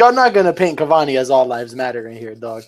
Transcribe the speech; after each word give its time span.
Y'all 0.00 0.14
not 0.14 0.32
gonna 0.32 0.50
paint 0.50 0.78
Cavani 0.78 1.18
as 1.18 1.28
all 1.28 1.44
lives 1.44 1.74
matter 1.76 2.08
in 2.08 2.16
here, 2.16 2.34
dog. 2.34 2.64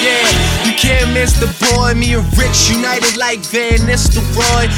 Yeah, 0.00 0.24
you 0.64 0.72
can't 0.80 1.12
miss 1.12 1.38
the 1.38 1.52
boy. 1.68 1.92
Me 1.92 2.14
and 2.14 2.24
Rich 2.38 2.70
united 2.70 3.18
like 3.18 3.40
Van 3.40 3.80
Nistelrooy. 3.80 4.74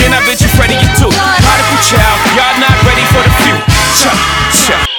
Then 0.00 0.14
I 0.16 0.24
bet 0.24 0.40
you 0.40 0.48
ready 0.58 0.80
you 0.80 0.88
too. 0.96 1.12
Prodigal 1.12 1.76
child, 1.84 2.18
y'all 2.32 2.56
not 2.56 2.76
ready 2.88 3.04
for 3.12 3.20
the 3.20 3.32
future. 3.44 4.16
Don't 4.70 4.95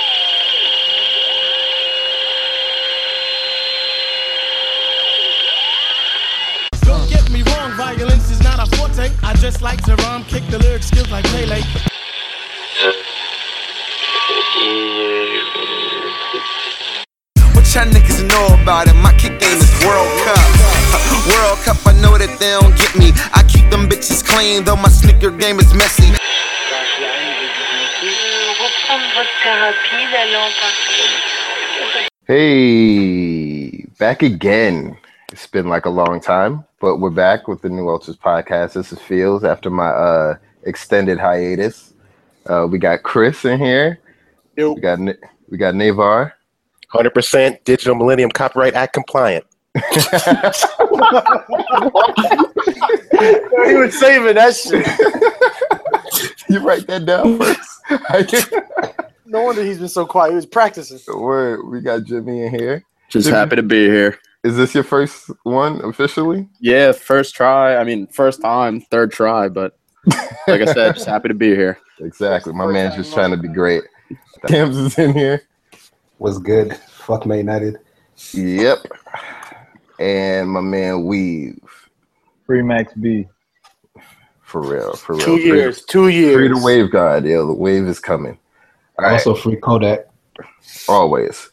I 9.27 9.33
just 9.33 9.61
like 9.61 9.83
to 9.83 9.95
rhyme, 9.97 10.23
kick 10.23 10.47
the 10.47 10.57
lyric 10.57 10.83
skills 10.83 11.11
like 11.11 11.25
Pele. 11.25 11.59
What 17.51 17.67
y'all 17.75 17.91
niggas 17.91 18.23
know 18.23 18.55
about 18.63 18.87
it? 18.87 18.95
My 18.95 19.11
kick 19.19 19.37
game 19.37 19.59
is 19.59 19.67
World 19.83 20.07
Cup. 20.23 20.39
World 21.27 21.59
Cup, 21.67 21.75
I 21.86 21.91
know 22.00 22.17
that 22.17 22.39
they 22.39 22.55
don't 22.55 22.71
get 22.79 22.95
me. 22.95 23.11
I 23.33 23.43
keep 23.43 23.69
them 23.69 23.89
bitches 23.89 24.23
clean, 24.25 24.63
though 24.63 24.77
my 24.77 24.87
sneaker 24.87 25.31
game 25.31 25.59
is 25.59 25.73
messy. 25.73 26.07
reprendre 28.64 29.07
votre 29.14 29.36
thérapie, 29.43 30.07
d'aller 30.09 30.37
en 30.37 30.51
partie. 30.55 31.03
Hey, 32.30 33.86
back 34.00 34.23
again. 34.23 34.95
It's 35.33 35.45
been 35.45 35.67
like 35.67 35.86
a 35.86 35.89
long 35.89 36.22
time, 36.22 36.63
but 36.80 36.97
we're 36.97 37.09
back 37.09 37.49
with 37.49 37.61
the 37.61 37.67
New 37.67 37.89
Ultras 37.89 38.16
podcast. 38.16 38.73
This 38.73 38.94
is 38.94 39.00
Fields 39.00 39.44
after 39.44 39.69
my 39.69 39.89
uh, 39.89 40.38
extended 40.64 41.19
hiatus. 41.19 41.94
Uh, 42.45 42.66
we 42.72 42.78
got 42.78 43.03
Chris 43.03 43.44
in 43.44 43.59
here. 43.59 44.00
Yo. 44.56 44.72
We 44.72 44.80
got 44.80 45.00
we 45.50 45.58
got 45.58 45.73
Navar. 45.73 46.31
100% 46.94 47.61
Digital 47.66 47.94
Millennium 47.95 48.31
Copyright 48.31 48.73
Act 48.73 48.94
compliant. 48.94 49.44
he 49.75 49.81
was 53.75 54.00
saving 54.00 54.36
that 54.36 54.56
shit. 54.56 54.88
you 56.50 56.66
write 56.66 56.88
that 56.88 57.06
down 57.06 57.38
first. 57.38 58.53
No 59.30 59.44
wonder 59.44 59.62
he's 59.62 59.78
been 59.78 59.89
so 59.89 60.06
quiet. 60.06 60.30
He 60.30 60.36
was 60.38 60.45
practicing. 60.45 61.00
Word, 61.14 61.67
we 61.67 61.81
got 61.81 62.06
Jimmy 62.06 62.44
in 62.44 62.50
here. 62.58 62.86
Just 63.09 63.25
Jimmy- 63.25 63.38
happy 63.38 63.58
to 63.58 63.64
be 63.64 63.84
here. 63.86 64.17
Is 64.48 64.56
this 64.56 64.73
your 64.73 64.86
first 64.86 65.30
one 65.44 65.84
officially? 65.84 66.48
Yeah, 66.62 66.94
first 66.94 67.36
try. 67.36 67.76
I 67.76 67.84
mean, 67.84 68.08
first 68.08 68.42
time, 68.42 68.80
third 68.80 69.12
try, 69.12 69.50
but 69.50 69.78
like 70.48 70.62
I 70.62 70.66
said, 70.73 70.95
just 70.95 71.06
happy 71.06 71.28
to 71.28 71.34
be 71.34 71.48
here. 71.53 71.78
Exactly. 72.00 72.53
My 72.53 72.66
man's 72.66 72.95
just 72.95 73.14
trying 73.14 73.31
to 73.31 73.38
be 73.38 73.50
great. 73.50 73.84
Tams 74.48 74.78
is 74.78 74.98
in 74.98 75.12
here. 75.14 75.42
Was 76.20 76.40
good. 76.40 76.78
Fuck 76.78 77.25
Man 77.25 77.40
United. 77.40 77.75
Yep. 78.31 78.88
And 80.00 80.50
my 80.50 80.62
man 80.62 81.03
Weave. 81.03 81.59
Free 82.45 82.62
Max 82.62 82.94
B. 82.94 83.28
For 84.44 84.62
real. 84.62 84.94
For 84.94 85.16
real. 85.16 85.25
Two 85.25 85.38
Free- 85.40 85.45
years. 85.45 85.81
Two 85.84 86.08
years. 86.08 86.36
Free 86.36 86.48
the 86.48 86.66
wave 86.66 86.90
god, 86.90 87.25
yo. 87.25 87.45
The 87.45 87.53
wave 87.53 87.86
is 87.86 88.00
coming. 88.00 88.40
All 88.98 89.03
right. 89.06 89.12
Also 89.14 89.36
free 89.36 89.58
Kodak. 89.58 90.08
Always. 90.88 91.50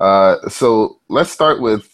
Uh, 0.00 0.38
so 0.48 0.98
let's 1.08 1.30
start 1.30 1.60
with 1.60 1.88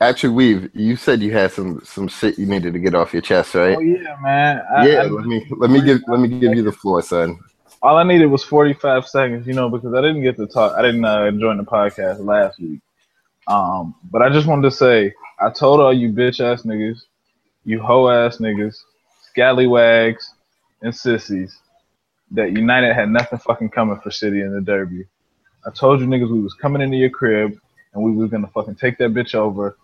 actually 0.00 0.30
Weave. 0.30 0.70
You 0.74 0.96
said 0.96 1.20
you 1.22 1.32
had 1.32 1.52
some 1.52 1.80
some 1.84 2.08
shit 2.08 2.38
you 2.38 2.46
needed 2.46 2.72
to 2.72 2.78
get 2.78 2.94
off 2.94 3.12
your 3.12 3.22
chest, 3.22 3.54
right? 3.54 3.76
Oh 3.76 3.80
yeah, 3.80 4.16
man. 4.22 4.62
I, 4.74 4.86
yeah. 4.88 5.02
I- 5.02 5.06
let 5.06 5.26
me 5.26 5.46
let 5.56 5.70
me 5.70 5.80
give 5.82 6.00
let 6.08 6.20
me 6.20 6.28
give 6.28 6.54
you 6.54 6.62
the 6.62 6.72
floor, 6.72 7.02
son. 7.02 7.38
all 7.82 7.96
I 7.96 8.02
needed 8.02 8.26
was 8.26 8.42
45 8.44 9.06
seconds, 9.06 9.46
you 9.46 9.54
know, 9.54 9.68
because 9.68 9.94
I 9.94 10.00
didn't 10.00 10.22
get 10.22 10.36
to 10.36 10.46
talk. 10.46 10.76
I 10.76 10.82
didn't 10.82 11.04
uh, 11.04 11.30
join 11.32 11.56
the 11.58 11.64
podcast 11.64 12.24
last 12.24 12.58
week. 12.60 12.80
Um, 13.46 13.94
but 14.10 14.20
I 14.20 14.28
just 14.30 14.46
wanted 14.46 14.62
to 14.62 14.70
say, 14.70 15.14
I 15.40 15.50
told 15.50 15.80
all 15.80 15.92
you 15.92 16.10
bitch 16.10 16.40
ass 16.40 16.62
niggas, 16.62 17.02
you 17.64 17.80
hoe 17.80 18.08
ass 18.10 18.38
niggas, 18.38 18.76
scallywags, 19.30 20.34
and 20.82 20.94
sissies 20.94 21.58
that 22.32 22.52
United 22.52 22.92
had 22.94 23.08
nothing 23.10 23.38
fucking 23.38 23.70
coming 23.70 23.98
for 24.00 24.10
City 24.10 24.42
in 24.42 24.52
the 24.52 24.60
Derby. 24.60 25.06
I 25.66 25.70
told 25.70 26.00
you 26.00 26.06
niggas 26.06 26.30
we 26.30 26.40
was 26.40 26.54
coming 26.54 26.82
into 26.82 26.96
your 26.96 27.10
crib 27.10 27.58
and 27.94 28.02
we 28.02 28.12
was 28.12 28.30
gonna 28.30 28.48
fucking 28.48 28.74
take 28.74 28.98
that 28.98 29.14
bitch 29.14 29.34
over 29.34 29.76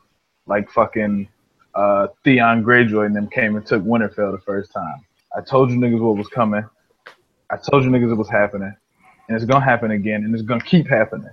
like 0.47 0.71
fucking 0.71 1.29
uh, 1.75 2.09
Theon 2.23 2.65
Greyjoy 2.65 3.07
and 3.07 3.17
them 3.17 3.29
came 3.29 3.57
and 3.57 3.67
took 3.67 3.83
Winterfell 3.83 4.33
the 4.33 4.43
first 4.45 4.73
time. 4.73 5.05
I 5.37 5.41
told 5.41 5.71
you 5.71 5.79
niggas 5.79 6.01
what 6.01 6.17
was 6.17 6.29
coming. 6.29 6.65
I 7.51 7.57
told 7.57 7.85
you 7.85 7.91
niggas 7.91 8.13
it 8.13 8.17
was 8.17 8.31
happening, 8.31 8.75
and 9.29 9.37
it's 9.37 9.45
gonna 9.45 9.65
happen 9.65 9.91
again, 9.91 10.25
and 10.25 10.35
it's 10.35 10.43
gonna 10.43 10.65
keep 10.65 10.89
happening. 10.89 11.31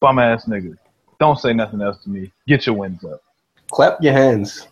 Bum 0.00 0.18
ass 0.18 0.46
niggas. 0.46 0.76
Don't 1.18 1.38
say 1.38 1.52
nothing 1.52 1.82
else 1.82 2.02
to 2.04 2.10
me. 2.10 2.32
Get 2.46 2.66
your 2.66 2.76
wins 2.76 3.04
up. 3.04 3.22
Clap 3.70 4.02
your 4.02 4.12
hands. 4.12 4.68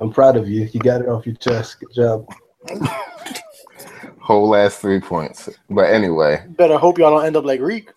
I'm 0.00 0.12
proud 0.12 0.36
of 0.36 0.48
you. 0.48 0.68
You 0.72 0.80
got 0.80 1.00
it 1.00 1.08
off 1.08 1.26
your 1.26 1.36
chest. 1.36 1.78
Good 1.80 1.94
job. 1.94 2.26
Whole 4.20 4.48
last 4.48 4.80
three 4.80 5.00
points. 5.00 5.48
But 5.70 5.92
anyway. 5.92 6.44
Better 6.48 6.78
hope 6.78 6.98
y'all 6.98 7.16
don't 7.16 7.26
end 7.26 7.36
up 7.36 7.44
like 7.44 7.60
Reek. 7.60 7.90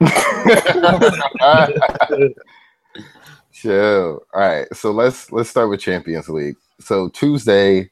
Chill. 3.64 4.22
All 4.34 4.40
right. 4.40 4.66
So 4.74 4.90
let's 4.90 5.32
let's 5.32 5.48
start 5.48 5.70
with 5.70 5.80
Champions 5.80 6.28
League. 6.28 6.56
So 6.80 7.08
Tuesday, 7.08 7.88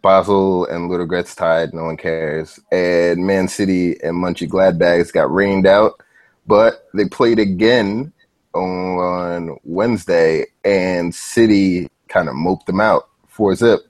Basel 0.00 0.64
and 0.68 0.90
Ludogorets 0.90 1.36
tied. 1.36 1.74
No 1.74 1.84
one 1.84 1.98
cares. 1.98 2.58
And 2.72 3.26
Man 3.26 3.46
City 3.46 4.00
and 4.02 4.16
Munchie 4.16 4.48
Gladbags 4.48 5.12
got 5.12 5.30
rained 5.30 5.66
out, 5.66 6.00
but 6.46 6.88
they 6.94 7.04
played 7.04 7.38
again 7.38 8.10
on 8.54 9.58
Wednesday, 9.64 10.46
and 10.64 11.14
City 11.14 11.90
kind 12.08 12.30
of 12.30 12.34
moped 12.34 12.64
them 12.64 12.80
out. 12.80 13.10
Four 13.28 13.54
zip. 13.54 13.80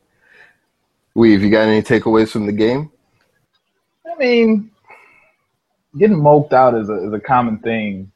Weave, 1.15 1.41
you 1.41 1.50
got 1.50 1.69
any 1.69 1.83
takeaways 1.83 2.31
from 2.31 2.47
the 2.47 2.53
game? 2.53 2.91
I 4.12 4.19
mean, 4.19 4.72
getting 5.97 6.21
moped 6.21 6.53
out 6.53 6.75
is 6.75 6.89
a 6.89 7.06
is 7.06 7.12
a 7.12 7.21
common 7.21 7.61
thing 7.61 8.11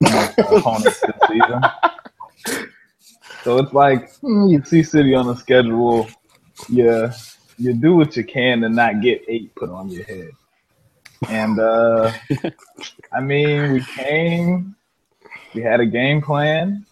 opponents 0.00 1.00
this 1.00 1.28
season. 1.28 1.60
So 3.44 3.58
it's 3.58 3.72
like 3.72 4.12
hmm, 4.20 4.48
you 4.48 4.62
see 4.64 4.82
City 4.82 5.14
on 5.14 5.26
the 5.26 5.34
schedule, 5.36 6.08
yeah, 6.68 7.12
you 7.58 7.72
do 7.74 7.96
what 7.96 8.16
you 8.16 8.24
can 8.24 8.60
to 8.62 8.68
not 8.68 9.00
get 9.00 9.22
eight 9.28 9.54
put 9.54 9.70
on 9.70 9.88
your 9.90 10.04
head. 10.04 10.30
And 11.28 11.58
uh 11.58 12.12
I 13.12 13.20
mean, 13.20 13.72
we 13.72 13.82
came, 13.82 14.76
we 15.54 15.62
had 15.62 15.80
a 15.80 15.86
game 15.86 16.22
plan, 16.22 16.84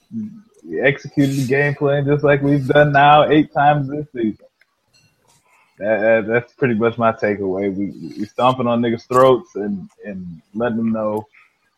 we 0.64 0.80
executed 0.80 1.36
the 1.36 1.46
game 1.46 1.74
plan 1.74 2.04
just 2.06 2.24
like 2.24 2.42
we've 2.42 2.66
done 2.66 2.92
now 2.92 3.28
eight 3.28 3.52
times 3.52 3.88
this 3.88 4.06
season. 4.12 4.46
That, 5.78 6.00
that- 6.00 6.26
that's 6.26 6.52
pretty 6.54 6.74
much 6.74 6.98
my 6.98 7.12
takeaway. 7.12 7.72
We 7.74 7.86
we 8.18 8.24
stomping 8.26 8.66
on 8.66 8.80
niggas' 8.80 9.06
throats 9.06 9.54
and 9.56 9.88
and 10.04 10.40
letting 10.54 10.78
them 10.78 10.92
know 10.92 11.26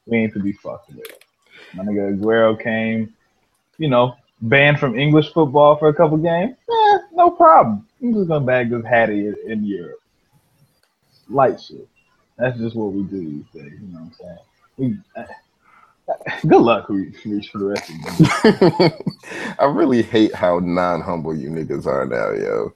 we 0.07 0.19
ain't 0.19 0.33
to 0.35 0.41
be 0.41 0.53
fucked 0.53 0.91
with. 0.91 1.07
My 1.75 1.85
nigga 1.85 2.19
Aguero 2.19 2.61
came, 2.61 3.15
you 3.79 3.89
know, 3.89 4.17
banned 4.43 4.79
from 4.79 4.99
English 4.99 5.33
football 5.33 5.77
for 5.77 5.89
a 5.89 5.95
couple 5.95 6.17
games. 6.17 6.57
Eh, 6.69 6.99
no 7.13 7.31
problem. 7.31 7.87
I'm 8.03 8.15
just 8.15 8.29
gonna 8.29 8.45
bag 8.45 8.71
this 8.71 8.85
Hattie 8.85 9.27
in, 9.27 9.37
in 9.47 9.65
Europe. 9.65 10.01
Light 11.29 11.61
shit. 11.61 11.87
That's 12.39 12.59
just 12.59 12.75
what 12.75 12.93
we 12.93 13.03
do 13.03 13.21
these 13.21 13.63
days. 13.63 13.79
You 13.81 13.89
know 13.89 14.01
what 14.01 14.03
I'm 14.03 14.13
saying? 14.19 14.39
We, 14.77 14.99
uh, 15.21 15.25
good 16.49 16.63
luck, 16.63 16.89
Reach, 16.89 17.25
Reach, 17.25 17.51
for 17.51 17.59
the 17.59 17.67
rest 17.67 17.91
of 17.91 17.97
the 17.97 18.89
day. 18.89 19.55
I 19.59 19.67
really 19.67 20.03
hate 20.03 20.35
how 20.35 20.59
non-humble 20.59 21.37
you 21.37 21.51
niggas 21.51 21.87
are 21.87 22.07
now, 22.07 22.33
yo. 22.33 22.73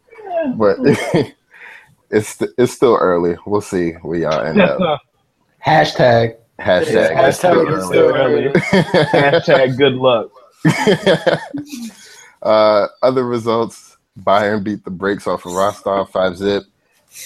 But 0.57 0.77
it's 2.11 2.43
it's 2.59 2.73
still 2.73 2.97
early. 2.97 3.37
We'll 3.47 3.63
see 3.63 3.93
where 4.03 4.19
y'all 4.19 4.41
end 4.41 4.61
up. 4.61 5.01
Hashtag. 5.65 6.37
Hashtag. 6.59 7.17
Hashtag 7.17 7.29
it's 7.29 7.39
still 7.39 7.75
it's 7.75 7.87
still 7.87 8.15
early. 8.15 8.45
early. 8.45 8.53
Hashtag 8.53 9.79
good 9.79 9.95
luck. 9.95 10.31
uh, 12.43 12.87
other 13.03 13.25
results: 13.25 13.97
Bayern 14.21 14.65
beat 14.65 14.85
the 14.85 14.91
brakes 14.91 15.27
off 15.27 15.47
of 15.47 15.53
Rostov 15.53 16.11
five 16.11 16.37
zip. 16.37 16.65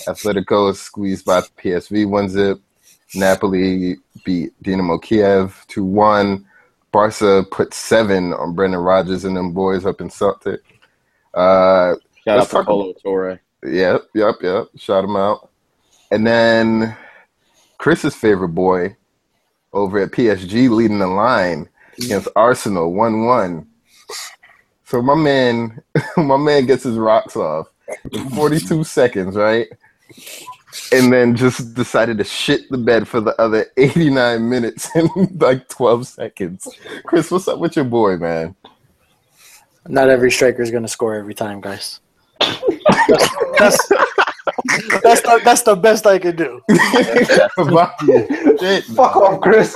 Atletico 0.07 0.71
is 0.71 0.81
squeezed 0.81 1.25
by 1.25 1.41
PSV 1.41 2.09
one 2.09 2.29
zip. 2.29 2.61
Napoli 3.15 3.97
beat 4.25 4.53
Dinamo 4.63 5.01
Kiev 5.03 5.65
two 5.69 5.85
one. 5.85 6.45
Barca 6.91 7.45
put 7.51 7.75
seven 7.75 8.33
on 8.33 8.55
Brendan 8.55 8.81
Rodgers 8.81 9.25
and 9.25 9.37
them 9.37 9.53
boys 9.53 9.85
up 9.85 10.01
in 10.01 10.11
Celtic. 10.11 10.61
Uh, 11.35 11.95
Shout 12.25 12.41
out 12.41 12.51
to 12.51 12.65
Polo 12.65 12.93
Torre. 12.95 13.41
Yep, 13.65 14.03
yep, 14.15 14.35
yep. 14.43 14.67
Shout 14.77 15.05
him 15.05 15.17
out. 15.17 15.51
And 16.11 16.27
then 16.27 16.97
Chris's 17.79 18.15
favorite 18.15 18.49
boy 18.49 18.97
over 19.73 19.99
at 19.99 20.13
PSG 20.13 20.71
leading 20.71 20.99
the 20.99 21.07
line. 21.07 21.69
Against 21.99 22.29
Arsenal, 22.37 22.93
one 22.93 23.25
one. 23.27 23.67
So 24.85 25.03
my 25.03 25.15
man, 25.15 25.83
my 26.17 26.37
man 26.37 26.67
gets 26.67 26.85
his 26.85 26.97
rocks 26.97 27.37
off 27.37 27.69
in 28.13 28.29
42 28.31 28.85
seconds, 28.85 29.37
right? 29.37 29.69
And 30.93 31.13
then 31.13 31.37
just 31.37 31.75
decided 31.75 32.19
to 32.19 32.25
shit 32.25 32.71
the 32.71 32.79
bed 32.79 33.07
for 33.07 33.21
the 33.21 33.39
other 33.41 33.67
89 33.77 34.49
minutes 34.49 34.89
in 34.97 35.09
like 35.39 35.69
12 35.69 36.07
seconds. 36.07 36.69
Chris, 37.05 37.31
what's 37.31 37.49
up 37.49 37.59
with 37.59 37.77
your 37.77 37.85
boy, 37.85 38.17
man? 38.17 38.55
Not 39.87 40.09
every 40.09 40.31
striker 40.31 40.63
is 40.63 40.71
gonna 40.71 40.89
score 40.89 41.15
every 41.15 41.35
time, 41.35 41.61
guys. 41.61 42.01
that's, 43.59 43.89
that's 45.03 45.21
the 45.23 45.41
that's 45.45 45.63
the 45.63 45.77
best 45.77 46.07
I 46.07 46.19
can 46.19 46.37
do. 46.37 46.61
Fuck 48.95 49.17
off, 49.17 49.41
Chris. 49.41 49.75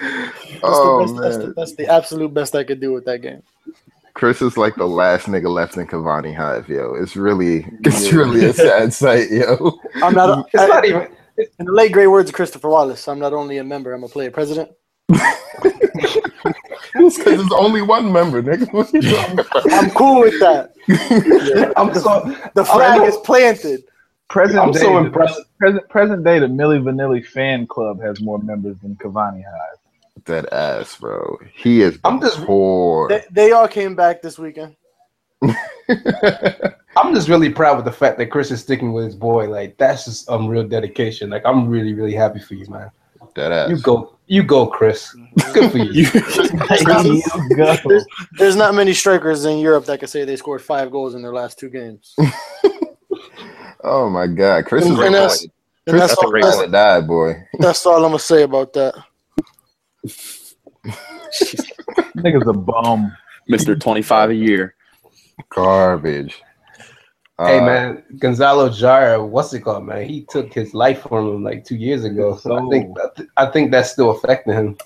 That's, 0.00 0.60
oh 0.62 0.98
the 0.98 1.12
best, 1.12 1.22
that's, 1.22 1.36
the, 1.36 1.44
man, 1.44 1.54
that's 1.56 1.74
the 1.74 1.86
absolute 1.86 2.34
best 2.34 2.54
I 2.54 2.64
could 2.64 2.80
do 2.80 2.92
with 2.92 3.04
that 3.06 3.22
game. 3.22 3.42
Chris 4.14 4.40
is 4.40 4.56
like 4.56 4.74
the 4.76 4.86
last 4.86 5.26
nigga 5.26 5.52
left 5.52 5.76
in 5.76 5.86
Cavani 5.86 6.34
Hive, 6.34 6.68
yo. 6.68 6.94
It's 6.94 7.16
really, 7.16 7.66
it's 7.84 8.12
really 8.12 8.44
a 8.46 8.52
sad 8.52 8.92
sight, 8.92 9.30
yo. 9.30 9.78
I'm 9.96 10.14
not. 10.14 10.38
A, 10.38 10.44
It's 10.54 10.68
not 10.68 10.84
even. 10.86 11.08
In 11.58 11.66
the 11.66 11.72
late 11.72 11.92
great 11.92 12.06
words 12.06 12.30
of 12.30 12.34
Christopher 12.34 12.70
Wallace, 12.70 13.06
I'm 13.08 13.18
not 13.18 13.34
only 13.34 13.58
a 13.58 13.64
member, 13.64 13.92
I'm 13.92 14.04
a 14.04 14.08
player 14.08 14.30
president. 14.30 14.70
It's 16.98 17.18
because 17.18 17.36
there's 17.38 17.52
only 17.52 17.82
one 17.82 18.10
member, 18.10 18.42
nigga. 18.42 18.72
What 18.72 18.90
you 18.92 19.02
talking 19.02 19.40
about? 19.40 19.72
I'm 19.72 19.90
cool 19.90 20.20
with 20.20 20.38
that. 20.40 20.72
I'm 21.76 21.92
so. 21.94 22.34
The 22.54 22.64
flag 22.64 23.02
is 23.02 23.16
planted. 23.18 23.84
Present 24.28 24.58
I'm 24.58 24.72
day, 24.72 24.80
so 24.80 24.92
the- 24.94 24.98
impressed. 25.06 25.40
Present 25.58 25.88
present 25.88 26.24
day, 26.24 26.38
the 26.38 26.46
Milli 26.46 26.82
Vanilli 26.82 27.24
fan 27.24 27.66
club 27.66 28.00
has 28.00 28.20
more 28.20 28.38
members 28.38 28.76
than 28.82 28.96
Cavani 28.96 29.44
Hive. 29.44 29.78
That 30.26 30.52
ass, 30.52 30.96
bro. 30.98 31.38
He 31.54 31.82
is 31.82 31.98
I'm 32.04 32.20
just- 32.20 32.44
poor. 32.44 33.08
They, 33.08 33.24
they 33.30 33.52
all 33.52 33.68
came 33.68 33.94
back 33.94 34.22
this 34.22 34.38
weekend. 34.38 34.76
I'm 36.96 37.14
just 37.14 37.28
really 37.28 37.50
proud 37.50 37.76
with 37.76 37.84
the 37.84 37.92
fact 37.92 38.18
that 38.18 38.26
Chris 38.26 38.50
is 38.50 38.60
sticking 38.60 38.92
with 38.92 39.04
his 39.04 39.14
boy. 39.14 39.48
Like 39.48 39.76
that's 39.76 40.04
just 40.06 40.28
um 40.30 40.48
real 40.48 40.66
dedication. 40.66 41.30
Like 41.30 41.42
I'm 41.44 41.68
really 41.68 41.92
really 41.92 42.14
happy 42.14 42.40
for 42.40 42.54
you, 42.54 42.66
man. 42.68 42.90
that 43.34 43.52
ass. 43.52 43.70
You 43.70 43.78
go, 43.80 44.14
you 44.26 44.42
go, 44.42 44.66
Chris. 44.66 45.14
Good 45.52 45.70
for 45.70 45.78
you. 45.78 46.10
Go. 47.54 47.76
There's, 47.86 48.06
there's 48.38 48.56
not 48.56 48.74
many 48.74 48.92
strikers 48.94 49.44
in 49.44 49.58
Europe 49.58 49.84
that 49.86 49.98
can 50.00 50.08
say 50.08 50.24
they 50.24 50.36
scored 50.36 50.62
five 50.62 50.90
goals 50.90 51.14
in 51.14 51.22
their 51.22 51.32
last 51.34 51.58
two 51.58 51.68
games. 51.70 52.14
Oh 53.88 54.10
my 54.10 54.26
god, 54.26 54.64
Chris 54.66 54.82
is 54.84 54.88
And 54.90 54.98
like, 54.98 55.12
that's- 55.12 55.46
Chris 55.46 55.48
And 55.86 56.00
that's, 56.00 56.12
is 56.12 56.18
all, 56.18 56.34
a 56.36 56.40
that's, 56.40 56.60
to 56.62 56.66
die, 56.68 57.00
boy. 57.02 57.34
that's 57.60 57.86
all 57.86 57.96
I'm 58.04 58.10
gonna 58.10 58.18
say 58.18 58.42
about 58.42 58.72
that. 58.72 58.94
Nigga's 62.16 62.48
a 62.48 62.52
bum. 62.52 63.16
Mister 63.48 63.76
Twenty 63.76 64.02
Five 64.02 64.30
a 64.30 64.34
year. 64.34 64.74
Garbage. 65.50 66.42
hey 67.38 67.58
Uh, 67.58 67.66
man, 67.66 68.02
Gonzalo 68.18 68.68
Jara, 68.68 69.24
what's 69.24 69.52
it 69.52 69.60
called, 69.60 69.86
man? 69.86 70.08
He 70.08 70.24
took 70.24 70.52
his 70.52 70.74
life 70.74 71.02
from 71.02 71.28
him 71.28 71.44
like 71.44 71.64
two 71.64 71.76
years 71.76 72.04
ago. 72.04 72.36
So 72.36 72.56
I 72.56 72.68
think 72.70 72.96
I, 72.98 73.08
th- 73.16 73.28
I 73.36 73.46
think 73.46 73.70
that's 73.70 73.92
still 73.92 74.10
affecting 74.10 74.54
him. 74.54 74.76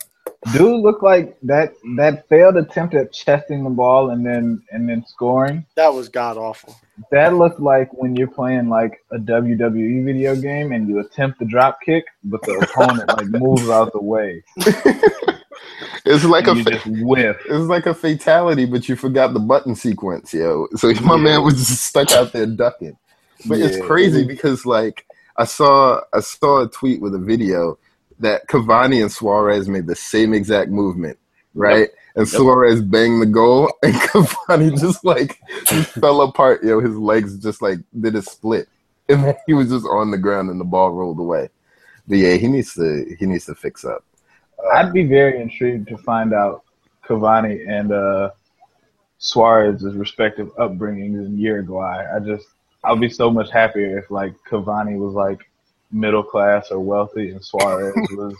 Dude 0.54 0.80
looked 0.80 1.02
like 1.02 1.36
that 1.42 1.74
that 1.96 2.26
failed 2.28 2.56
attempt 2.56 2.94
at 2.94 3.12
chesting 3.12 3.62
the 3.62 3.70
ball 3.70 4.10
and 4.10 4.24
then 4.24 4.62
and 4.70 4.88
then 4.88 5.04
scoring. 5.06 5.66
That 5.76 5.92
was 5.92 6.08
god 6.08 6.38
awful. 6.38 6.76
That 7.10 7.34
looked 7.34 7.60
like 7.60 7.92
when 7.92 8.16
you're 8.16 8.28
playing 8.28 8.68
like 8.68 9.04
a 9.10 9.18
WWE 9.18 10.04
video 10.04 10.34
game 10.34 10.72
and 10.72 10.88
you 10.88 11.00
attempt 11.00 11.40
the 11.40 11.44
drop 11.44 11.80
kick, 11.82 12.04
but 12.24 12.42
the 12.42 12.52
opponent 12.52 13.08
like 13.08 13.26
moves 13.40 13.68
out 13.68 13.92
the 13.92 14.00
way. 14.00 14.42
It's 16.04 16.24
like 16.24 16.46
a 16.46 16.52
and 16.52 16.58
you 16.58 16.64
fa- 16.64 16.90
whiff. 17.04 17.36
it's 17.44 17.68
like 17.68 17.86
a 17.86 17.94
fatality, 17.94 18.64
but 18.64 18.88
you 18.88 18.96
forgot 18.96 19.34
the 19.34 19.40
button 19.40 19.74
sequence, 19.74 20.32
yo. 20.32 20.66
So 20.76 20.92
my 21.02 21.16
man 21.16 21.44
was 21.44 21.54
just 21.54 21.84
stuck 21.84 22.12
out 22.12 22.32
there 22.32 22.46
ducking. 22.46 22.96
But 23.46 23.60
it's 23.60 23.80
crazy 23.86 24.24
because 24.24 24.66
like 24.66 25.06
I 25.36 25.44
saw 25.44 26.00
I 26.12 26.20
saw 26.20 26.62
a 26.62 26.68
tweet 26.68 27.00
with 27.00 27.14
a 27.14 27.18
video 27.18 27.78
that 28.20 28.46
Cavani 28.48 29.00
and 29.00 29.10
Suarez 29.10 29.68
made 29.68 29.86
the 29.86 29.96
same 29.96 30.32
exact 30.32 30.70
movement, 30.70 31.18
right? 31.54 31.88
And 32.16 32.28
Suarez 32.28 32.82
banged 32.82 33.22
the 33.22 33.26
goal, 33.26 33.72
and 33.82 33.94
Cavani 33.94 34.78
just 34.78 35.04
like 35.04 35.38
fell 36.00 36.22
apart. 36.22 36.62
Yo, 36.62 36.80
know, 36.80 36.86
his 36.86 36.96
legs 36.96 37.38
just 37.38 37.62
like 37.62 37.78
did 37.98 38.14
a 38.14 38.22
split, 38.22 38.68
and 39.08 39.24
then 39.24 39.36
he 39.46 39.54
was 39.54 39.70
just 39.70 39.86
on 39.86 40.10
the 40.10 40.18
ground, 40.18 40.50
and 40.50 40.60
the 40.60 40.64
ball 40.64 40.92
rolled 40.92 41.18
away. 41.18 41.48
But 42.06 42.18
yeah, 42.18 42.34
he 42.34 42.48
needs 42.48 42.74
to 42.74 43.16
he 43.18 43.26
needs 43.26 43.46
to 43.46 43.54
fix 43.54 43.84
up. 43.84 44.04
I'd 44.74 44.92
be 44.92 45.04
very 45.04 45.40
intrigued 45.40 45.88
to 45.88 45.96
find 45.98 46.34
out 46.34 46.62
Cavani 47.06 47.68
and 47.68 47.92
uh, 47.92 48.30
Suarez's 49.18 49.94
respective 49.94 50.54
upbringings 50.56 51.26
in 51.26 51.38
Uruguay. 51.38 52.04
I 52.14 52.20
just 52.20 52.46
I'd 52.84 53.00
be 53.00 53.10
so 53.10 53.30
much 53.30 53.50
happier 53.50 53.98
if 53.98 54.10
like 54.10 54.34
Cavani 54.48 54.98
was 54.98 55.14
like 55.14 55.49
middle 55.92 56.22
class 56.22 56.70
or 56.70 56.78
wealthy 56.80 57.30
and 57.30 57.44
Suarez 57.44 57.94
was 58.12 58.34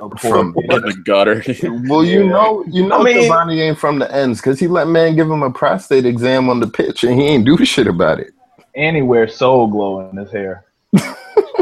a 0.00 0.08
poor 0.08 0.16
From- 0.18 0.54
kid. 0.54 0.70
The 0.70 1.02
gutter. 1.04 1.42
Well, 1.88 2.04
you 2.04 2.24
Yeah. 2.24 2.30
know, 2.30 2.64
you 2.68 2.88
know, 2.88 3.00
I 3.00 3.02
mean- 3.02 3.30
Cavani 3.30 3.60
ain't 3.60 3.78
from 3.78 3.98
the 3.98 4.10
ends 4.14 4.40
because 4.40 4.58
he 4.58 4.66
let 4.68 4.88
man 4.88 5.14
give 5.16 5.30
him 5.30 5.42
a 5.42 5.50
prostate 5.50 6.06
exam 6.06 6.48
on 6.48 6.60
the 6.60 6.66
pitch, 6.66 7.04
and 7.04 7.20
he 7.20 7.26
ain't 7.26 7.44
do 7.44 7.62
shit 7.64 7.86
about 7.86 8.20
it. 8.20 8.32
and 8.76 8.96
he 8.96 9.02
wears 9.02 9.36
soul 9.36 9.66
glow 9.68 10.08
in 10.08 10.16
his 10.16 10.30
hair. 10.32 10.64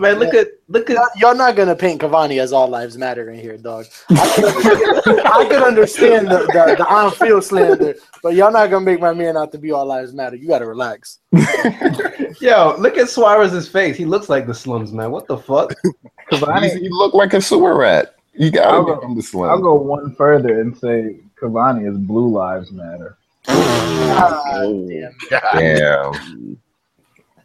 Man, 0.00 0.18
look 0.18 0.34
at 0.34 0.48
look 0.68 0.88
at 0.90 0.94
Y'all- 0.96 1.08
Y'all 1.16 1.34
not 1.34 1.56
gonna 1.56 1.76
paint 1.76 2.00
Cavani 2.00 2.40
as 2.40 2.52
all 2.52 2.68
lives 2.68 2.96
matter 2.96 3.30
in 3.30 3.38
here, 3.38 3.56
dog. 3.58 3.86
I 4.10 4.32
could, 5.04 5.26
I 5.26 5.44
could 5.48 5.62
understand 5.62 6.28
the, 6.28 6.38
the, 6.46 6.76
the 6.78 6.86
on-field 6.86 7.44
slander, 7.44 7.94
but 8.22 8.34
y'all 8.34 8.50
not 8.52 8.70
gonna 8.70 8.84
make 8.84 9.00
my 9.00 9.12
man 9.12 9.36
out 9.36 9.52
to 9.52 9.58
be 9.58 9.72
all 9.72 9.84
lives 9.86 10.12
matter. 10.14 10.36
You 10.36 10.48
gotta 10.48 10.66
relax. 10.66 11.18
yo, 12.40 12.74
look 12.78 12.96
at 12.96 13.10
Suarez's 13.10 13.68
face. 13.68 13.96
He 13.96 14.04
looks 14.04 14.28
like 14.28 14.46
the 14.46 14.54
slums, 14.54 14.92
man. 14.92 15.10
What 15.10 15.26
the 15.26 15.36
fuck? 15.38 15.72
Cavani, 16.32 16.72
He, 16.72 16.80
he 16.80 16.88
look 16.88 17.14
like 17.14 17.34
a 17.34 17.40
sewer 17.40 17.76
rat. 17.76 18.14
You 18.34 18.50
gotta 18.50 18.68
I'll 18.70 18.84
go- 18.84 19.00
him 19.00 19.14
the 19.16 19.38
I'll 19.42 19.60
go 19.60 19.74
one 19.74 20.14
further 20.14 20.60
and 20.60 20.76
say 20.76 21.20
Cavani 21.40 21.90
is 21.90 21.98
Blue 21.98 22.30
Lives 22.30 22.72
Matter. 22.72 23.18
Oh. 23.48 25.08
Damn. 25.52 26.58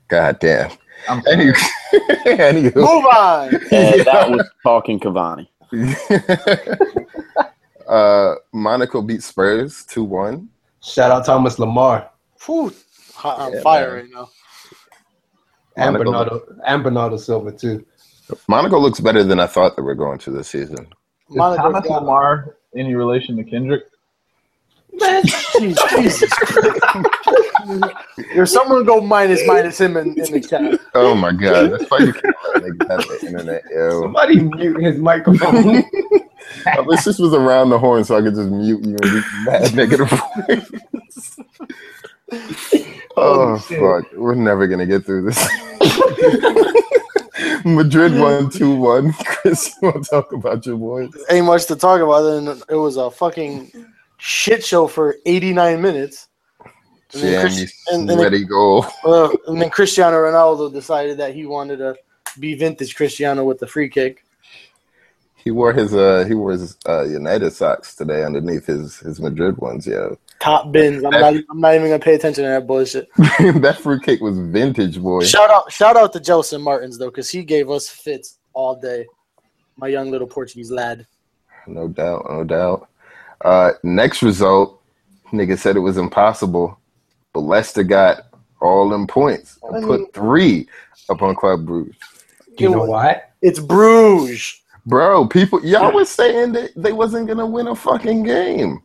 God 0.08 0.40
damn. 0.40 0.72
I'm 1.10 1.22
Any, 1.30 1.46
anywho, 2.26 2.76
Move 2.76 3.06
on. 3.06 3.56
And 3.72 4.06
that 4.06 4.30
was 4.30 4.50
talking 4.64 5.00
Cavani. 5.00 5.48
uh, 7.88 8.36
Monaco 8.54 9.02
beat 9.02 9.24
Spurs 9.24 9.84
two 9.86 10.04
one. 10.04 10.50
Shout 10.82 11.12
out 11.12 11.26
Thomas 11.26 11.56
Lemar 11.58 12.08
Whew, 12.46 12.74
hot 13.14 13.40
on 13.40 13.54
Yeah, 13.54 13.62
fire 13.62 13.92
man. 13.96 14.04
right 14.04 14.12
now. 14.14 14.30
and 15.78 15.94
Monaco, 15.98 16.04
Bernardo 16.12 16.42
and 16.68 16.84
Bernardo 16.84 17.18
Silva 17.18 17.52
too. 17.52 17.86
Monaco 18.48 18.80
looks 18.80 19.00
better 19.00 19.24
than 19.24 19.40
I 19.40 19.48
thought 19.48 19.76
they 19.76 19.82
were 19.82 19.96
going 19.96 20.20
to 20.20 20.32
this 20.32 20.50
season. 20.50 20.88
Is 21.30 21.36
Monaco's 21.36 21.64
Thomas 21.64 21.88
got- 21.88 22.02
Lamar 22.04 22.58
any 22.76 22.96
relation 22.96 23.36
to 23.38 23.44
Kendrick? 23.44 23.84
Jeez, 24.98 25.78
Jesus. 25.90 26.32
There's 28.34 28.52
someone 28.52 28.86
go 28.86 29.02
minus 29.02 29.46
minus 29.46 29.80
him 29.80 29.98
in, 29.98 30.10
in 30.20 30.32
the 30.32 30.42
chat. 30.42 30.80
Oh 30.94 31.16
my 31.16 31.32
god, 31.32 31.72
that's 31.72 31.90
why 31.90 32.00
you 32.00 32.14
can't 32.14 32.36
let 32.54 32.64
niggas 32.64 32.90
have 32.90 33.08
the 33.08 33.28
internet, 33.28 33.64
yo. 33.72 34.02
Somebody 34.02 34.40
mute 34.42 34.82
his 34.82 34.98
microphone. 35.00 35.84
I 36.66 36.80
wish 36.82 37.04
this 37.04 37.20
was 37.20 37.34
around 37.34 37.70
the 37.70 37.80
horn 37.80 38.04
so 38.04 38.18
I 38.18 38.22
could 38.22 38.36
just 38.36 38.50
mute 38.50 38.84
you 38.84 38.92
and 38.92 39.02
be 39.02 39.22
mad 39.46 39.76
negative. 39.76 40.12
oh 43.18 43.58
fuck, 43.58 44.12
we're 44.14 44.36
never 44.36 44.68
gonna 44.68 44.86
get 44.86 45.06
through 45.06 45.30
this. 45.30 45.48
Madrid 47.66 48.18
won 48.20 48.50
two 48.50 48.76
one. 48.76 49.14
Chris, 49.26 49.76
you 49.82 49.90
want 49.90 50.04
to 50.04 50.10
talk 50.10 50.32
about 50.32 50.66
your 50.66 50.78
boys? 50.78 51.10
Ain't 51.30 51.46
much 51.46 51.66
to 51.66 51.76
talk 51.76 52.02
about. 52.02 52.22
Then 52.22 52.62
it 52.70 52.76
was 52.76 52.98
a 52.98 53.12
fucking 53.12 53.72
shit 54.18 54.64
show 54.64 54.88
for 54.88 55.16
89 55.26 55.82
minutes. 55.82 56.30
And 57.16 57.24
then, 57.24 57.50
Jamie 57.50 57.72
and, 57.92 58.10
and, 58.10 58.20
sweaty 58.20 58.46
goal. 58.46 58.86
uh, 59.06 59.30
and 59.48 59.62
then 59.62 59.70
Cristiano 59.70 60.18
Ronaldo 60.18 60.72
decided 60.72 61.18
that 61.18 61.34
he 61.34 61.46
wanted 61.46 61.78
to 61.78 61.96
be 62.40 62.56
vintage 62.56 62.96
Cristiano 62.96 63.44
with 63.44 63.60
the 63.60 63.68
free 63.68 63.90
kick. 63.90 64.24
He 65.36 65.52
wore 65.52 65.74
his 65.74 65.94
uh 65.94 66.26
he 66.28 66.34
wore 66.34 66.54
his 66.54 66.76
uh 66.88 67.04
United 67.04 67.52
socks 67.52 67.96
today 67.96 68.24
underneath 68.24 68.66
his 68.66 68.98
his 68.98 69.20
Madrid 69.22 69.58
ones. 69.58 69.86
Yeah, 69.86 70.10
Top 70.40 70.72
bins. 70.72 71.04
I'm 71.04 71.12
not. 71.12 71.34
I'm 71.50 71.60
not 71.60 71.76
even 71.76 71.88
gonna 71.88 72.00
pay 72.00 72.16
attention 72.16 72.44
to 72.44 72.50
that 72.50 72.68
bullshit. 72.68 73.08
that 73.18 73.80
fruitcake 73.82 74.22
was 74.22 74.38
vintage, 74.38 75.02
boy. 75.02 75.24
Shout 75.24 75.50
out! 75.50 75.72
Shout 75.72 75.96
out 75.96 76.14
to 76.14 76.20
Gelson 76.20 76.62
Martins 76.62 76.98
though, 76.98 77.10
because 77.10 77.30
he 77.30 77.44
gave 77.44 77.70
us 77.70 77.90
fits 77.90 78.40
all 78.54 78.76
day. 78.76 79.06
My 79.78 79.88
young 79.88 80.12
little 80.12 80.28
Portuguese 80.28 80.72
lad. 80.72 81.08
No 81.68 81.88
doubt, 81.88 82.26
no 82.30 82.44
doubt. 82.44 82.90
Uh, 83.44 83.72
next 83.84 84.22
result, 84.22 84.82
nigga 85.32 85.58
said 85.58 85.76
it 85.76 85.80
was 85.80 85.98
impossible, 85.98 86.80
but 87.36 87.42
Leicester 87.42 87.84
got 87.84 88.28
all 88.62 88.88
them 88.88 89.06
points 89.06 89.60
and 89.64 89.76
I 89.76 89.80
mean- 89.80 89.88
put 90.06 90.14
three 90.14 90.68
up 91.10 91.22
on 91.22 91.36
Club 91.36 91.66
Bruges. 91.66 91.96
you 92.58 92.70
know 92.70 92.86
what? 92.86 93.30
It's 93.42 93.60
Bruges. 93.60 94.62
Bro, 94.86 95.28
people, 95.28 95.64
y'all 95.66 95.92
was 95.92 96.10
saying 96.10 96.54
that 96.54 96.72
they 96.78 96.94
wasn't 96.94 97.28
gonna 97.28 97.46
win 97.46 97.68
a 97.68 97.76
fucking 97.76 98.24
game. 98.24 98.82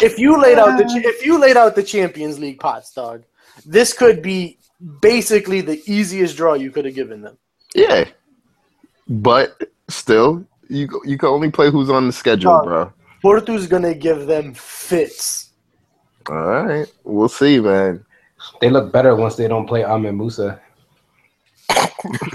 If 0.00 0.18
you 0.18 0.40
laid 0.40 0.58
out 0.58 0.78
the 0.78 0.84
if 1.04 1.26
you 1.26 1.40
laid 1.40 1.56
out 1.56 1.74
the 1.74 1.82
Champions 1.82 2.38
League 2.38 2.60
pots, 2.60 2.92
dog, 2.92 3.24
this 3.66 3.92
could 3.92 4.22
be 4.22 4.58
basically 5.00 5.60
the 5.60 5.82
easiest 5.86 6.36
draw 6.36 6.54
you 6.54 6.70
could 6.70 6.84
have 6.84 6.94
given 6.94 7.22
them. 7.22 7.38
Yeah, 7.74 8.04
but 9.08 9.60
still, 9.88 10.46
you 10.68 10.88
you 11.04 11.18
can 11.18 11.30
only 11.30 11.50
play 11.50 11.70
who's 11.70 11.90
on 11.90 12.06
the 12.06 12.12
schedule, 12.12 12.52
Dog. 12.52 12.64
bro. 12.64 12.92
Porto's 13.22 13.66
gonna 13.66 13.94
give 13.94 14.26
them 14.26 14.54
fits. 14.54 15.47
All 16.28 16.36
right, 16.36 16.88
we'll 17.04 17.28
see, 17.28 17.60
man. 17.60 18.04
They 18.60 18.70
look 18.70 18.92
better 18.92 19.16
once 19.16 19.36
they 19.36 19.48
don't 19.48 19.66
play 19.66 19.84
Ahmed 19.84 20.14
Musa. 20.14 20.60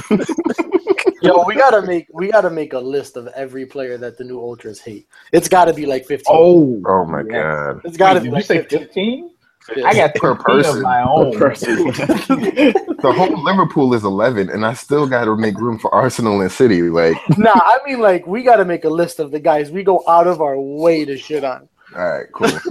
Yo, 1.21 1.43
we 1.45 1.55
gotta 1.55 1.81
make 1.81 2.07
we 2.13 2.29
gotta 2.31 2.49
make 2.49 2.73
a 2.73 2.79
list 2.79 3.17
of 3.17 3.27
every 3.29 3.65
player 3.65 3.97
that 3.97 4.17
the 4.17 4.23
new 4.23 4.39
ultras 4.39 4.79
hate. 4.81 5.07
It's 5.31 5.47
gotta 5.49 5.73
be 5.73 5.85
like 5.85 6.05
fifteen. 6.05 6.35
Oh, 6.35 6.83
Oh 6.85 7.05
my 7.05 7.23
god. 7.23 7.81
it's 7.83 7.97
gotta 7.97 8.19
Wait, 8.19 8.23
be 8.23 8.29
did 8.29 8.35
you 8.35 8.41
say 8.41 8.59
fifteen. 8.59 8.79
fifteen? 8.79 9.31
Yeah. 9.75 9.85
I 9.87 9.95
got 9.95 10.15
Per 10.15 10.35
person. 10.35 10.77
of 10.77 10.83
my 10.83 11.01
own. 11.03 11.31
Person. 11.37 11.77
The 13.01 13.13
whole 13.13 13.43
Liverpool 13.43 13.93
is 13.93 14.03
eleven, 14.05 14.49
and 14.49 14.65
I 14.65 14.73
still 14.73 15.07
got 15.07 15.25
to 15.25 15.35
make 15.37 15.59
room 15.59 15.79
for 15.79 15.93
Arsenal 15.93 16.41
and 16.41 16.51
City. 16.51 16.83
Like, 16.83 17.21
Nah, 17.37 17.51
I 17.55 17.79
mean 17.85 17.99
like 17.99 18.27
we 18.27 18.43
gotta 18.43 18.65
make 18.65 18.85
a 18.85 18.89
list 18.89 19.19
of 19.19 19.31
the 19.31 19.39
guys 19.39 19.71
we 19.71 19.83
go 19.83 20.03
out 20.07 20.27
of 20.27 20.41
our 20.41 20.59
way 20.59 21.05
to 21.05 21.17
shit 21.17 21.43
on. 21.43 21.69
all 21.95 22.09
right, 22.09 22.27
cool. 22.33 22.61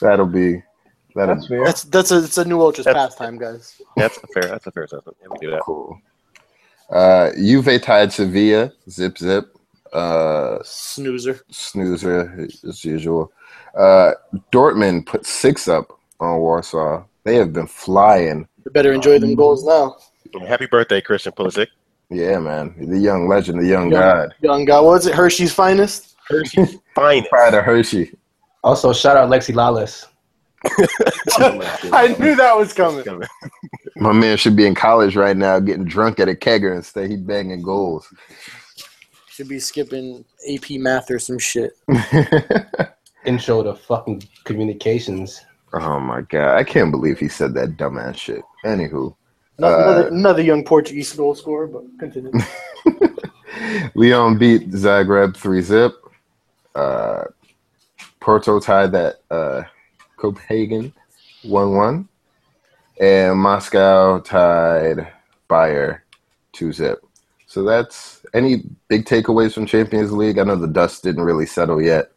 That'll 0.00 0.26
be 0.26 0.62
that'll 1.14 1.34
That's 1.34 1.46
be 1.48 1.56
fair. 1.56 1.64
That's 1.64 1.84
that's 1.84 2.10
a 2.10 2.18
it's 2.24 2.38
a 2.38 2.44
new 2.44 2.60
ultras 2.60 2.84
That's- 2.84 3.08
pastime, 3.14 3.38
guys. 3.38 3.80
That's 3.96 4.16
a 4.18 4.26
fair. 4.28 4.42
That's 4.44 4.66
a 4.66 4.70
fair 4.72 4.84
assessment. 4.84 5.16
Yeah, 5.20 5.28
we 5.30 5.38
do 5.38 5.50
that. 5.52 5.60
cool. 5.62 5.98
Uh, 6.90 7.30
Juve 7.36 7.80
tied 7.82 8.12
Sevilla, 8.12 8.72
zip 8.88 9.18
zip. 9.18 9.52
Uh, 9.92 10.58
Snoozer. 10.62 11.40
snoozer 11.50 12.46
as 12.68 12.84
usual. 12.84 13.32
Uh, 13.76 14.12
Dortmund 14.52 15.06
put 15.06 15.24
six 15.26 15.68
up 15.68 15.98
on 16.20 16.38
Warsaw. 16.38 17.04
They 17.24 17.36
have 17.36 17.52
been 17.52 17.66
flying. 17.66 18.46
You 18.64 18.70
better 18.72 18.92
enjoy 18.92 19.18
them 19.18 19.34
goals 19.34 19.64
now. 19.64 19.96
Happy 20.46 20.66
birthday, 20.66 21.00
Christian 21.00 21.32
Pulisic. 21.32 21.68
Yeah, 22.10 22.38
man. 22.38 22.74
The 22.78 22.98
young 22.98 23.26
legend, 23.26 23.60
the 23.60 23.66
young 23.66 23.90
Young- 23.90 24.00
god. 24.00 24.34
Young 24.42 24.64
god. 24.64 24.84
What 24.84 24.94
is 25.00 25.06
it? 25.06 25.14
Hershey's 25.14 25.52
finest. 25.54 26.14
Hershey's 26.28 26.76
finest. 26.94 27.30
Pride 27.30 27.54
of 27.54 27.64
Hershey. 27.64 28.12
Also, 28.66 28.92
shout 28.92 29.16
out 29.16 29.30
Lexi 29.30 29.54
Lawless. 29.54 30.06
I 31.92 32.16
knew 32.18 32.34
that 32.34 32.54
was 32.56 32.72
coming. 32.72 33.04
My 33.94 34.12
man 34.12 34.36
should 34.36 34.56
be 34.56 34.66
in 34.66 34.74
college 34.74 35.14
right 35.14 35.36
now, 35.36 35.60
getting 35.60 35.84
drunk 35.84 36.18
at 36.18 36.28
a 36.28 36.34
kegger 36.34 36.74
instead. 36.74 37.08
He 37.08 37.16
banging 37.16 37.62
goals. 37.62 38.12
Should 39.28 39.48
be 39.48 39.60
skipping 39.60 40.24
AP 40.52 40.80
math 40.80 41.12
or 41.12 41.20
some 41.20 41.38
shit. 41.38 41.74
Intro 43.24 43.62
to 43.62 43.74
fucking 43.76 44.24
communications. 44.42 45.40
oh 45.72 46.00
my 46.00 46.22
god, 46.22 46.56
I 46.56 46.64
can't 46.64 46.90
believe 46.90 47.20
he 47.20 47.28
said 47.28 47.54
that 47.54 47.76
dumbass 47.76 48.16
shit. 48.16 48.42
Anywho, 48.64 49.14
No- 49.60 49.66
Uh, 49.68 49.78
another, 49.78 50.08
another 50.08 50.42
young 50.42 50.64
Portuguese 50.64 51.12
goal 51.12 51.36
scorer, 51.36 51.68
but 51.68 51.84
continue. 52.00 52.32
Lyon 53.94 54.36
beat 54.38 54.70
Zagreb 54.72 55.36
three 55.36 55.62
zip. 55.62 55.92
Uh, 56.74 57.22
Porto 58.26 58.58
tied 58.58 58.90
that 58.90 59.20
uh, 59.30 59.62
Copenhagen 60.16 60.92
one 61.44 61.76
one, 61.76 62.08
and 63.00 63.38
Moscow 63.38 64.18
tied 64.18 65.12
Bayer 65.48 66.02
two 66.52 66.72
zip. 66.72 67.06
So 67.46 67.62
that's 67.62 68.26
any 68.34 68.64
big 68.88 69.04
takeaways 69.04 69.52
from 69.52 69.64
Champions 69.64 70.10
League. 70.10 70.40
I 70.40 70.42
know 70.42 70.56
the 70.56 70.66
dust 70.66 71.04
didn't 71.04 71.22
really 71.22 71.46
settle 71.46 71.80
yet. 71.80 72.10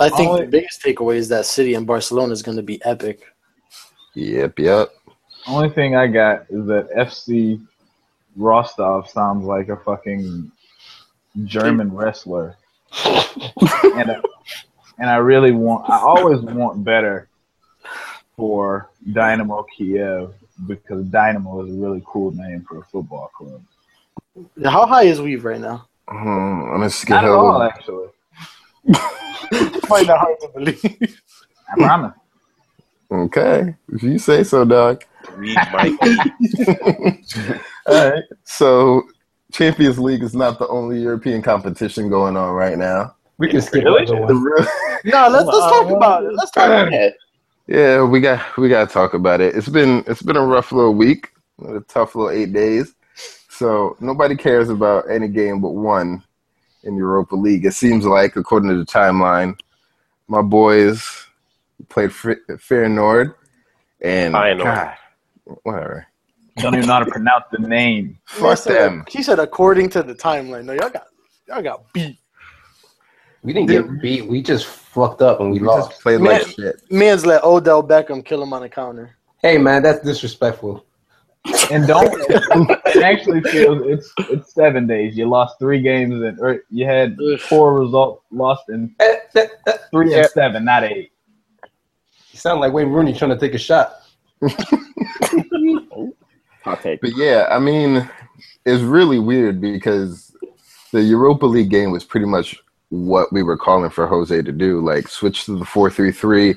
I 0.00 0.08
think 0.08 0.28
Oh, 0.28 0.38
the 0.38 0.46
biggest 0.48 0.82
takeaway 0.82 1.14
is 1.14 1.28
that 1.28 1.46
City 1.46 1.74
and 1.74 1.86
Barcelona 1.86 2.32
is 2.32 2.42
going 2.42 2.56
to 2.56 2.62
be 2.64 2.84
epic. 2.84 3.22
Yep, 4.14 4.58
yep. 4.58 4.88
Only 5.46 5.70
thing 5.70 5.94
I 5.94 6.08
got 6.08 6.46
is 6.50 6.66
that 6.66 6.90
FC 6.96 7.64
Rostov 8.34 9.08
sounds 9.08 9.44
like 9.44 9.68
a 9.68 9.76
fucking 9.76 10.50
German 11.44 11.94
wrestler, 11.94 12.56
and 13.04 14.10
I, 14.10 14.20
and 14.98 15.10
I 15.10 15.16
really 15.16 15.52
want. 15.52 15.88
I 15.88 15.98
always 15.98 16.40
want 16.40 16.84
better 16.84 17.28
for 18.36 18.90
Dynamo 19.12 19.64
Kiev 19.76 20.34
because 20.66 21.04
Dynamo 21.06 21.64
is 21.64 21.72
a 21.74 21.76
really 21.78 22.02
cool 22.06 22.30
name 22.32 22.64
for 22.68 22.78
a 22.78 22.82
football 22.84 23.30
club. 23.36 23.62
How 24.64 24.86
high 24.86 25.04
is 25.04 25.20
Weave 25.20 25.44
right 25.44 25.60
now? 25.60 25.86
Hmm, 26.08 26.62
on 26.62 26.74
a 26.74 26.78
Not 26.78 26.84
at 26.84 26.92
scale 26.92 27.32
all, 27.32 27.62
of 27.62 27.70
actually. 27.70 28.08
Find 29.86 30.08
that 30.08 30.18
hard 30.18 30.40
to 30.40 30.48
believe. 30.54 31.20
I 31.70 31.74
promise. 31.76 32.14
okay, 33.10 33.76
if 33.92 34.02
you 34.02 34.18
say 34.18 34.42
so, 34.44 34.64
dog. 34.64 35.04
Read 35.34 35.56
Mike. 35.72 35.92
All 37.86 38.10
right. 38.10 38.24
So, 38.44 39.02
Champions 39.52 39.98
League 39.98 40.22
is 40.22 40.34
not 40.34 40.58
the 40.58 40.66
only 40.68 41.00
European 41.00 41.42
competition 41.42 42.08
going 42.08 42.36
on 42.36 42.52
right 42.54 42.76
now. 42.76 43.14
We 43.42 43.48
can 43.48 43.60
skip 43.60 43.82
Really? 43.82 44.04
the 44.04 44.12
The 44.14 44.34
one. 44.36 44.66
No, 45.04 45.28
let's 45.28 45.46
let's 45.46 45.58
talk 45.58 45.86
oh, 45.86 45.96
about 45.96 46.22
it. 46.22 46.32
Let's 46.32 46.52
talk 46.52 46.66
about 46.66 46.92
it. 46.92 47.16
yeah, 47.66 48.04
we 48.04 48.20
got 48.20 48.56
we 48.56 48.68
got 48.68 48.86
to 48.86 48.94
talk 48.94 49.14
about 49.14 49.40
it. 49.40 49.56
It's 49.56 49.68
been 49.68 50.04
it's 50.06 50.22
been 50.22 50.36
a 50.36 50.46
rough 50.46 50.70
little 50.70 50.94
week, 50.94 51.28
a 51.66 51.80
tough 51.80 52.14
little 52.14 52.30
eight 52.30 52.52
days. 52.52 52.94
So 53.48 53.96
nobody 53.98 54.36
cares 54.36 54.70
about 54.70 55.10
any 55.10 55.26
game 55.26 55.60
but 55.60 55.70
one 55.70 56.22
in 56.84 56.94
Europa 56.96 57.34
League. 57.34 57.64
It 57.64 57.74
seems 57.74 58.06
like, 58.06 58.36
according 58.36 58.68
to 58.70 58.76
the 58.76 58.86
timeline, 58.86 59.58
my 60.28 60.40
boys 60.40 61.26
played 61.88 62.12
Fr- 62.12 62.44
Feyenoord 62.48 63.34
and 64.02 64.34
Feyenoord. 64.34 64.62
God, 64.62 64.94
whatever. 65.64 66.06
Don't 66.58 66.74
even 66.76 66.86
know 66.86 66.92
how 66.92 66.98
to 67.00 67.10
pronounce 67.10 67.46
the 67.50 67.58
name. 67.66 68.20
Fuck 68.26 68.50
He 68.50 68.56
said- 68.62 68.78
them. 68.78 69.04
He 69.08 69.22
said, 69.24 69.40
according 69.40 69.88
to 69.90 70.04
the 70.04 70.14
timeline. 70.14 70.64
No, 70.64 70.74
y'all 70.74 70.90
got 70.90 71.08
y'all 71.48 71.60
got 71.62 71.92
beat. 71.92 72.18
We 73.42 73.52
didn't 73.52 73.68
get 73.70 74.00
beat. 74.00 74.26
We 74.26 74.40
just 74.42 74.66
fucked 74.66 75.20
up 75.22 75.40
and 75.40 75.50
we 75.50 75.58
We 75.58 75.66
lost. 75.66 75.90
just 75.90 76.02
played 76.02 76.20
Man. 76.20 76.32
like 76.42 76.46
shit. 76.46 76.82
Man's 76.90 77.26
let 77.26 77.42
Odell 77.42 77.82
Beckham 77.82 78.24
kill 78.24 78.42
him 78.42 78.52
on 78.52 78.62
the 78.62 78.68
counter. 78.68 79.16
Hey 79.42 79.58
man, 79.58 79.82
that's 79.82 80.04
disrespectful. 80.04 80.84
And 81.72 81.88
don't. 81.88 82.12
it 82.30 83.02
actually 83.02 83.40
feels 83.40 83.82
it's 83.84 84.12
it's 84.30 84.52
seven 84.54 84.86
days. 84.86 85.16
You 85.16 85.28
lost 85.28 85.58
three 85.58 85.82
games 85.82 86.22
and 86.22 86.38
or 86.38 86.62
you 86.70 86.86
had 86.86 87.16
four 87.48 87.74
results 87.80 88.22
lost 88.30 88.68
in 88.68 88.94
Eh, 89.00 89.16
that- 89.34 89.50
that- 89.66 89.90
three 89.90 90.14
and 90.14 90.26
seven, 90.28 90.64
not 90.64 90.84
eight. 90.84 91.10
You 92.30 92.38
sound 92.38 92.60
like 92.60 92.72
Wayne 92.72 92.90
Rooney 92.90 93.12
trying 93.12 93.32
to 93.32 93.38
take 93.38 93.54
a 93.54 93.58
shot. 93.58 93.96
Hot 96.64 96.80
take. 96.82 97.00
But 97.00 97.16
yeah, 97.16 97.48
I 97.50 97.58
mean, 97.58 98.08
it's 98.64 98.82
really 98.82 99.18
weird 99.18 99.60
because 99.60 100.34
the 100.92 101.02
Europa 101.02 101.46
League 101.46 101.70
game 101.70 101.90
was 101.90 102.04
pretty 102.04 102.26
much 102.26 102.56
what 102.92 103.32
we 103.32 103.42
were 103.42 103.56
calling 103.56 103.90
for 103.90 104.06
Jose 104.06 104.42
to 104.42 104.52
do. 104.52 104.80
Like 104.80 105.08
switch 105.08 105.46
to 105.46 105.58
the 105.58 105.64
four 105.64 105.90
three 105.90 106.12
three, 106.12 106.54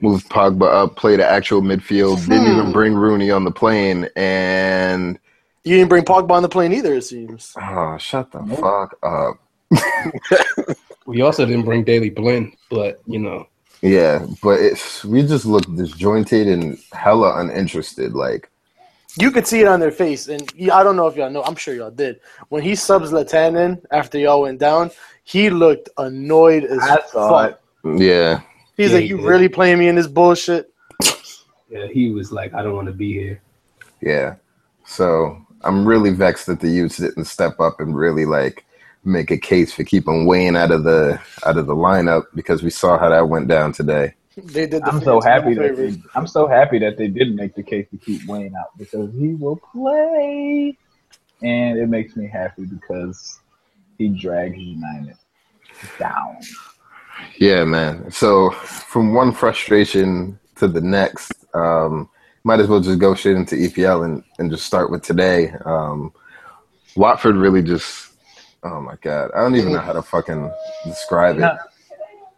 move 0.00 0.24
Pogba 0.28 0.66
up, 0.66 0.96
play 0.96 1.16
the 1.16 1.26
actual 1.26 1.62
midfield, 1.62 2.20
didn't 2.28 2.52
even 2.52 2.66
hmm. 2.66 2.72
bring 2.72 2.94
Rooney 2.94 3.30
on 3.30 3.44
the 3.44 3.52
plane, 3.52 4.08
and 4.16 5.18
You 5.64 5.76
didn't 5.76 5.88
bring 5.88 6.04
Pogba 6.04 6.30
on 6.32 6.42
the 6.42 6.48
plane 6.48 6.72
either, 6.72 6.94
it 6.94 7.02
seems. 7.02 7.54
oh, 7.60 7.96
shut 7.98 8.32
the 8.32 8.44
fuck 8.44 8.98
up. 9.02 9.38
We 11.06 11.22
also 11.22 11.46
didn't 11.46 11.64
bring 11.64 11.84
Daley 11.84 12.10
Blind, 12.10 12.56
but 12.68 13.00
you 13.06 13.20
know, 13.20 13.46
Yeah, 13.80 14.26
but 14.42 14.60
it's 14.60 15.04
we 15.04 15.22
just 15.22 15.46
looked 15.46 15.74
disjointed 15.76 16.48
and 16.48 16.78
hella 16.92 17.40
uninterested. 17.40 18.12
Like, 18.12 18.50
You 19.18 19.30
could 19.30 19.46
see 19.46 19.60
it 19.60 19.66
on 19.66 19.80
their 19.80 19.90
face, 19.90 20.28
and 20.28 20.42
I 20.72 20.82
don't 20.82 20.96
know 20.96 21.06
if 21.06 21.16
y'all 21.16 21.30
know. 21.30 21.42
I'm 21.42 21.56
sure 21.56 21.74
y'all 21.74 21.90
did. 21.90 22.20
When 22.50 22.62
he 22.62 22.74
subs 22.74 23.10
Zlatan 23.12 23.56
in 23.58 23.82
after 23.90 24.18
y'all 24.18 24.42
went 24.42 24.58
down, 24.60 24.90
he 25.24 25.48
looked 25.50 25.88
annoyed 25.98 26.64
as 26.64 26.86
I 26.86 27.00
saw 27.10 27.48
fuck. 27.48 27.60
yeah, 27.84 28.40
He's 28.76 28.92
Yeah, 28.92 28.96
like, 28.96 29.06
"You 29.08 29.16
did. 29.16 29.26
really 29.26 29.48
playing 29.48 29.78
me 29.78 29.88
in 29.88 29.94
this 29.94 30.06
bullshit?" 30.06 30.70
yeah, 31.68 31.86
he 31.86 32.10
was 32.10 32.30
like, 32.32 32.54
I 32.54 32.62
don't 32.62 32.74
want 32.74 32.86
to 32.88 32.92
be 32.92 33.12
here. 33.12 33.40
Yeah. 34.02 34.36
So 34.84 35.40
I'm 35.62 35.86
really 35.86 36.10
vexed 36.10 36.46
that 36.46 36.60
the 36.60 36.68
youths 36.68 36.98
didn't 36.98 37.24
step 37.24 37.58
up 37.60 37.80
and 37.80 37.96
really 37.96 38.26
like 38.26 38.64
make 39.04 39.30
a 39.30 39.38
case 39.38 39.72
for 39.72 39.84
keeping 39.84 40.26
Wayne 40.26 40.56
out 40.56 40.70
of 40.70 40.84
the 40.84 41.18
out 41.46 41.56
of 41.56 41.66
the 41.66 41.74
lineup 41.74 42.24
because 42.34 42.62
we 42.62 42.70
saw 42.70 42.98
how 42.98 43.08
that 43.08 43.28
went 43.28 43.48
down 43.48 43.72
today. 43.72 44.14
They 44.36 44.66
did. 44.66 44.82
The 44.82 44.86
I'm 44.86 45.02
so 45.02 45.20
happy 45.20 45.54
that 45.54 45.76
they, 45.76 46.02
I'm 46.14 46.26
so 46.26 46.46
happy 46.46 46.78
that 46.80 46.98
they 46.98 47.08
didn't 47.08 47.36
make 47.36 47.54
the 47.54 47.62
case 47.62 47.88
to 47.90 47.96
keep 47.96 48.26
Wayne 48.26 48.54
out 48.54 48.76
because 48.76 49.12
he 49.14 49.28
will 49.28 49.56
play, 49.56 50.76
and 51.42 51.78
it 51.78 51.88
makes 51.88 52.16
me 52.16 52.26
happy 52.26 52.66
because 52.66 53.40
he 53.96 54.08
drags 54.08 54.58
United 54.58 55.16
down. 55.98 56.36
Yeah, 57.38 57.64
man. 57.64 58.10
So 58.10 58.50
from 58.50 59.14
one 59.14 59.32
frustration 59.32 60.38
to 60.56 60.68
the 60.68 60.82
next, 60.82 61.32
um, 61.54 62.10
might 62.44 62.60
as 62.60 62.68
well 62.68 62.80
just 62.80 62.98
go 62.98 63.14
straight 63.14 63.36
into 63.36 63.56
EPL 63.56 64.04
and, 64.04 64.22
and 64.38 64.50
just 64.50 64.66
start 64.66 64.90
with 64.90 65.02
today. 65.02 65.52
Um, 65.64 66.12
Watford 66.94 67.36
really 67.36 67.62
just. 67.62 68.12
Oh 68.62 68.80
my 68.80 68.96
god, 69.00 69.30
I 69.34 69.40
don't 69.40 69.54
even 69.54 69.72
know 69.72 69.78
how 69.78 69.92
to 69.92 70.02
fucking 70.02 70.50
describe 70.84 71.36
In 71.38 71.44
it. 71.44 71.58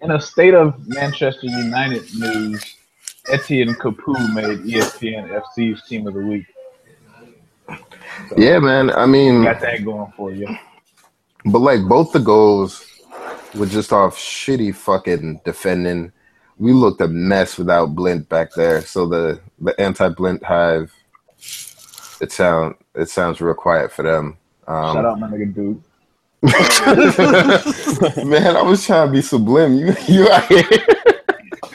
In 0.00 0.12
a 0.12 0.20
state 0.20 0.54
of 0.54 0.86
Manchester 0.86 1.46
United 1.46 2.04
news, 2.14 2.76
Etienne 3.30 3.74
Capoue 3.74 4.32
made 4.34 4.60
ESPN 4.60 5.42
FC's 5.42 5.82
Team 5.88 6.06
of 6.06 6.14
the 6.14 6.20
Week. 6.20 6.46
Yeah, 8.36 8.58
man. 8.60 8.90
I 8.90 9.06
mean, 9.06 9.42
Got 9.42 9.60
that 9.60 9.84
going 9.84 10.12
for 10.16 10.32
you. 10.32 10.48
But 11.44 11.60
like 11.60 11.82
both 11.88 12.12
the 12.12 12.20
goals 12.20 12.84
were 13.54 13.66
just 13.66 13.92
off 13.92 14.16
shitty 14.16 14.74
fucking 14.74 15.40
defending. 15.44 16.12
We 16.58 16.72
looked 16.72 17.00
a 17.00 17.08
mess 17.08 17.58
without 17.58 17.94
Blind 17.94 18.28
back 18.28 18.52
there. 18.54 18.82
So 18.82 19.06
the 19.06 19.40
the 19.60 19.78
anti 19.80 20.08
Blind 20.10 20.42
hive, 20.42 20.92
it 22.20 22.30
sound 22.30 22.76
it 22.94 23.08
sounds 23.08 23.40
real 23.40 23.54
quiet 23.54 23.92
for 23.92 24.02
them. 24.02 24.36
Um, 24.66 24.94
Shout 24.94 25.04
out 25.04 25.20
my 25.20 25.28
nigga 25.28 25.54
dude. 25.54 25.82
man, 26.42 26.54
I 28.56 28.62
was 28.62 28.86
trying 28.86 29.08
to 29.08 29.12
be 29.12 29.22
sublime. 29.22 29.74
You 29.74 29.94
you 30.06 30.30
out 30.30 30.46
here. 30.46 30.62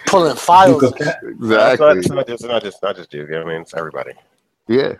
Pulling 0.08 0.38
files. 0.38 0.84
Exactly. 0.84 2.00
it's 2.00 2.10
not 2.10 2.27
just, 2.27 2.29
it's 2.29 2.43
not 2.43 2.63
just, 2.63 2.84
not 2.84 2.96
just 2.96 3.12
Duke. 3.12 3.29
I 3.32 3.43
mean, 3.43 3.62
it's 3.62 3.74
everybody. 3.74 4.13
Yeah. 4.67 4.93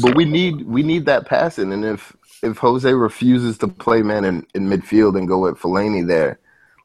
But 0.00 0.14
we 0.14 0.24
need 0.24 0.66
we 0.66 0.82
need 0.82 1.04
that 1.06 1.26
passing, 1.26 1.72
and 1.72 1.84
if 1.84 2.16
if 2.42 2.56
Jose 2.58 2.92
refuses 2.92 3.58
to 3.58 3.68
play 3.68 4.02
man 4.02 4.24
in, 4.24 4.46
in 4.54 4.68
midfield 4.68 5.18
and 5.18 5.28
go 5.28 5.40
with 5.40 5.58
Fellaini 5.58 6.06
there, 6.06 6.38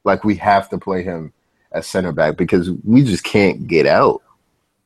like 0.04 0.24
we 0.24 0.36
have 0.36 0.70
to 0.70 0.78
play 0.78 1.04
him 1.04 1.34
as 1.72 1.88
center 1.88 2.12
back 2.12 2.38
because 2.38 2.72
we 2.84 3.04
just 3.04 3.24
can't 3.24 3.68
get 3.68 3.86
out. 3.86 4.22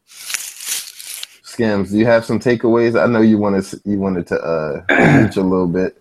Scams, 0.08 1.92
do 1.92 1.98
you 1.98 2.06
have 2.06 2.26
some 2.26 2.40
takeaways? 2.40 3.02
I 3.02 3.08
know 3.08 3.22
you 3.22 3.38
wanted 3.38 3.66
you 3.86 4.00
wanted 4.00 4.28
to 4.28 4.40
uh 4.40 4.84
reach 5.24 5.38
a 5.38 5.42
little 5.42 5.68
bit. 5.68 6.01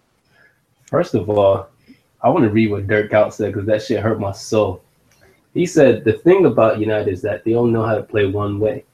First 0.91 1.15
of 1.15 1.31
all, 1.31 1.69
I 2.21 2.29
want 2.29 2.43
to 2.43 2.51
read 2.51 2.73
what 2.73 2.89
Dirk 2.89 3.13
Out 3.15 3.33
said 3.33 3.53
because 3.53 3.67
that 3.69 3.81
shit 3.81 4.01
hurt 4.01 4.19
my 4.19 4.33
soul. 4.33 4.83
He 5.55 5.65
said 5.65 6.03
the 6.03 6.15
thing 6.15 6.47
about 6.47 6.81
United 6.81 7.13
is 7.13 7.23
that 7.23 7.45
they 7.45 7.55
only 7.55 7.71
know 7.71 7.85
how 7.85 7.95
to 7.95 8.03
play 8.03 8.27
one 8.27 8.59
way. 8.59 8.85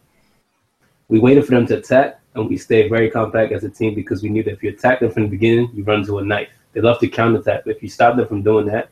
We 1.09 1.21
waited 1.21 1.47
for 1.47 1.53
them 1.53 1.67
to 1.69 1.79
attack, 1.79 2.21
and 2.35 2.51
we 2.51 2.59
stayed 2.59 2.91
very 2.91 3.11
compact 3.11 3.53
as 3.53 3.65
a 3.65 3.71
team 3.71 3.95
because 3.95 4.23
we 4.23 4.29
knew 4.29 4.43
that 4.43 4.53
if 4.53 4.63
you 4.63 4.69
attack 4.69 5.01
them 5.01 5.11
from 5.11 5.23
the 5.23 5.31
beginning, 5.31 5.71
you 5.73 5.85
run 5.85 6.05
to 6.05 6.19
a 6.19 6.23
knife. 6.23 6.51
They 6.75 6.83
love 6.83 6.99
to 6.99 7.09
counterattack, 7.09 7.65
but 7.65 7.77
if 7.77 7.83
you 7.83 7.89
stop 7.89 8.17
them 8.17 8.29
from 8.29 8.43
doing 8.43 8.67
that, 8.67 8.91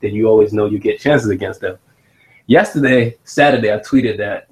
then 0.00 0.14
you 0.14 0.26
always 0.26 0.54
know 0.54 0.64
you 0.64 0.78
get 0.78 0.98
chances 0.98 1.28
against 1.28 1.60
them. 1.60 1.76
Yesterday, 2.46 3.18
Saturday, 3.24 3.74
I 3.74 3.78
tweeted 3.80 4.16
that 4.16 4.48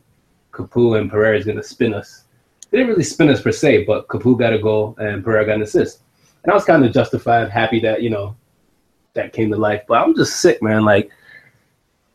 Capoue 0.52 1.00
and 1.00 1.10
Pereyra 1.10 1.38
is 1.38 1.46
going 1.46 1.56
to 1.56 1.62
spin 1.62 1.94
us. 1.94 2.24
They 2.70 2.78
didn't 2.78 2.90
really 2.90 3.04
spin 3.04 3.30
us 3.30 3.40
per 3.40 3.52
se, 3.52 3.84
but 3.84 4.08
Capoue 4.08 4.38
got 4.38 4.52
a 4.52 4.58
goal 4.58 4.94
and 4.98 5.24
Pereyra 5.24 5.46
got 5.46 5.54
an 5.56 5.62
assist. 5.62 6.00
And 6.44 6.52
I 6.52 6.54
was 6.54 6.64
kind 6.64 6.84
of 6.84 6.92
justified, 6.92 7.50
happy 7.50 7.80
that, 7.80 8.02
you 8.02 8.10
know, 8.10 8.36
that 9.14 9.32
came 9.32 9.50
to 9.50 9.56
life. 9.56 9.82
But 9.88 9.94
I'm 10.02 10.14
just 10.14 10.40
sick, 10.40 10.62
man. 10.62 10.84
Like, 10.84 11.10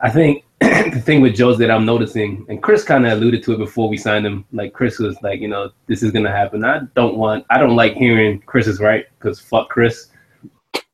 I 0.01 0.09
think 0.09 0.43
the 0.62 1.01
thing 1.03 1.21
with 1.21 1.36
Joe's 1.36 1.57
that 1.57 1.71
I'm 1.71 1.86
noticing, 1.86 2.45
and 2.48 2.62
Chris 2.62 2.83
kind 2.83 3.05
of 3.07 3.13
alluded 3.13 3.43
to 3.43 3.53
it 3.53 3.57
before 3.57 3.89
we 3.89 3.98
signed 3.98 4.25
him. 4.25 4.45
Like, 4.53 4.74
Chris 4.74 5.00
was 5.00 5.17
like, 5.24 5.41
you 5.41 5.48
know, 5.48 5.71
this 5.88 6.03
is 6.03 6.12
going 6.12 6.25
to 6.25 6.31
happen. 6.31 6.63
I 6.63 6.81
don't 6.95 7.17
want, 7.17 7.45
I 7.50 7.57
don't 7.57 7.75
like 7.75 7.93
hearing 7.95 8.39
Chris 8.41 8.67
is 8.67 8.79
right 8.79 9.05
because 9.17 9.39
fuck 9.39 9.69
Chris. 9.69 10.07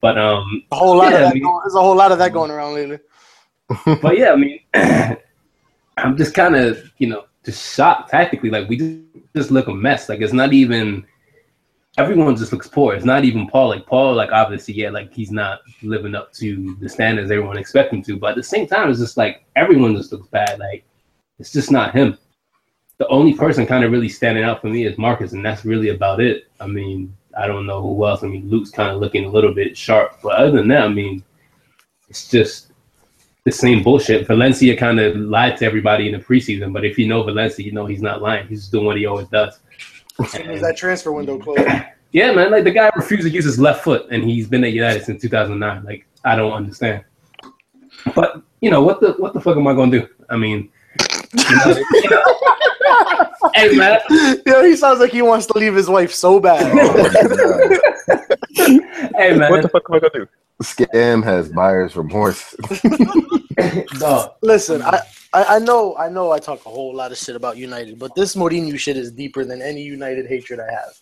But, 0.01 0.17
um, 0.17 0.63
A 0.71 0.75
whole 0.77 0.95
lot 0.97 1.11
Yeah, 1.11 1.17
of 1.17 1.21
I 1.21 1.23
that. 1.25 1.33
mean- 1.33 1.43
Going, 1.43 1.59
there's 1.63 1.75
a 1.75 1.81
whole 1.81 1.95
lot 1.95 2.11
of 2.13 2.17
that 2.19 2.31
going 2.31 2.51
around 2.51 2.73
lately. 2.75 2.99
but 4.01 4.17
yeah, 4.17 4.31
I 4.31 4.35
mean, 4.37 4.59
I'm 5.97 6.15
just 6.15 6.33
kind 6.33 6.55
of, 6.55 6.89
you 6.99 7.07
know, 7.07 7.25
just 7.43 7.75
shocked 7.75 8.11
tactically. 8.11 8.49
Like 8.49 8.69
we 8.69 8.77
just, 8.77 8.99
just 9.35 9.51
look 9.51 9.67
a 9.67 9.73
mess. 9.73 10.07
Like 10.07 10.21
it's 10.21 10.33
not 10.33 10.53
even. 10.53 11.05
Everyone 11.97 12.35
just 12.35 12.51
looks 12.51 12.67
poor. 12.67 12.93
It's 12.93 13.05
not 13.05 13.23
even 13.23 13.47
Paul. 13.47 13.69
Like 13.69 13.85
Paul, 13.85 14.15
like 14.15 14.31
obviously, 14.31 14.73
yeah, 14.73 14.89
like 14.89 15.13
he's 15.13 15.31
not 15.31 15.61
living 15.81 16.13
up 16.13 16.33
to 16.33 16.75
the 16.81 16.89
standards 16.89 17.31
everyone 17.31 17.57
expects 17.57 17.93
him 17.93 18.01
to. 18.03 18.17
But 18.17 18.31
at 18.31 18.35
the 18.35 18.43
same 18.43 18.67
time, 18.67 18.89
it's 18.89 18.99
just 18.99 19.17
like 19.17 19.45
everyone 19.55 19.95
just 19.95 20.11
looks 20.11 20.27
bad. 20.27 20.59
Like 20.59 20.83
it's 21.39 21.53
just 21.53 21.71
not 21.71 21.95
him. 21.95 22.17
The 22.97 23.07
only 23.07 23.33
person 23.33 23.65
kind 23.65 23.83
of 23.83 23.91
really 23.91 24.09
standing 24.09 24.43
out 24.43 24.61
for 24.61 24.67
me 24.67 24.85
is 24.85 24.97
Marcus, 24.97 25.33
and 25.33 25.43
that's 25.43 25.65
really 25.65 25.89
about 25.89 26.19
it. 26.21 26.47
I 26.59 26.67
mean, 26.67 27.15
I 27.37 27.47
don't 27.47 27.65
know 27.65 27.81
who 27.81 28.05
else. 28.05 28.23
I 28.23 28.27
mean, 28.27 28.49
Luke's 28.49 28.71
kind 28.71 28.91
of 28.91 29.01
looking 29.01 29.25
a 29.25 29.29
little 29.29 29.53
bit 29.53 29.77
sharp, 29.77 30.19
but 30.21 30.35
other 30.35 30.51
than 30.51 30.67
that, 30.69 30.83
I 30.83 30.89
mean, 30.89 31.23
it's 32.09 32.29
just 32.29 32.71
the 33.43 33.51
same 33.51 33.83
bullshit. 33.83 34.27
Valencia 34.27 34.75
kind 34.75 34.99
of 34.99 35.15
lied 35.15 35.57
to 35.57 35.65
everybody 35.65 36.07
in 36.07 36.13
the 36.13 36.23
preseason, 36.23 36.73
but 36.73 36.85
if 36.85 36.97
you 36.97 37.07
know 37.07 37.23
Valencia, 37.23 37.65
you 37.65 37.71
know 37.71 37.85
he's 37.85 38.01
not 38.01 38.21
lying. 38.21 38.47
He's 38.47 38.61
just 38.61 38.71
doing 38.71 38.85
what 38.85 38.97
he 38.97 39.05
always 39.05 39.27
does. 39.27 39.59
As 40.19 40.31
soon 40.31 40.49
as 40.49 40.61
that 40.61 40.77
transfer 40.77 41.11
window 41.11 41.37
closed. 41.37 41.67
Yeah, 42.11 42.31
man. 42.31 42.51
Like 42.51 42.63
the 42.63 42.71
guy 42.71 42.89
refused 42.95 43.23
to 43.23 43.29
use 43.29 43.45
his 43.45 43.59
left 43.59 43.83
foot, 43.83 44.07
and 44.09 44.23
he's 44.23 44.47
been 44.47 44.63
at 44.63 44.71
United 44.71 45.03
since 45.03 45.21
2009. 45.21 45.83
Like 45.83 46.07
I 46.23 46.35
don't 46.35 46.53
understand. 46.53 47.03
But 48.15 48.41
you 48.61 48.71
know 48.71 48.81
what 48.81 49.01
the 49.01 49.13
what 49.13 49.33
the 49.33 49.41
fuck 49.41 49.57
am 49.57 49.67
I 49.67 49.73
gonna 49.73 49.99
do? 49.99 50.07
I 50.29 50.37
mean, 50.37 50.69
you 51.33 51.55
know, 51.57 51.83
you 51.91 52.09
know. 52.09 52.23
hey 53.55 53.75
man, 53.75 53.99
Yo, 54.45 54.63
he 54.63 54.75
sounds 54.75 54.99
like 54.99 55.11
he 55.11 55.21
wants 55.21 55.45
to 55.47 55.57
leave 55.57 55.75
his 55.75 55.89
wife 55.89 56.13
so 56.13 56.39
bad. 56.39 56.65
hey 58.55 59.35
man. 59.35 59.51
What 59.51 59.61
the 59.61 59.69
fuck 59.69 59.83
am 59.89 59.95
I 59.95 59.99
gonna 59.99 60.11
do? 60.13 60.27
Scam 60.63 61.23
has 61.23 61.49
buyer's 61.49 61.95
remorse. 61.95 62.55
Dog. 63.99 64.31
Listen, 64.41 64.81
I, 64.81 65.01
I, 65.33 65.55
I 65.55 65.59
know 65.59 65.95
I 65.97 66.09
know 66.09 66.31
I 66.31 66.39
talk 66.39 66.65
a 66.65 66.69
whole 66.69 66.93
lot 66.93 67.11
of 67.11 67.17
shit 67.17 67.35
about 67.35 67.57
United, 67.57 67.99
but 67.99 68.15
this 68.15 68.35
Mourinho 68.35 68.77
shit 68.77 68.97
is 68.97 69.11
deeper 69.11 69.45
than 69.45 69.61
any 69.61 69.81
United 69.81 70.27
hatred 70.27 70.59
I 70.59 70.71
have. 70.71 70.93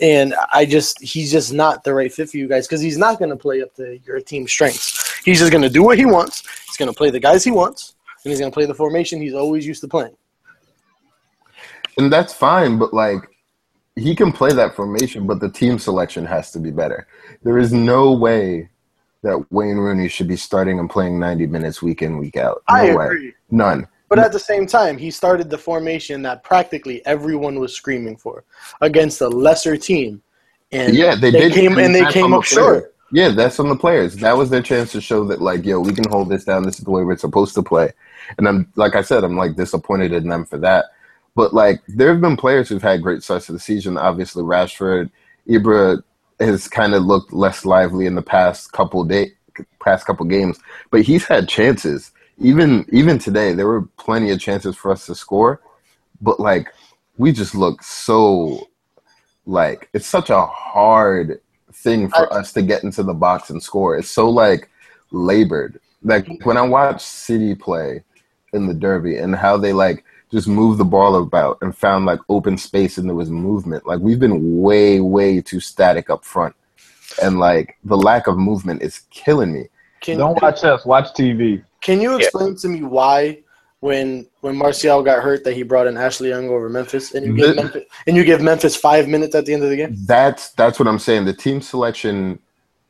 And 0.00 0.34
I 0.52 0.64
just 0.64 1.00
he's 1.02 1.30
just 1.30 1.52
not 1.52 1.84
the 1.84 1.94
right 1.94 2.12
fit 2.12 2.30
for 2.30 2.36
you 2.36 2.48
guys 2.48 2.66
because 2.66 2.80
he's 2.80 2.98
not 2.98 3.18
gonna 3.18 3.36
play 3.36 3.62
up 3.62 3.74
to 3.76 3.98
your 4.04 4.20
team's 4.20 4.50
strengths. 4.50 5.20
He's 5.24 5.38
just 5.38 5.52
gonna 5.52 5.68
do 5.68 5.82
what 5.82 5.98
he 5.98 6.06
wants. 6.06 6.42
He's 6.66 6.76
gonna 6.76 6.92
play 6.92 7.10
the 7.10 7.20
guys 7.20 7.44
he 7.44 7.50
wants, 7.50 7.94
and 8.24 8.30
he's 8.30 8.40
gonna 8.40 8.52
play 8.52 8.66
the 8.66 8.74
formation 8.74 9.20
he's 9.20 9.34
always 9.34 9.66
used 9.66 9.80
to 9.82 9.88
playing. 9.88 10.16
and 11.98 12.12
that's 12.12 12.32
fine, 12.32 12.78
but 12.78 12.94
like 12.94 13.20
he 13.96 14.14
can 14.16 14.32
play 14.32 14.52
that 14.52 14.74
formation, 14.74 15.26
but 15.26 15.40
the 15.40 15.50
team 15.50 15.78
selection 15.78 16.24
has 16.24 16.50
to 16.52 16.58
be 16.58 16.70
better. 16.70 17.06
There 17.42 17.58
is 17.58 17.72
no 17.72 18.12
way 18.12 18.70
that 19.22 19.46
Wayne 19.50 19.76
Rooney 19.76 20.08
should 20.08 20.28
be 20.28 20.36
starting 20.36 20.78
and 20.78 20.90
playing 20.90 21.18
90 21.18 21.46
minutes 21.46 21.80
week 21.80 22.02
in, 22.02 22.18
week 22.18 22.36
out. 22.36 22.62
No 22.68 22.74
I 22.74 22.94
way. 22.94 23.04
agree. 23.06 23.34
None. 23.50 23.86
But 24.08 24.18
at 24.18 24.32
the 24.32 24.38
same 24.38 24.66
time, 24.66 24.98
he 24.98 25.10
started 25.10 25.48
the 25.48 25.56
formation 25.56 26.20
that 26.22 26.44
practically 26.44 27.04
everyone 27.06 27.58
was 27.58 27.74
screaming 27.74 28.16
for 28.16 28.44
against 28.82 29.22
a 29.22 29.28
lesser 29.28 29.76
team. 29.76 30.22
And 30.70 30.94
yeah, 30.94 31.14
they, 31.14 31.30
did. 31.30 31.52
came 31.52 31.78
and 31.78 31.94
they 31.94 32.04
came 32.12 32.32
the 32.32 32.38
up 32.38 32.44
short. 32.44 32.94
Yeah, 33.10 33.30
that's 33.30 33.60
on 33.60 33.68
the 33.68 33.76
players. 33.76 34.16
That 34.16 34.36
was 34.36 34.50
their 34.50 34.62
chance 34.62 34.92
to 34.92 35.00
show 35.00 35.24
that, 35.26 35.40
like, 35.40 35.64
yo, 35.64 35.80
we 35.80 35.92
can 35.92 36.08
hold 36.08 36.28
this 36.28 36.44
down. 36.44 36.62
This 36.62 36.78
is 36.78 36.84
the 36.84 36.90
way 36.90 37.04
we're 37.04 37.16
supposed 37.16 37.54
to 37.54 37.62
play. 37.62 37.92
And 38.38 38.48
I'm, 38.48 38.72
like 38.74 38.96
I 38.96 39.02
said, 39.02 39.22
I'm 39.22 39.36
like 39.36 39.54
disappointed 39.54 40.12
in 40.12 40.28
them 40.28 40.46
for 40.46 40.58
that. 40.58 40.86
But 41.34 41.54
like, 41.54 41.82
there 41.88 42.08
have 42.08 42.20
been 42.20 42.36
players 42.36 42.68
who've 42.68 42.82
had 42.82 43.02
great 43.02 43.22
starts 43.22 43.46
to 43.46 43.52
the 43.52 43.58
season. 43.58 43.96
Obviously, 43.96 44.42
Rashford, 44.42 45.10
Ibra 45.48 46.02
has 46.46 46.68
kind 46.68 46.94
of 46.94 47.04
looked 47.04 47.32
less 47.32 47.64
lively 47.64 48.06
in 48.06 48.14
the 48.14 48.22
past 48.22 48.72
couple 48.72 49.04
day, 49.04 49.32
past 49.80 50.06
couple 50.06 50.26
games, 50.26 50.58
but 50.90 51.02
he's 51.02 51.24
had 51.24 51.48
chances. 51.48 52.12
Even 52.38 52.86
even 52.90 53.18
today, 53.18 53.52
there 53.52 53.66
were 53.66 53.82
plenty 53.98 54.30
of 54.30 54.40
chances 54.40 54.76
for 54.76 54.90
us 54.90 55.06
to 55.06 55.14
score, 55.14 55.60
but 56.20 56.40
like, 56.40 56.68
we 57.18 57.32
just 57.32 57.54
look 57.54 57.82
so 57.82 58.68
like 59.46 59.88
it's 59.92 60.06
such 60.06 60.30
a 60.30 60.46
hard 60.46 61.40
thing 61.72 62.08
for 62.08 62.32
uh, 62.32 62.38
us 62.38 62.52
to 62.52 62.62
get 62.62 62.84
into 62.84 63.02
the 63.02 63.14
box 63.14 63.50
and 63.50 63.62
score. 63.62 63.96
It's 63.96 64.10
so 64.10 64.28
like 64.28 64.68
labored. 65.10 65.80
Like 66.02 66.26
when 66.44 66.56
I 66.56 66.62
watch 66.62 67.02
City 67.02 67.54
play 67.54 68.04
in 68.52 68.66
the 68.66 68.74
derby 68.74 69.16
and 69.16 69.34
how 69.34 69.56
they 69.56 69.72
like 69.72 70.04
just 70.32 70.48
move 70.48 70.78
the 70.78 70.84
ball 70.84 71.14
about 71.16 71.58
and 71.60 71.76
found 71.76 72.06
like 72.06 72.18
open 72.28 72.56
space 72.56 72.96
and 72.96 73.08
there 73.08 73.14
was 73.14 73.30
movement. 73.30 73.86
Like 73.86 74.00
we've 74.00 74.18
been 74.18 74.62
way, 74.62 74.98
way 74.98 75.42
too 75.42 75.60
static 75.60 76.08
up 76.08 76.24
front. 76.24 76.56
And 77.22 77.38
like 77.38 77.76
the 77.84 77.98
lack 77.98 78.26
of 78.26 78.38
movement 78.38 78.82
is 78.82 79.02
killing 79.10 79.52
me. 79.52 79.68
Can, 80.00 80.18
Don't 80.18 80.40
watch 80.42 80.64
us. 80.64 80.86
Watch 80.86 81.14
TV. 81.14 81.62
Can 81.82 82.00
you 82.00 82.16
explain 82.16 82.56
to 82.56 82.68
me 82.68 82.82
why, 82.82 83.40
when 83.80 84.26
when 84.40 84.56
Martial 84.56 85.02
got 85.02 85.22
hurt, 85.22 85.44
that 85.44 85.54
he 85.54 85.62
brought 85.62 85.86
in 85.86 85.96
Ashley 85.96 86.30
Young 86.30 86.48
over 86.48 86.68
Memphis, 86.68 87.14
and 87.14 87.26
you 87.26 87.36
give 87.36 87.48
The- 87.48 87.62
Memphis, 87.62 87.84
and 88.06 88.16
you 88.16 88.24
give 88.24 88.40
Memphis 88.40 88.74
five 88.74 89.08
minutes 89.08 89.34
at 89.34 89.44
the 89.44 89.52
end 89.52 89.62
of 89.62 89.70
the 89.70 89.76
game? 89.76 89.94
That's 90.06 90.52
that's 90.52 90.78
what 90.78 90.88
I'm 90.88 90.98
saying. 90.98 91.26
The 91.26 91.34
team 91.34 91.60
selection 91.60 92.38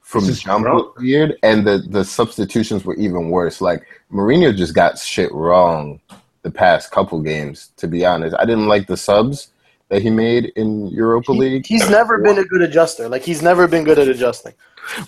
from 0.00 0.26
This 0.26 0.36
is 0.36 0.42
jump 0.42 0.66
was 0.66 0.94
weird, 0.98 1.36
and 1.42 1.66
the 1.66 1.78
the 1.88 2.04
substitutions 2.04 2.84
were 2.84 2.94
even 2.96 3.30
worse. 3.30 3.60
Like 3.60 3.84
Mourinho 4.12 4.54
just 4.56 4.74
got 4.74 4.98
shit 4.98 5.32
wrong 5.32 6.00
the 6.42 6.50
past 6.50 6.90
couple 6.90 7.20
games. 7.20 7.70
To 7.78 7.88
be 7.88 8.04
honest, 8.04 8.36
I 8.38 8.44
didn't 8.44 8.68
like 8.68 8.86
the 8.86 8.96
subs 8.96 9.48
that 9.88 10.02
he 10.02 10.10
made 10.10 10.46
in 10.56 10.88
Europa 10.88 11.32
League. 11.32 11.66
He's 11.66 11.88
never 11.90 12.18
been 12.18 12.38
a 12.38 12.44
good 12.44 12.62
adjuster. 12.62 13.08
Like 13.08 13.22
he's 13.22 13.42
never 13.42 13.68
been 13.68 13.84
good 13.84 13.98
at 13.98 14.08
adjusting. 14.08 14.54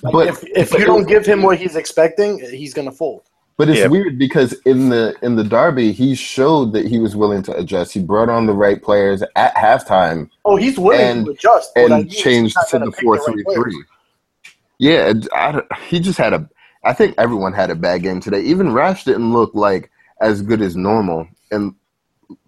Like, 0.03 0.12
But- 0.12 0.29
if, 0.29 0.44
if 0.44 0.70
but- 0.70 0.81
you 0.81 0.87
don't 0.87 1.07
give 1.09 1.27
him 1.27 1.42
what 1.42 1.59
he's 1.59 1.77
expecting, 1.77 2.38
he's 2.38 2.75
gonna 2.75 2.92
fold. 2.92 3.23
But 3.57 3.68
it's 3.68 3.79
Yeah. 3.79 3.87
weird 3.87 4.18
because 4.18 4.53
in 4.64 4.88
the 4.88 5.14
in 5.23 5.37
the 5.37 5.44
derby, 5.44 5.92
he 5.92 6.16
showed 6.16 6.73
that 6.73 6.87
he 6.88 6.99
was 6.99 7.14
willing 7.14 7.40
to 7.44 7.57
adjust. 7.57 7.92
He 7.92 8.01
brought 8.01 8.29
on 8.29 8.47
the 8.47 8.53
right 8.53 8.83
players 8.83 9.23
at 9.37 9.55
halftime 9.55 10.29
Oh, 10.44 10.57
he's 10.57 10.77
willing 10.79 11.01
And- 11.01 11.27
to 11.27 11.31
adjust. 11.33 11.70
What 11.75 11.92
I 11.92 11.97
mean 11.99 12.01
and 12.07 12.11
changed 12.11 12.57
to 12.70 12.79
the 12.81 12.87
pick 12.90 13.01
four 13.03 13.14
right 13.14 13.25
three 13.33 13.44
players. 13.44 13.62
three. 13.62 13.83
Yeah, 14.79 15.12
I 15.33 15.62
he 15.88 16.01
just 16.01 16.18
had 16.18 16.33
a. 16.33 16.49
I 16.85 16.92
think 16.92 17.14
everyone 17.16 17.53
had 17.53 17.70
a 17.70 17.75
bad 17.77 18.03
game 18.03 18.20
today. 18.20 18.40
Even 18.40 18.73
Rash 18.75 19.05
didn't 19.05 19.33
look 19.33 19.53
like 19.55 19.90
as 20.24 20.42
good 20.42 20.62
as 20.62 20.74
normal, 20.74 21.28
and 21.50 21.74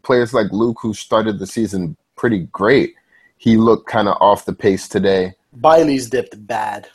players 0.02 0.32
like 0.32 0.46
Luke, 0.50 0.78
who 0.80 0.94
started 0.94 1.38
the 1.38 1.46
season 1.46 1.96
pretty 2.16 2.40
great, 2.50 2.94
he 3.36 3.56
looked 3.56 3.86
kind 3.88 4.08
of 4.08 4.16
off 4.20 4.46
the 4.46 4.52
pace 4.54 4.88
today. 4.88 5.34
Bailey's 5.60 6.08
dipped 6.08 6.44
bad. 6.46 6.88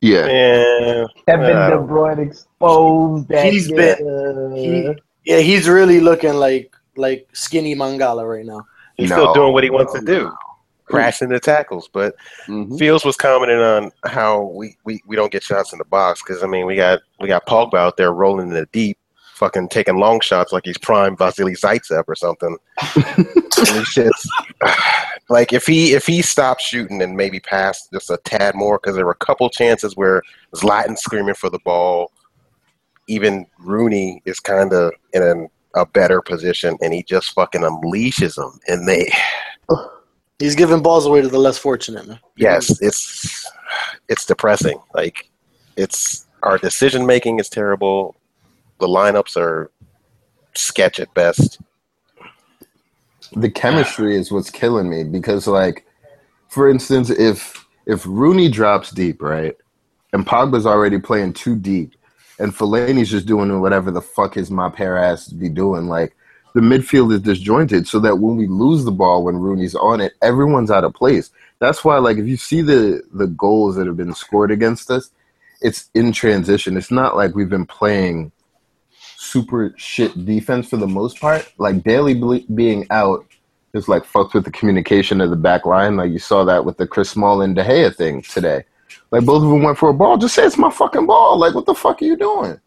Yeah, 0.00 0.26
Yeah, 0.26 1.04
Kevin 1.26 1.54
Wow. 1.54 1.70
De 1.70 1.76
Bruyne 1.76 2.26
exposed 2.26 3.28
that. 3.28 3.52
He's 3.52 3.70
been- 3.70 4.52
He, 4.56 4.94
yeah, 5.30 5.38
he's 5.38 5.68
really 5.68 6.00
looking 6.00 6.34
like 6.34 6.74
like 6.96 7.26
skinny 7.32 7.74
Mangala 7.74 8.28
right 8.28 8.44
now. 8.44 8.62
he's 8.96 9.08
No, 9.10 9.16
still 9.16 9.34
doing 9.34 9.52
what 9.54 9.64
he 9.64 9.70
wants 9.70 9.92
to 9.94 10.00
no, 10.00 10.06
do, 10.06 10.32
crashing 10.86 11.28
the 11.30 11.38
tackles. 11.40 11.88
But 11.92 12.14
Mhm. 12.48 12.78
Fields 12.78 13.04
was 13.04 13.16
commenting 13.16 13.58
on 13.60 13.92
how 14.04 14.42
we, 14.42 14.76
we, 14.84 15.00
we 15.06 15.14
don't 15.16 15.32
get 15.32 15.42
shots 15.42 15.72
in 15.72 15.78
the 15.78 15.84
box 15.86 16.20
because 16.22 16.42
I 16.42 16.46
mean 16.46 16.66
we 16.66 16.74
got 16.76 16.98
we 17.20 17.28
got 17.28 17.46
Pogba 17.46 17.74
out 17.76 17.96
there 17.96 18.12
rolling 18.12 18.48
in 18.48 18.54
the 18.54 18.66
deep, 18.72 18.98
fucking 19.42 19.68
taking 19.68 19.96
long 19.96 20.20
shots 20.20 20.52
like 20.52 20.64
he's 20.64 20.78
prime 20.78 21.16
Vasily 21.16 21.54
Zaitsev 21.54 22.04
or 22.06 22.14
something. 22.14 22.56
just 23.92 24.28
like 25.28 25.52
if 25.52 25.66
he 25.66 25.94
if 25.94 26.06
he 26.06 26.22
stopped 26.22 26.60
shooting 26.60 27.02
and 27.02 27.16
maybe 27.16 27.40
passed 27.40 27.90
just 27.92 28.08
a 28.08 28.18
tad 28.18 28.54
more 28.54 28.78
because 28.78 28.94
there 28.94 29.04
were 29.04 29.18
a 29.20 29.26
couple 29.26 29.50
chances 29.50 29.96
where 29.96 30.22
Zlatan 30.54 30.96
screaming 30.96 31.34
for 31.34 31.50
the 31.50 31.58
ball. 31.64 32.12
Even 33.08 33.46
Rooney 33.58 34.22
is 34.26 34.38
kind 34.38 34.72
of 34.72 34.92
in 35.12 35.24
an, 35.24 35.48
a 35.74 35.84
better 35.84 36.22
position, 36.22 36.78
and 36.80 36.94
he 36.94 37.02
just 37.02 37.32
fucking 37.32 37.62
unleashes 37.62 38.36
them, 38.36 38.60
and 38.68 38.86
they 38.88 39.10
He's 40.38 40.54
giving 40.54 40.82
balls 40.82 41.04
away 41.04 41.20
to 41.20 41.28
the 41.28 41.38
less 41.38 41.58
fortunate, 41.58 42.06
man. 42.06 42.20
yes, 42.36 42.80
it's 42.80 43.50
it's 44.08 44.24
depressing. 44.24 44.80
Like 44.94 45.28
it's 45.76 46.28
our 46.44 46.58
decision 46.58 47.06
making 47.06 47.40
is 47.40 47.48
terrible. 47.48 48.14
The 48.82 48.88
lineups 48.88 49.36
are 49.36 49.70
sketch 50.54 50.98
at 50.98 51.14
best. 51.14 51.60
the 53.36 53.48
chemistry 53.50 54.16
is 54.16 54.32
what's 54.32 54.50
killing 54.50 54.90
me 54.90 55.04
because 55.04 55.46
like 55.46 55.86
for 56.48 56.68
instance 56.68 57.08
if 57.08 57.64
if 57.86 58.04
Rooney 58.06 58.48
drops 58.48 58.90
deep 58.90 59.22
right 59.22 59.56
and 60.12 60.26
Pogba's 60.26 60.66
already 60.66 60.98
playing 60.98 61.32
too 61.34 61.56
deep 61.56 61.94
and 62.40 62.52
Fellaini's 62.52 63.10
just 63.10 63.26
doing 63.26 63.60
whatever 63.60 63.92
the 63.92 64.02
fuck 64.02 64.34
his 64.34 64.50
my 64.50 64.68
pair 64.68 64.98
ass 64.98 65.28
be 65.28 65.48
doing 65.48 65.86
like 65.86 66.16
the 66.54 66.60
midfield 66.60 67.14
is 67.14 67.20
disjointed 67.22 67.86
so 67.88 68.00
that 68.00 68.16
when 68.18 68.36
we 68.36 68.48
lose 68.48 68.84
the 68.84 68.92
ball 68.92 69.24
when 69.24 69.36
Rooney's 69.36 69.76
on 69.76 70.00
it 70.00 70.14
everyone's 70.22 70.72
out 70.72 70.84
of 70.84 70.92
place 70.92 71.30
that's 71.60 71.84
why 71.84 71.98
like 71.98 72.18
if 72.18 72.26
you 72.26 72.36
see 72.36 72.62
the 72.62 73.02
the 73.14 73.28
goals 73.28 73.76
that 73.76 73.86
have 73.86 73.96
been 73.96 74.14
scored 74.14 74.50
against 74.50 74.90
us 74.90 75.12
it's 75.62 75.88
in 75.94 76.12
transition 76.12 76.76
it's 76.76 76.90
not 76.90 77.16
like 77.16 77.34
we've 77.36 77.48
been 77.48 77.64
playing 77.66 78.32
super 79.22 79.72
shit 79.76 80.24
defense 80.24 80.68
for 80.68 80.76
the 80.76 80.86
most 80.86 81.20
part. 81.20 81.50
Like 81.58 81.82
Daly 81.84 82.14
ble- 82.14 82.44
being 82.54 82.86
out 82.90 83.24
is 83.72 83.88
like 83.88 84.04
fucked 84.04 84.34
with 84.34 84.44
the 84.44 84.50
communication 84.50 85.20
of 85.20 85.30
the 85.30 85.36
back 85.36 85.64
line. 85.64 85.96
Like 85.96 86.10
you 86.10 86.18
saw 86.18 86.44
that 86.44 86.64
with 86.64 86.76
the 86.76 86.86
Chris 86.86 87.10
Small 87.10 87.40
and 87.42 87.54
De 87.54 87.64
Gea 87.64 87.94
thing 87.94 88.22
today. 88.22 88.64
Like 89.10 89.24
both 89.24 89.42
of 89.42 89.48
them 89.48 89.62
went 89.62 89.78
for 89.78 89.90
a 89.90 89.94
ball. 89.94 90.18
Just 90.18 90.34
say 90.34 90.44
it's 90.44 90.58
my 90.58 90.70
fucking 90.70 91.06
ball. 91.06 91.38
Like 91.38 91.54
what 91.54 91.66
the 91.66 91.74
fuck 91.74 92.02
are 92.02 92.04
you 92.04 92.16
doing? 92.16 92.60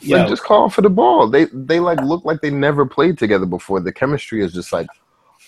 Yeah. 0.00 0.18
Like 0.18 0.28
just 0.28 0.42
call 0.42 0.70
for 0.70 0.80
the 0.80 0.90
ball. 0.90 1.28
They 1.28 1.44
they 1.52 1.78
like 1.78 2.00
look 2.00 2.24
like 2.24 2.40
they 2.40 2.50
never 2.50 2.86
played 2.86 3.18
together 3.18 3.46
before. 3.46 3.80
The 3.80 3.92
chemistry 3.92 4.42
is 4.42 4.52
just 4.52 4.72
like 4.72 4.88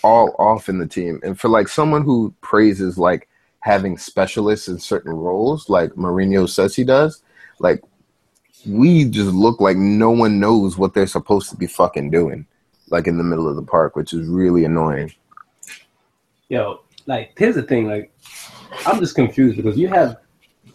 all 0.03 0.37
off 0.39 0.69
in 0.69 0.79
the 0.79 0.87
team. 0.87 1.21
And 1.25 1.41
for 1.41 1.49
like 1.49 1.69
someone 1.69 2.03
who 2.03 2.35
praises 2.43 2.99
like 2.99 3.29
having 3.61 3.97
specialists 3.97 4.69
in 4.69 4.79
certain 4.79 5.13
roles, 5.13 5.71
like 5.71 5.91
Mourinho 5.93 6.49
says 6.49 6.77
he 6.77 6.85
does, 6.85 7.23
like 7.59 7.83
we 8.67 9.05
just 9.05 9.33
look 9.33 9.61
like 9.61 9.77
no 9.77 10.11
one 10.11 10.41
knows 10.41 10.77
what 10.77 10.95
they're 10.95 11.07
supposed 11.07 11.51
to 11.51 11.57
be 11.57 11.67
fucking 11.67 12.11
doing, 12.11 12.47
like 12.89 13.07
in 13.07 13.19
the 13.19 13.25
middle 13.25 13.49
of 13.49 13.57
the 13.57 13.63
park, 13.63 13.97
which 13.97 14.13
is 14.13 14.27
really 14.29 14.65
annoying. 14.65 15.13
Yo, 16.49 16.81
like 17.07 17.33
here's 17.37 17.55
the 17.55 17.63
thing, 17.63 17.87
like 17.87 18.13
I'm 18.87 19.01
just 19.01 19.15
confused 19.15 19.57
because 19.57 19.77
you 19.77 19.89
have 19.89 20.19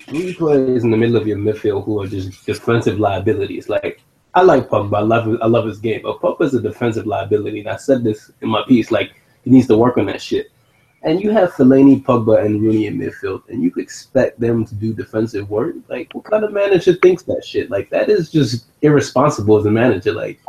three 0.02 0.34
players 0.34 0.84
in 0.84 0.92
the 0.92 0.98
middle 0.98 1.16
of 1.16 1.28
your 1.28 1.38
midfield 1.38 1.86
who 1.86 2.02
are 2.02 2.08
just 2.08 2.46
defensive 2.46 3.00
liabilities. 3.00 3.70
Like 3.70 4.02
I 4.34 4.42
like 4.42 4.70
Pogba, 4.70 4.98
I 4.98 5.02
love 5.02 5.38
I 5.42 5.48
love 5.48 5.66
his 5.66 5.80
game, 5.80 6.02
but 6.04 6.20
Pogba's 6.20 6.54
a 6.54 6.62
defensive 6.62 7.08
liability, 7.08 7.60
and 7.60 7.70
I 7.70 7.78
said 7.78 8.04
this 8.04 8.32
in 8.42 8.50
my 8.50 8.64
piece. 8.68 8.92
Like 8.92 9.14
he 9.44 9.52
needs 9.52 9.68
to 9.68 9.78
work 9.78 9.98
on 9.98 10.06
that 10.08 10.22
shit. 10.22 10.52
And 11.02 11.22
you 11.22 11.32
have 11.32 11.54
Fellaini, 11.54 12.04
Pogba, 12.04 12.46
and 12.46 12.62
Rooney 12.62 12.88
in 12.88 12.98
midfield, 12.98 13.48
and 13.48 13.64
you 13.64 13.72
expect 13.78 14.40
them 14.40 14.66
to 14.66 14.76
do 14.76 14.94
defensive 14.94 15.50
work. 15.50 15.76
Like, 15.88 16.14
what 16.14 16.26
kind 16.26 16.44
of 16.44 16.52
manager 16.52 16.94
thinks 16.94 17.24
that 17.24 17.46
shit? 17.46 17.70
Like, 17.70 17.90
that 17.90 18.10
is 18.10 18.30
just 18.30 18.66
irresponsible 18.82 19.58
as 19.58 19.66
a 19.66 19.72
manager. 19.72 20.12
Like, 20.12 20.42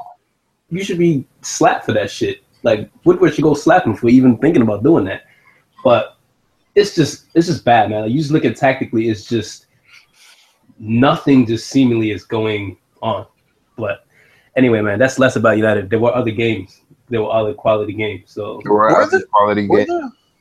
you 0.68 0.82
should 0.82 0.98
be 0.98 1.24
slapped 1.42 1.84
for 1.86 1.92
that 1.92 2.10
shit. 2.10 2.42
Like, 2.64 2.90
Woodward 3.04 3.34
should 3.34 3.44
go 3.44 3.54
slap 3.54 3.86
him 3.86 3.94
for 3.94 4.08
even 4.08 4.38
thinking 4.38 4.62
about 4.62 4.82
doing 4.82 5.04
that. 5.04 5.22
But 5.84 6.16
it's 6.74 6.96
just, 6.96 7.26
it's 7.34 7.46
just 7.46 7.64
bad, 7.64 7.88
man. 7.90 8.02
Like, 8.02 8.10
you 8.10 8.18
just 8.18 8.32
look 8.32 8.44
at 8.44 8.56
tactically, 8.56 9.08
it's 9.08 9.26
just 9.26 9.66
nothing. 10.80 11.46
Just 11.46 11.68
seemingly 11.68 12.10
is 12.10 12.24
going 12.24 12.76
on. 13.02 13.26
But 13.76 14.04
anyway, 14.56 14.80
man, 14.80 14.98
that's 14.98 15.18
less 15.18 15.36
about 15.36 15.58
United. 15.58 15.90
There 15.90 16.00
were 16.00 16.14
other 16.14 16.32
games. 16.32 16.80
There 17.08 17.22
were 17.22 17.32
other 17.32 17.54
quality 17.54 17.92
games. 17.92 18.32
So 18.32 18.60
There 18.64 18.72
were 18.72 18.80
Were 18.80 19.00
other 19.00 19.22
quality 19.32 19.68
games. 19.68 19.90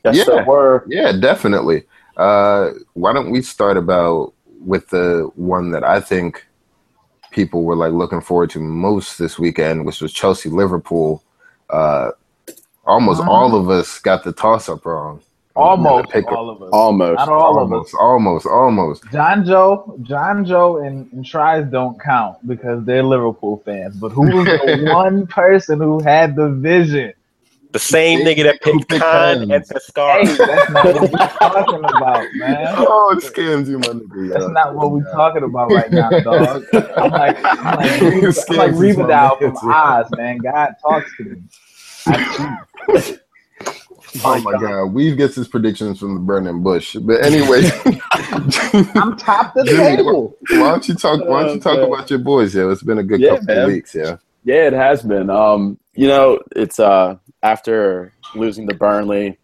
There? 0.02 0.14
Yes, 0.14 0.26
Yeah. 0.28 0.34
there 0.36 0.44
were. 0.44 0.84
Yeah, 0.88 1.12
definitely. 1.12 1.84
Uh, 2.16 2.70
why 2.94 3.12
don't 3.12 3.30
we 3.30 3.42
start 3.42 3.76
about 3.76 4.32
with 4.60 4.88
the 4.90 5.30
one 5.36 5.70
that 5.70 5.84
I 5.84 6.00
think 6.00 6.46
people 7.30 7.62
were 7.62 7.76
like 7.76 7.92
looking 7.92 8.20
forward 8.20 8.50
to 8.50 8.58
most 8.60 9.18
this 9.18 9.38
weekend, 9.38 9.86
which 9.86 10.00
was 10.00 10.12
Chelsea 10.12 10.48
Liverpool. 10.50 11.22
Uh, 11.70 12.10
almost 12.84 13.20
Uh-huh. 13.20 13.30
all 13.30 13.54
of 13.54 13.70
us 13.70 13.98
got 14.00 14.24
the 14.24 14.32
toss 14.32 14.68
up 14.68 14.84
wrong. 14.84 15.20
Almost 15.56 16.10
Pick- 16.10 16.30
all 16.30 16.48
of 16.48 16.62
us. 16.62 16.70
Almost. 16.72 17.18
Not 17.18 17.28
all 17.28 17.58
of 17.58 17.72
us. 17.72 17.92
almost, 17.94 18.46
almost, 18.46 18.46
almost. 18.46 19.04
John 19.12 19.44
Joe, 19.44 19.98
John 20.02 20.44
Joe, 20.44 20.78
and, 20.78 21.10
and 21.12 21.24
Tries 21.24 21.66
don't 21.66 22.00
count 22.00 22.36
because 22.46 22.84
they're 22.84 23.02
Liverpool 23.02 23.60
fans. 23.64 23.96
But 23.96 24.10
who 24.10 24.22
was 24.22 24.44
the 24.46 24.90
one 24.94 25.26
person 25.26 25.80
who 25.80 26.00
had 26.02 26.36
the 26.36 26.48
vision? 26.50 27.12
The 27.72 27.78
same 27.78 28.20
nigga 28.24 28.44
that 28.44 28.60
picked 28.62 28.88
Pick 28.88 29.04
Khan 29.08 29.08
Khan. 29.10 29.50
and 29.50 29.64
Hey, 30.06 30.24
Pescara. 30.24 30.36
that's 30.46 30.68
not 30.70 30.92
what 30.92 31.10
we're 31.12 31.28
talking 31.38 31.84
about, 31.84 32.34
man. 32.34 32.74
Oh, 32.88 33.14
it 33.16 33.22
scams 33.24 33.68
you, 33.68 33.78
my 33.78 33.92
nigga. 33.92 34.28
That's 34.28 34.46
yeah. 34.46 34.52
not 34.52 34.74
what 34.74 34.92
we're 34.92 35.04
talking 35.04 35.44
about 35.44 35.70
right 35.70 35.92
now, 35.92 36.10
dog. 36.24 36.64
I'm 36.96 37.10
like, 37.10 37.38
I'm 37.64 37.74
like, 37.74 37.92
Reba, 38.00 38.44
I'm 38.50 38.56
like 38.56 38.72
Scams 38.72 38.84
is 38.84 38.98
my 38.98 39.06
Riverdale 39.06 39.36
from 39.40 39.58
man, 39.62 39.72
Oz, 39.72 40.06
man. 40.12 40.38
God 40.38 40.74
talks 40.82 41.14
to 41.16 41.24
me. 41.24 41.42
Oh 44.24 44.40
my 44.40 44.56
god, 44.56 44.86
Weave 44.92 45.16
gets 45.16 45.36
his 45.36 45.48
predictions 45.48 45.98
from 46.00 46.14
the 46.14 46.20
burning 46.20 46.62
bush. 46.62 46.96
But 47.00 47.24
anyway, 47.24 47.62
I'm 48.96 49.16
top 49.16 49.56
of 49.56 49.66
the 49.66 49.72
Jimmy, 49.72 49.96
table. 49.96 50.36
why 50.48 50.70
don't 50.70 50.88
you 50.88 50.94
talk? 50.94 51.24
Why 51.26 51.44
don't 51.44 51.54
you 51.54 51.60
talk 51.60 51.78
Oh, 51.78 51.92
about 51.94 52.10
your 52.10 52.18
boys? 52.18 52.54
Yeah, 52.54 52.70
it's 52.72 52.82
been 52.82 52.98
a 52.98 53.04
good 53.04 53.20
Yeah, 53.20 53.38
couple 53.38 53.58
of 53.58 53.66
weeks. 53.68 53.94
Yeah, 53.94 54.16
Yeah, 54.44 54.66
it 54.66 54.72
has 54.72 55.02
been. 55.02 55.30
Um, 55.30 55.78
you 55.94 56.08
know, 56.08 56.40
it's 56.56 56.80
uh 56.80 57.16
after 57.42 58.12
losing 58.34 58.68
to 58.68 58.74
Burnley, 58.74 59.38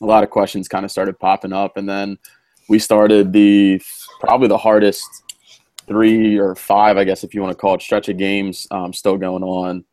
a 0.00 0.04
lot 0.04 0.24
of 0.24 0.30
questions 0.30 0.68
kind 0.68 0.84
of 0.84 0.90
started 0.90 1.18
popping 1.18 1.52
up, 1.52 1.76
and 1.76 1.88
then 1.88 2.18
we 2.68 2.78
started 2.78 3.32
the 3.32 3.80
probably 4.20 4.48
the 4.48 4.58
hardest 4.58 5.04
three 5.86 6.36
or 6.36 6.54
five, 6.54 6.96
I 6.96 7.04
guess, 7.04 7.22
if 7.24 7.34
you 7.34 7.40
want 7.40 7.52
to 7.52 7.56
call 7.56 7.74
it, 7.74 7.82
stretch 7.82 8.08
of 8.08 8.18
games 8.18 8.66
um, 8.70 8.92
still 8.92 9.16
going 9.16 9.42
on, 9.42 9.84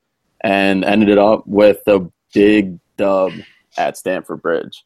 and 0.41 0.83
ended 0.83 1.17
up 1.17 1.45
with 1.45 1.87
a 1.87 2.09
big 2.33 2.79
dub 2.97 3.31
at 3.77 3.97
Stamford 3.97 4.41
Bridge. 4.41 4.85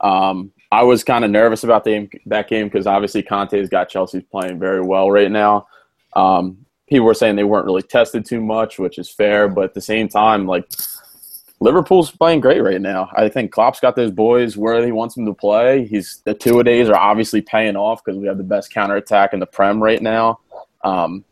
Um, 0.00 0.52
I 0.72 0.82
was 0.82 1.04
kind 1.04 1.24
of 1.24 1.30
nervous 1.30 1.64
about 1.64 1.84
the, 1.84 2.08
that 2.26 2.48
game 2.48 2.66
because 2.66 2.86
obviously 2.86 3.22
Conte's 3.22 3.68
got 3.68 3.88
Chelsea 3.88 4.20
playing 4.20 4.58
very 4.58 4.80
well 4.80 5.10
right 5.10 5.30
now. 5.30 5.68
Um, 6.14 6.66
people 6.88 7.06
were 7.06 7.14
saying 7.14 7.36
they 7.36 7.44
weren't 7.44 7.66
really 7.66 7.82
tested 7.82 8.24
too 8.24 8.40
much, 8.40 8.78
which 8.78 8.98
is 8.98 9.08
fair, 9.08 9.48
but 9.48 9.64
at 9.64 9.74
the 9.74 9.80
same 9.80 10.08
time, 10.08 10.46
like 10.46 10.68
Liverpool's 11.66 12.12
playing 12.12 12.40
great 12.40 12.62
right 12.62 12.80
now. 12.80 13.10
I 13.16 13.28
think 13.28 13.50
Klopp's 13.50 13.80
got 13.80 13.96
those 13.96 14.12
boys 14.12 14.56
where 14.56 14.84
he 14.86 14.92
wants 14.92 15.16
them 15.16 15.26
to 15.26 15.34
play. 15.34 15.84
He's 15.84 16.22
the 16.24 16.32
two 16.32 16.60
a 16.60 16.64
days 16.64 16.88
are 16.88 16.94
obviously 16.96 17.42
paying 17.42 17.74
off 17.74 18.04
because 18.04 18.16
we 18.20 18.28
have 18.28 18.38
the 18.38 18.44
best 18.44 18.72
counterattack 18.72 19.32
in 19.32 19.40
the 19.40 19.46
Prem 19.46 19.82
right 19.82 20.00
now. 20.00 20.38
Um, 20.84 21.24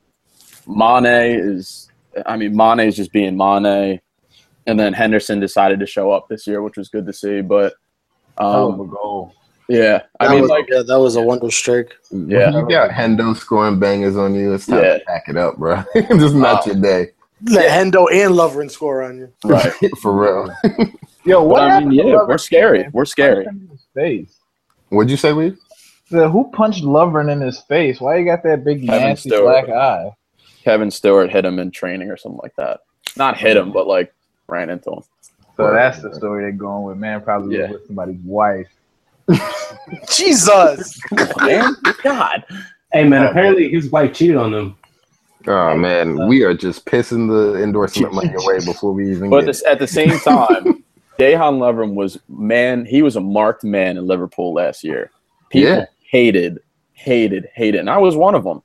Mane 0.66 1.06
is, 1.06 1.88
I 2.26 2.36
mean, 2.36 2.56
Mane 2.56 2.80
is 2.80 2.96
just 2.96 3.12
being 3.12 3.36
Mane, 3.36 4.00
and 4.66 4.80
then 4.80 4.92
Henderson 4.92 5.38
decided 5.38 5.78
to 5.78 5.86
show 5.86 6.10
up 6.10 6.26
this 6.28 6.48
year, 6.48 6.62
which 6.62 6.76
was 6.76 6.88
good 6.88 7.06
to 7.06 7.12
see. 7.12 7.40
But 7.40 7.74
Hell 8.36 8.72
of 8.72 8.78
a 8.80 8.82
um, 8.82 8.88
goal. 8.90 9.32
Yeah, 9.68 10.02
I 10.18 10.26
That 10.26 10.32
mean, 10.32 10.40
was, 10.42 10.50
like, 10.50 10.66
yeah, 10.68 10.82
that 10.84 10.98
was 10.98 11.14
a 11.14 11.22
wonder 11.22 11.48
strike. 11.52 11.94
Yeah. 12.10 12.50
you 12.50 12.68
got 12.68 12.90
Hendo 12.90 13.36
scoring 13.36 13.78
bangers 13.78 14.16
on 14.16 14.34
you. 14.34 14.52
It's 14.52 14.66
time 14.66 14.82
Yeah. 14.82 14.98
to 14.98 15.04
pack 15.06 15.24
it 15.28 15.36
up, 15.36 15.56
bro. 15.58 15.82
Just 15.94 16.34
not 16.34 16.66
Uh, 16.66 16.72
your 16.72 16.82
day, 16.82 17.12
Let 17.46 17.70
Hendo 17.70 18.06
and 18.12 18.34
Lovren 18.34 18.70
score 18.70 19.02
on 19.02 19.18
you. 19.18 19.32
right. 19.44 19.72
for 20.02 20.12
real. 20.12 20.54
Yo, 21.24 21.42
what 21.42 21.62
I 21.62 21.80
mean, 21.80 21.92
yeah, 21.92 22.18
we're 22.26 22.38
scary. 22.38 22.86
We're 22.92 23.04
scary. 23.04 23.44
Punched 23.44 23.56
him 23.56 23.62
in 23.62 23.68
his 23.68 23.86
face. 23.94 24.36
What'd 24.90 25.10
you 25.10 25.16
say, 25.16 25.32
Weed? 25.32 25.56
So 26.10 26.28
who 26.28 26.50
punched 26.52 26.84
Lovren 26.84 27.32
in 27.32 27.40
his 27.40 27.60
face? 27.60 28.00
Why 28.00 28.16
you 28.18 28.24
got 28.26 28.42
that 28.42 28.62
big 28.64 28.86
Kevin 28.86 29.08
nasty 29.08 29.30
Stewart. 29.30 29.66
black 29.66 29.68
eye? 29.76 30.10
Kevin 30.62 30.90
Stewart 30.90 31.30
hit 31.30 31.44
him 31.44 31.58
in 31.58 31.70
training 31.70 32.10
or 32.10 32.16
something 32.16 32.40
like 32.42 32.54
that. 32.56 32.80
Not 33.16 33.36
hit 33.38 33.56
him, 33.56 33.72
but 33.72 33.86
like 33.86 34.12
ran 34.48 34.68
into 34.70 34.90
him. 34.92 35.00
So 35.56 35.72
that's 35.72 36.02
the 36.02 36.14
story 36.14 36.42
they're 36.42 36.52
going 36.52 36.84
with. 36.84 36.98
Man, 36.98 37.20
probably 37.22 37.56
Yeah. 37.58 37.70
with 37.70 37.86
somebody's 37.86 38.20
wife. 38.24 38.68
Jesus. 40.10 41.00
Man, 41.40 41.74
God. 42.02 42.44
Hey 42.92 43.04
man, 43.04 43.24
apparently 43.26 43.68
his 43.70 43.90
wife 43.90 44.12
cheated 44.14 44.36
on 44.36 44.52
him. 44.54 44.76
Oh 45.46 45.76
man, 45.76 46.26
we 46.26 46.42
are 46.42 46.54
just 46.54 46.86
pissing 46.86 47.28
the 47.28 47.62
endorsement 47.62 48.14
money 48.14 48.32
away 48.42 48.58
before 48.64 48.92
we 48.92 49.10
even 49.10 49.30
But 49.30 49.40
get 49.40 49.46
this, 49.46 49.64
at 49.64 49.78
the 49.78 49.86
same 49.86 50.18
time, 50.20 50.84
Dejan 51.18 51.58
Lovren 51.58 51.94
was 51.94 52.18
man. 52.28 52.86
He 52.86 53.02
was 53.02 53.16
a 53.16 53.20
marked 53.20 53.64
man 53.64 53.96
in 53.96 54.06
Liverpool 54.06 54.54
last 54.54 54.82
year. 54.84 55.10
People 55.50 55.68
Yeah. 55.70 55.84
hated, 56.10 56.60
hated, 56.94 57.48
hated, 57.54 57.80
and 57.80 57.90
I 57.90 57.98
was 57.98 58.16
one 58.16 58.34
of 58.34 58.44
them. 58.44 58.62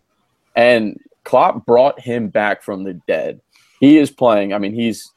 And 0.55 0.97
Klopp 1.25 1.65
brought 1.65 1.99
him 1.99 2.29
back 2.29 2.63
from 2.63 2.83
the 2.83 2.93
dead. 3.07 3.41
He 3.79 3.97
is 3.97 4.09
playing. 4.09 4.53
I 4.53 4.57
mean, 4.57 4.73
he's 4.73 5.11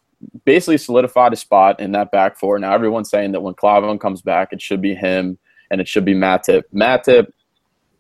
basically 0.45 0.79
solidified 0.79 1.33
a 1.33 1.37
spot 1.37 1.81
in 1.81 1.93
that 1.93 2.11
back 2.13 2.39
four. 2.39 2.59
Now 2.59 2.73
everyone's 2.75 3.11
saying 3.11 3.33
that 3.33 3.41
when 3.41 3.55
Klavan 3.55 3.99
comes 3.99 4.21
back, 4.23 4.53
it 4.53 4.61
should 4.61 4.81
be 4.81 4.95
him 4.95 5.39
and 5.71 5.81
it 5.81 5.89
should 5.89 6.05
be 6.05 6.15
Matip. 6.15 6.63
Matip 6.75 7.29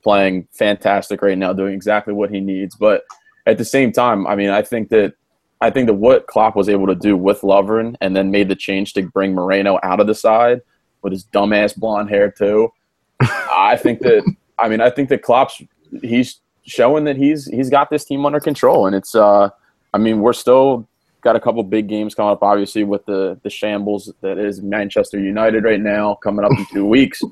playing 0.03 0.47
fantastic 0.53 1.23
right 1.23 1.39
now, 1.39 1.53
doing 1.53 1.75
exactly 1.75 2.13
what 2.13 2.31
he 2.31 2.41
needs. 2.41 2.77
But 2.77 3.03
at 3.47 3.59
the 3.59 3.65
same 3.65 3.93
time, 3.93 4.27
I 4.27 4.37
mean, 4.37 4.51
I 4.51 4.63
think 4.63 4.89
that 4.91 5.15
I 5.61 5.71
think 5.71 5.87
that 5.87 5.95
what 5.95 6.27
Klopp 6.27 6.57
was 6.57 6.69
able 6.69 6.89
to 6.89 6.95
do 6.95 7.17
with 7.17 7.43
Lovren 7.43 7.95
and 8.01 8.17
then 8.17 8.33
made 8.33 8.49
the 8.49 8.57
change 8.57 8.95
to 8.95 9.03
bring 9.03 9.33
Moreno 9.33 9.79
out 9.85 10.01
of 10.01 10.09
the 10.09 10.15
side 10.15 10.61
with 11.03 11.13
his 11.13 11.25
dumbass 11.27 11.77
blonde 11.77 12.11
hair 12.11 12.31
too. 12.31 12.73
I 13.21 13.77
think 13.77 14.01
that 14.01 14.25
I 14.59 14.69
mean 14.69 14.81
I 14.81 14.91
think 14.91 15.09
that 15.11 15.23
Klopp's 15.23 15.63
he's 16.03 16.41
showing 16.65 17.05
that 17.05 17.17
he's 17.17 17.47
he's 17.47 17.71
got 17.71 17.91
this 17.91 18.05
team 18.05 18.27
under 18.27 18.41
control 18.41 18.87
and 18.87 18.97
it's 18.97 19.15
uh 19.15 19.51
I 19.95 19.99
mean 19.99 20.21
we're 20.21 20.33
still 20.33 20.89
got 21.21 21.37
a 21.37 21.41
couple 21.41 21.63
big 21.63 21.89
games 21.89 22.15
coming 22.17 22.33
up 22.33 22.43
obviously 22.43 22.83
with 22.83 23.07
the 23.07 23.39
the 23.45 23.51
shambles 23.51 24.13
that 24.21 24.39
is 24.39 24.63
Manchester 24.63 25.21
United 25.21 25.63
right 25.63 25.81
now 25.81 26.17
coming 26.17 26.45
up 26.45 26.53
in 26.53 26.67
2 26.73 26.85
weeks. 26.97 27.23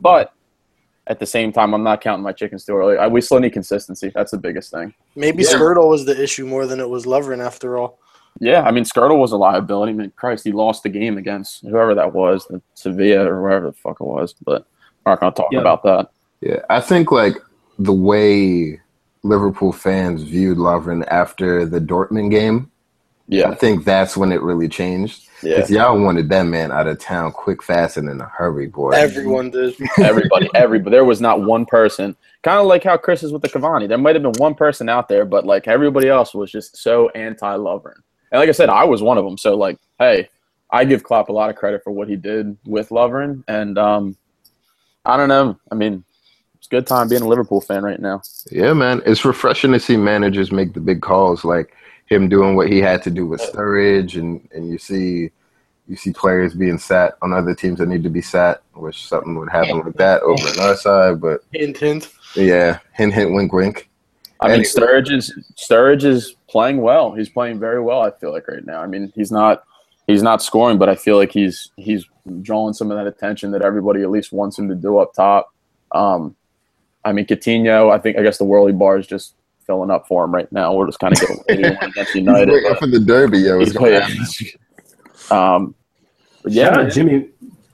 But 0.00 0.34
at 1.06 1.18
the 1.18 1.26
same 1.26 1.52
time, 1.52 1.74
I'm 1.74 1.82
not 1.82 2.00
counting 2.00 2.22
my 2.22 2.32
chickens 2.32 2.64
too 2.64 2.76
early. 2.76 2.96
I, 2.96 3.06
we 3.06 3.20
still 3.20 3.38
need 3.40 3.52
consistency. 3.52 4.10
That's 4.14 4.30
the 4.30 4.38
biggest 4.38 4.70
thing. 4.70 4.94
Maybe 5.16 5.42
Yeah. 5.42 5.50
Skrtel 5.50 5.88
was 5.88 6.04
the 6.06 6.20
issue 6.22 6.46
more 6.46 6.66
than 6.66 6.80
it 6.80 6.88
was 6.88 7.04
Lovren 7.04 7.44
after 7.44 7.76
all. 7.78 7.98
Yeah, 8.40 8.62
I 8.62 8.70
mean, 8.72 8.84
Skrtel 8.84 9.18
was 9.18 9.30
a 9.32 9.36
liability. 9.36 9.92
I 9.92 9.94
mean, 9.94 10.12
Christ, 10.16 10.44
he 10.44 10.50
lost 10.52 10.82
the 10.82 10.88
game 10.88 11.18
against 11.18 11.62
whoever 11.62 11.94
that 11.94 12.12
was, 12.12 12.46
the 12.46 12.60
Sevilla 12.74 13.26
or 13.30 13.40
wherever 13.42 13.66
the 13.66 13.72
fuck 13.74 14.00
it 14.00 14.04
was. 14.04 14.34
But 14.44 14.66
we're 15.04 15.12
not 15.12 15.20
going 15.20 15.32
to 15.32 15.42
talk 15.42 15.52
Yeah. 15.52 15.60
about 15.60 15.82
that. 15.84 16.10
Yeah, 16.40 16.60
I 16.68 16.80
think 16.80 17.12
like 17.12 17.36
the 17.78 17.92
way 17.92 18.80
Liverpool 19.22 19.72
fans 19.72 20.22
viewed 20.22 20.58
Lovren 20.58 21.06
after 21.08 21.64
the 21.64 21.80
Dortmund 21.80 22.30
game, 22.30 22.70
Yeah, 23.28 23.50
I 23.50 23.54
think 23.54 23.84
that's 23.84 24.16
when 24.16 24.32
it 24.32 24.42
really 24.42 24.68
changed. 24.68 25.28
Yeah. 25.44 25.60
'Cause 25.60 25.70
y'all 25.70 26.00
wanted 26.00 26.28
that 26.30 26.42
man 26.44 26.72
out 26.72 26.86
of 26.86 26.98
town 26.98 27.32
quick, 27.32 27.62
fast, 27.62 27.96
and 27.96 28.08
in 28.08 28.20
a 28.20 28.24
hurry, 28.24 28.66
boy. 28.66 28.90
Everyone 28.90 29.50
did. 29.50 29.76
Everybody, 29.98 30.48
everybody. 30.54 30.90
There 30.96 31.04
was 31.04 31.20
not 31.20 31.42
one 31.42 31.66
person. 31.66 32.16
Kind 32.42 32.58
of 32.60 32.66
like 32.66 32.84
how 32.84 32.96
Chris 32.96 33.22
is 33.22 33.32
with 33.32 33.42
the 33.42 33.48
Cavani. 33.48 33.88
There 33.88 33.98
might 33.98 34.14
have 34.14 34.22
been 34.22 34.32
one 34.38 34.54
person 34.54 34.88
out 34.88 35.08
there, 35.08 35.24
but 35.24 35.46
like 35.46 35.68
everybody 35.68 36.08
else 36.08 36.34
was 36.34 36.50
just 36.50 36.76
so 36.76 37.08
anti-Lovren. 37.10 37.96
And 38.32 38.40
like 38.40 38.48
I 38.48 38.52
said, 38.52 38.68
I 38.68 38.84
was 38.84 39.02
one 39.02 39.16
of 39.16 39.24
them. 39.24 39.38
So 39.38 39.54
like, 39.56 39.78
hey, 39.98 40.28
I 40.70 40.84
give 40.84 41.04
Klopp 41.04 41.28
a 41.28 41.32
lot 41.32 41.50
of 41.50 41.56
credit 41.56 41.82
for 41.84 41.92
what 41.92 42.08
he 42.08 42.16
did 42.16 42.56
with 42.66 42.88
Lovren, 42.88 43.44
and 43.46 43.78
um, 43.78 44.16
I 45.04 45.16
don't 45.16 45.28
know. 45.28 45.56
I 45.70 45.74
mean, 45.74 46.04
it's 46.58 46.66
a 46.66 46.70
good 46.70 46.86
time 46.86 47.08
being 47.08 47.22
a 47.22 47.28
Liverpool 47.28 47.60
fan 47.60 47.84
right 47.84 48.00
now. 48.00 48.22
Yeah, 48.50 48.72
man. 48.72 49.02
It's 49.06 49.24
refreshing 49.24 49.72
to 49.72 49.78
see 49.78 49.96
managers 49.96 50.50
make 50.50 50.72
the 50.72 50.80
big 50.80 51.00
calls, 51.00 51.44
like 51.44 51.74
him 52.06 52.28
doing 52.28 52.54
what 52.56 52.68
he 52.68 52.78
had 52.80 53.02
to 53.04 53.10
do 53.10 53.26
with 53.26 53.40
Sturridge, 53.40 54.18
and 54.18 54.46
and 54.52 54.68
you 54.68 54.78
see 54.78 55.30
you 55.86 55.96
see 55.96 56.12
players 56.12 56.54
being 56.54 56.78
sat 56.78 57.16
on 57.22 57.32
other 57.32 57.54
teams 57.54 57.78
that 57.78 57.88
need 57.88 58.02
to 58.02 58.10
be 58.10 58.22
sat, 58.22 58.62
which 58.74 59.06
something 59.06 59.38
would 59.38 59.50
happen 59.50 59.80
like 59.80 59.94
that 59.94 60.22
over 60.22 60.48
on 60.48 60.60
our 60.60 60.76
side. 60.76 61.20
But 61.20 61.40
Hint, 61.52 61.76
hint. 61.76 62.10
yeah, 62.34 62.78
hint, 62.92 63.12
hint, 63.12 63.34
wink, 63.34 63.52
wink. 63.52 63.90
I 64.40 64.48
mean, 64.48 64.54
Anyway. 64.54 64.66
Sturridge 64.68 65.12
is 65.12 65.52
Sturridge 65.56 66.04
is 66.04 66.34
playing 66.48 66.78
well. 66.78 67.12
He's 67.12 67.28
playing 67.28 67.58
very 67.58 67.80
well. 67.80 68.02
I 68.02 68.10
feel 68.10 68.32
like 68.32 68.48
right 68.48 68.64
now. 68.64 68.80
I 68.82 68.86
mean, 68.86 69.12
he's 69.14 69.30
not 69.30 69.64
he's 70.06 70.22
not 70.22 70.42
scoring, 70.42 70.78
but 70.78 70.88
I 70.88 70.94
feel 70.96 71.16
like 71.16 71.32
he's 71.32 71.70
he's 71.76 72.04
drawing 72.42 72.72
some 72.74 72.90
of 72.90 72.96
that 72.96 73.06
attention 73.06 73.50
that 73.52 73.62
everybody 73.62 74.02
at 74.02 74.10
least 74.10 74.32
wants 74.32 74.58
him 74.58 74.68
to 74.68 74.74
do 74.74 74.98
up 74.98 75.14
top. 75.14 75.52
Um, 75.92 76.34
I 77.04 77.12
mean, 77.12 77.26
Coutinho. 77.26 77.92
I 77.92 77.98
think 77.98 78.16
I 78.18 78.22
guess 78.22 78.38
the 78.38 78.44
Whirly 78.44 78.72
bar 78.72 78.98
is 78.98 79.06
just 79.06 79.34
filling 79.66 79.90
up 79.90 80.06
for 80.06 80.24
him 80.24 80.34
right 80.34 80.50
now. 80.52 80.74
We're 80.74 80.86
just 80.86 80.98
kind 80.98 81.12
of 81.14 81.20
getting 81.20 81.62
ready 81.62 81.62
to 81.76 81.84
against 81.86 82.14
United. 82.14 82.48
waiting 82.52 82.70
but 82.70 82.78
for 82.78 82.86
the 82.86 83.00
derby, 83.00 83.38
yo. 83.40 83.60
It's 83.60 83.70
he's 83.70 83.72
gonna 83.78 84.00
playing. 84.00 84.02
happen. 84.02 84.24
Um, 85.30 85.74
but 86.42 86.52
yeah, 86.52 86.64
Shout 86.74 86.84
out. 86.86 86.92
Jimmy 86.92 87.28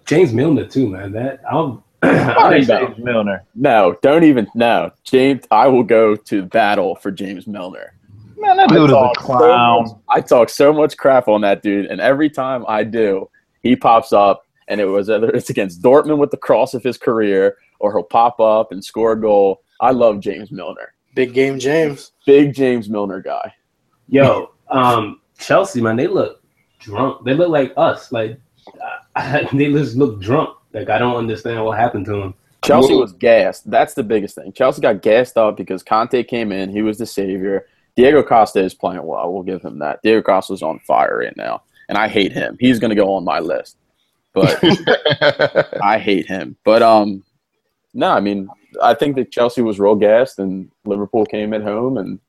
James 0.07 0.33
Milner 0.33 0.67
too, 0.67 0.89
man. 0.89 1.13
That 1.13 1.41
I'll 1.51 1.85
Fuck 2.03 2.13
I 2.39 2.51
think 2.51 2.67
that- 2.69 2.81
James 2.95 2.99
Milner. 3.05 3.45
no, 3.55 3.97
don't 4.03 4.25
even 4.25 4.47
no, 4.55 4.91
James. 5.05 5.45
I 5.51 5.67
will 5.69 5.83
go 5.83 6.17
to 6.17 6.45
battle 6.45 6.95
for 6.97 7.11
James 7.11 7.47
Milner. 7.47 7.93
Man, 8.39 8.57
that 8.57 8.71
I 8.71 8.75
dude 8.75 8.85
is 8.85 8.91
a 8.91 8.95
talk 8.95 9.21
so 9.21 9.27
clown. 9.27 9.83
much- 9.83 9.93
I 10.09 10.21
talk 10.23 10.49
so 10.49 10.73
much 10.73 10.97
crap 10.97 11.29
on 11.29 11.43
that 11.43 11.63
dude, 11.63 11.87
and 11.87 12.01
every 12.01 12.31
time 12.31 12.65
I 12.67 12.85
do, 12.85 13.29
he 13.63 13.77
pops 13.77 14.15
up, 14.15 14.47
and 14.69 14.81
it 14.81 14.87
was 14.87 15.11
either 15.11 15.29
it's 15.31 15.51
against 15.51 15.83
Dortmund 15.83 16.17
with 16.19 16.31
the 16.31 16.39
cross 16.39 16.73
of 16.73 16.83
his 16.83 16.97
career, 16.97 17.57
or 17.81 17.93
he'll 17.93 18.03
pop 18.03 18.41
up 18.41 18.73
and 18.73 18.83
score 18.83 19.13
a 19.13 19.21
goal. 19.21 19.61
I 19.83 19.91
love 19.91 20.21
James 20.21 20.51
Milner, 20.51 20.95
Big 21.15 21.35
game, 21.35 21.59
James. 21.59 22.13
big 22.27 22.55
James 22.55 22.89
Milner 22.89 23.21
guy. 23.21 23.55
Yo, 24.09 24.53
um, 24.69 25.21
Chelsea, 25.39 25.81
man, 25.81 25.97
they 25.97 26.07
look 26.07 26.43
drunk. 26.79 27.25
They 27.25 27.35
look 27.35 27.49
like 27.49 27.73
us. 27.77 28.13
Like 28.13 28.41
uh, 29.17 29.45
they 29.53 29.73
just 29.73 29.97
look 29.97 30.21
drunk. 30.21 30.57
Like 30.73 30.91
I 30.91 30.99
don't 30.99 31.17
understand 31.17 31.65
what 31.65 31.79
happened 31.79 32.07
to 32.07 32.13
them. 32.13 32.35
Chelsea 32.63 32.95
was 32.95 33.13
gassed. 33.15 33.71
That's 33.71 33.95
the 33.95 34.03
biggest 34.03 34.35
thing. 34.35 34.53
Chelsea 34.53 34.83
got 34.83 35.03
gassed 35.03 35.39
up 35.39 35.57
because 35.57 35.83
Conte 35.83 36.23
came 36.25 36.53
in. 36.53 36.71
He 36.71 36.83
was 36.83 36.99
the 36.99 37.07
savior. 37.07 37.67
Diego 37.97 38.23
Costa 38.23 38.61
is 38.61 38.75
playing 38.75 39.03
well. 39.03 39.33
We'll 39.33 39.43
give 39.43 39.63
him 39.63 39.79
that. 39.79 40.01
Diego 40.03 40.23
Costa's 40.23 40.63
on 40.63 40.79
fire 40.81 41.19
right 41.19 41.37
now, 41.37 41.63
and 41.89 41.97
I 41.97 42.09
hate 42.09 42.33
him. 42.33 42.57
He's 42.61 42.79
going 42.79 42.91
to 42.91 42.95
go 42.95 43.15
on 43.15 43.25
my 43.25 43.41
list, 43.41 43.77
but 44.33 44.59
I 45.83 45.99
hate 45.99 46.27
him. 46.27 46.57
But 46.65 46.83
um, 46.83 47.25
no, 47.95 48.11
I 48.11 48.21
mean, 48.21 48.49
I 48.83 48.95
think 48.95 49.17
that 49.17 49.33
Chelsea 49.33 49.63
was 49.63 49.81
real 49.81 49.95
gassed, 49.95 50.39
and 50.39 50.71
Liverpool 50.85 51.27
came 51.27 51.53
at 51.55 51.63
home 51.63 51.97
and 51.97 52.21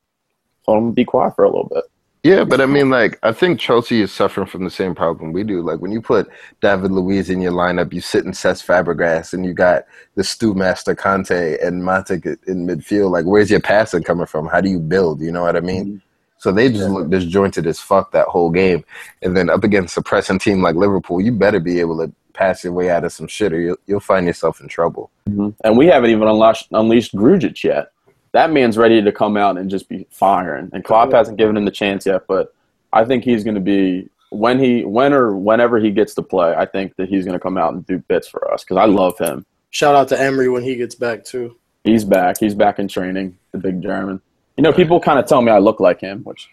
told 0.66 0.78
them 0.78 0.92
to 0.92 0.94
be 0.94 1.06
quiet 1.06 1.36
for 1.36 1.44
a 1.44 1.50
little 1.50 1.70
bit. 1.74 1.84
Yeah, 2.24 2.44
but 2.44 2.62
I 2.62 2.68
mean, 2.68 2.92
like, 2.92 3.18
I 3.24 3.32
think 3.32 3.60
Chelsea 3.60 4.02
is 4.02 4.12
suffering 4.12 4.46
from 4.46 4.64
the 4.64 4.70
same 4.70 4.94
problem 4.94 5.34
we 5.34 5.44
do. 5.44 5.64
Like, 5.64 5.80
when 5.80 5.92
you 5.92 6.02
put 6.02 6.30
David 6.62 6.92
Luiz 6.92 7.32
in 7.32 7.42
your 7.42 7.52
lineup, 7.52 7.92
you 7.94 8.00
sit 8.00 8.26
in 8.26 8.32
Cesc 8.32 8.64
Fabregas, 8.64 9.34
and 9.34 9.44
you 9.44 9.54
got 9.54 9.86
the 10.14 10.24
Stew 10.24 10.54
Master 10.54 10.96
Kante 10.96 11.64
and 11.66 11.82
Matic 11.82 12.26
in 12.48 12.68
midfield. 12.68 13.10
Like, 13.10 13.26
where's 13.26 13.50
your 13.50 13.60
passing 13.60 14.04
coming 14.04 14.28
from? 14.28 14.46
How 14.48 14.62
do 14.62 14.70
you 14.70 14.80
build? 14.80 15.20
You 15.20 15.32
know 15.32 15.42
what 15.42 15.56
I 15.56 15.62
mean? 15.62 16.00
So 16.38 16.52
they 16.52 16.70
just 16.70 16.90
look 16.90 17.10
disjointed 17.10 17.66
as 17.66 17.80
fuck 17.80 18.12
that 18.12 18.28
whole 18.28 18.52
game. 18.52 18.84
And 19.24 19.36
then 19.36 19.50
up 19.50 19.64
against 19.64 19.98
a 19.98 20.02
pressing 20.04 20.40
team 20.40 20.62
like 20.62 20.76
Liverpool, 20.76 21.22
you 21.22 21.32
better 21.32 21.60
be 21.60 21.80
able 21.80 21.98
to 22.00 22.12
pass 22.34 22.64
your 22.64 22.74
way 22.74 22.90
out 22.90 23.04
of 23.04 23.14
some 23.14 23.28
shit, 23.28 23.54
or 23.54 23.60
you'll, 23.60 23.78
you'll 23.88 24.00
find 24.00 24.26
yourself 24.26 24.62
in 24.62 24.68
trouble. 24.68 25.12
Mm-hmm. 25.30 25.50
And 25.64 25.78
we 25.78 25.88
haven't 25.88 26.10
even 26.10 26.28
unleashed 26.28 26.68
unleashed 26.72 27.16
Grujic 27.16 27.64
yet. 27.64 27.92
That 28.34 28.52
man's 28.52 28.78
ready 28.78 29.02
to 29.02 29.12
come 29.12 29.38
out 29.38 29.58
and 29.58 29.70
just 29.70 29.90
be 29.90 30.08
firing. 30.10 30.70
And 30.74 30.84
Klopp 30.84 31.12
hasn't 31.12 31.38
given 31.38 31.58
him 31.58 31.66
the 31.66 31.72
chance 31.72 32.06
yet, 32.06 32.28
but 32.28 32.54
I 32.94 33.04
think 33.06 33.24
he's 33.24 33.44
going 33.44 33.56
to 33.56 33.62
be 33.62 34.10
when 34.30 34.60
he 34.60 34.84
when 34.84 35.14
or 35.14 35.36
whenever 35.36 35.80
he 35.80 35.92
gets 35.92 36.14
to 36.16 36.22
play. 36.22 36.54
I 36.54 36.66
think 36.66 36.96
that 36.96 37.10
he's 37.10 37.26
going 37.26 37.34
to 37.34 37.40
come 37.40 37.58
out 37.58 37.74
and 37.74 37.86
do 37.86 38.00
bits 38.00 38.28
for 38.28 38.52
us 38.54 38.64
because 38.64 38.78
I 38.78 38.86
love 38.86 39.18
him. 39.18 39.46
Shout 39.70 39.96
out 39.96 40.08
to 40.10 40.16
Emre 40.16 40.52
when 40.52 40.64
he 40.64 40.76
gets 40.76 40.96
back 40.96 41.24
too. 41.24 41.58
He's 41.84 42.06
back. 42.06 42.38
He's 42.40 42.56
back 42.56 42.80
in 42.80 42.88
training. 42.88 43.38
The 43.52 43.58
big 43.58 43.82
German. 43.82 44.22
You 44.58 44.64
know, 44.64 44.74
people 44.74 45.00
kind 45.00 45.20
of 45.20 45.26
tell 45.26 45.42
me 45.42 45.52
I 45.52 45.60
look 45.60 45.80
like 45.80 46.02
him, 46.02 46.24
which 46.24 46.50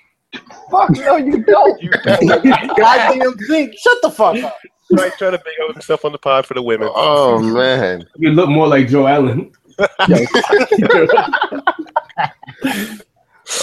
Fuck 0.70 0.90
no, 0.90 1.16
you 1.16 1.42
don't. 1.42 1.80
Goddamn 2.04 3.36
thing. 3.38 3.72
Shut 3.78 4.02
the 4.02 4.10
fuck 4.10 4.36
up. 4.42 4.58
Right, 4.90 5.12
trying 5.18 5.32
to 5.32 5.38
big 5.44 5.54
up 5.68 5.74
himself 5.74 6.04
on 6.04 6.12
the 6.12 6.18
pod 6.18 6.46
for 6.46 6.54
the 6.54 6.62
women. 6.62 6.88
Oh, 6.94 7.38
man. 7.40 8.06
You 8.16 8.30
look 8.30 8.48
more 8.48 8.66
like 8.66 8.88
Joe 8.88 9.06
Allen. 9.06 9.52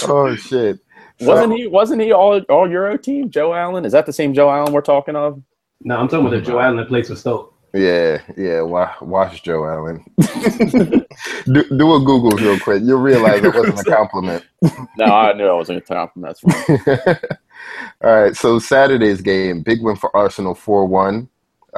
Oh, 0.08 0.34
shit. 0.34 0.78
wasn't 1.20 1.52
he? 1.56 1.66
Wasn't 1.68 2.02
he 2.02 2.12
all 2.12 2.40
all 2.48 2.68
Euro 2.70 2.96
team? 2.96 3.30
Joe 3.30 3.54
Allen 3.54 3.84
is 3.84 3.92
that 3.92 4.04
the 4.06 4.12
same 4.12 4.34
Joe 4.34 4.50
Allen 4.50 4.72
we're 4.72 4.80
talking 4.80 5.14
of? 5.16 5.40
No, 5.82 5.96
I'm 5.96 6.08
talking 6.08 6.26
about 6.26 6.36
the 6.36 6.42
Joe 6.42 6.58
Allen 6.58 6.76
that 6.76 6.88
plays 6.88 7.08
for 7.08 7.14
Stoke. 7.16 7.54
Yeah, 7.72 8.20
yeah. 8.36 8.62
Wa- 8.62 8.94
Watch 9.00 9.42
Joe 9.42 9.64
Allen. 9.64 10.04
do, 11.46 11.64
do 11.76 11.94
a 11.94 12.00
Google 12.00 12.30
real 12.30 12.58
quick. 12.58 12.82
You'll 12.84 13.00
realize 13.00 13.44
it 13.44 13.54
wasn't 13.54 13.80
a 13.80 13.84
compliment. 13.84 14.44
No, 14.98 15.04
I 15.04 15.32
knew 15.34 15.46
I 15.46 15.52
wasn't 15.52 15.86
going 15.86 16.06
to 16.06 16.10
compliment. 16.10 16.38
That's 16.42 17.04
fine. 17.04 17.18
All 18.02 18.22
right. 18.22 18.36
So 18.36 18.58
Saturday's 18.58 19.20
game, 19.20 19.62
big 19.62 19.82
win 19.82 19.96
for 19.96 20.14
Arsenal, 20.16 20.54
four 20.54 20.86
one. 20.86 21.28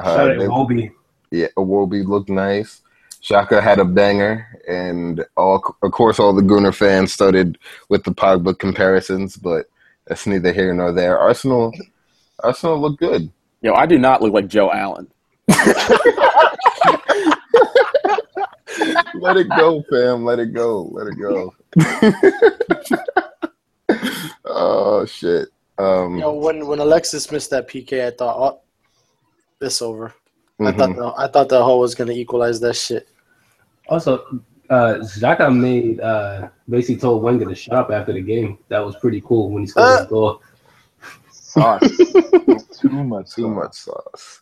Shout 0.03 0.07
Uh, 0.17 0.31
out 0.33 0.39
to 0.39 0.51
Obi. 0.51 0.91
yeah, 1.31 1.47
Iwobi 1.57 2.05
looked 2.05 2.29
nice. 2.29 2.81
Xhaka 3.21 3.61
had 3.61 3.79
a 3.79 3.85
banger, 3.85 4.47
and 4.67 5.25
all 5.35 5.61
of 5.83 5.91
course 5.91 6.19
all 6.19 6.33
the 6.33 6.41
Gunner 6.41 6.71
fans 6.71 7.11
started 7.11 7.57
with 7.89 8.03
the 8.05 8.11
Pogba 8.11 8.57
comparisons, 8.57 9.35
but 9.35 9.65
that's 10.07 10.25
neither 10.25 10.53
here 10.53 10.73
nor 10.73 10.93
there. 10.93 11.19
Arsenal, 11.19 11.73
Arsenal 12.41 12.79
looked 12.79 12.99
good. 12.99 13.29
Yo, 13.61 13.73
I 13.73 13.85
do 13.87 13.97
not 13.99 14.21
look 14.21 14.31
like 14.33 14.47
Joe 14.47 14.71
Allen. 14.71 15.07
Let 19.15 19.35
it 19.37 19.49
go, 19.49 19.83
fam. 19.89 20.23
Let 20.23 20.39
it 20.39 20.53
go. 20.53 20.83
Let 20.93 21.07
it 21.07 21.17
go. 21.19 21.53
oh 24.45 25.05
shit. 25.05 25.49
Um, 25.79 26.15
You 26.15 26.21
know, 26.21 26.33
when 26.33 26.67
when 26.67 26.79
Alexis 26.79 27.31
missed 27.31 27.49
that 27.51 27.67
PK, 27.67 28.05
I 28.05 28.11
thought, 28.11 28.35
oh, 28.37 28.61
this 29.59 29.81
over. 29.81 30.13
I 30.59 30.63
mhm. 30.63 30.77
thought 30.77 30.95
the, 30.95 31.13
I 31.17 31.27
thought 31.27 31.49
the 31.49 31.63
Hull 31.63 31.79
was 31.79 31.95
gonna 31.95 32.11
equalize 32.11 32.59
that 32.59 32.75
shit. 32.75 33.07
Also, 33.87 34.25
uh, 34.69 34.95
Xhaka 35.01 35.55
made 35.55 35.99
uh, 36.01 36.49
basically 36.67 36.97
told 36.97 37.23
Wenger 37.23 37.45
to 37.45 37.55
shut 37.55 37.73
up 37.73 37.91
after 37.91 38.13
the 38.13 38.21
game. 38.21 38.57
That 38.67 38.79
was 38.79 38.95
pretty 38.97 39.21
cool 39.21 39.49
when 39.49 39.63
he 39.63 39.67
scored 39.67 39.85
Uh, 39.87 39.97
his 39.99 40.07
goal. 40.07 40.41
Sauce. 41.31 41.81
Too 42.79 42.89
much. 43.03 43.31
too 43.33 43.41
sauce. 43.43 43.55
much 43.55 43.73
sauce. 43.73 44.41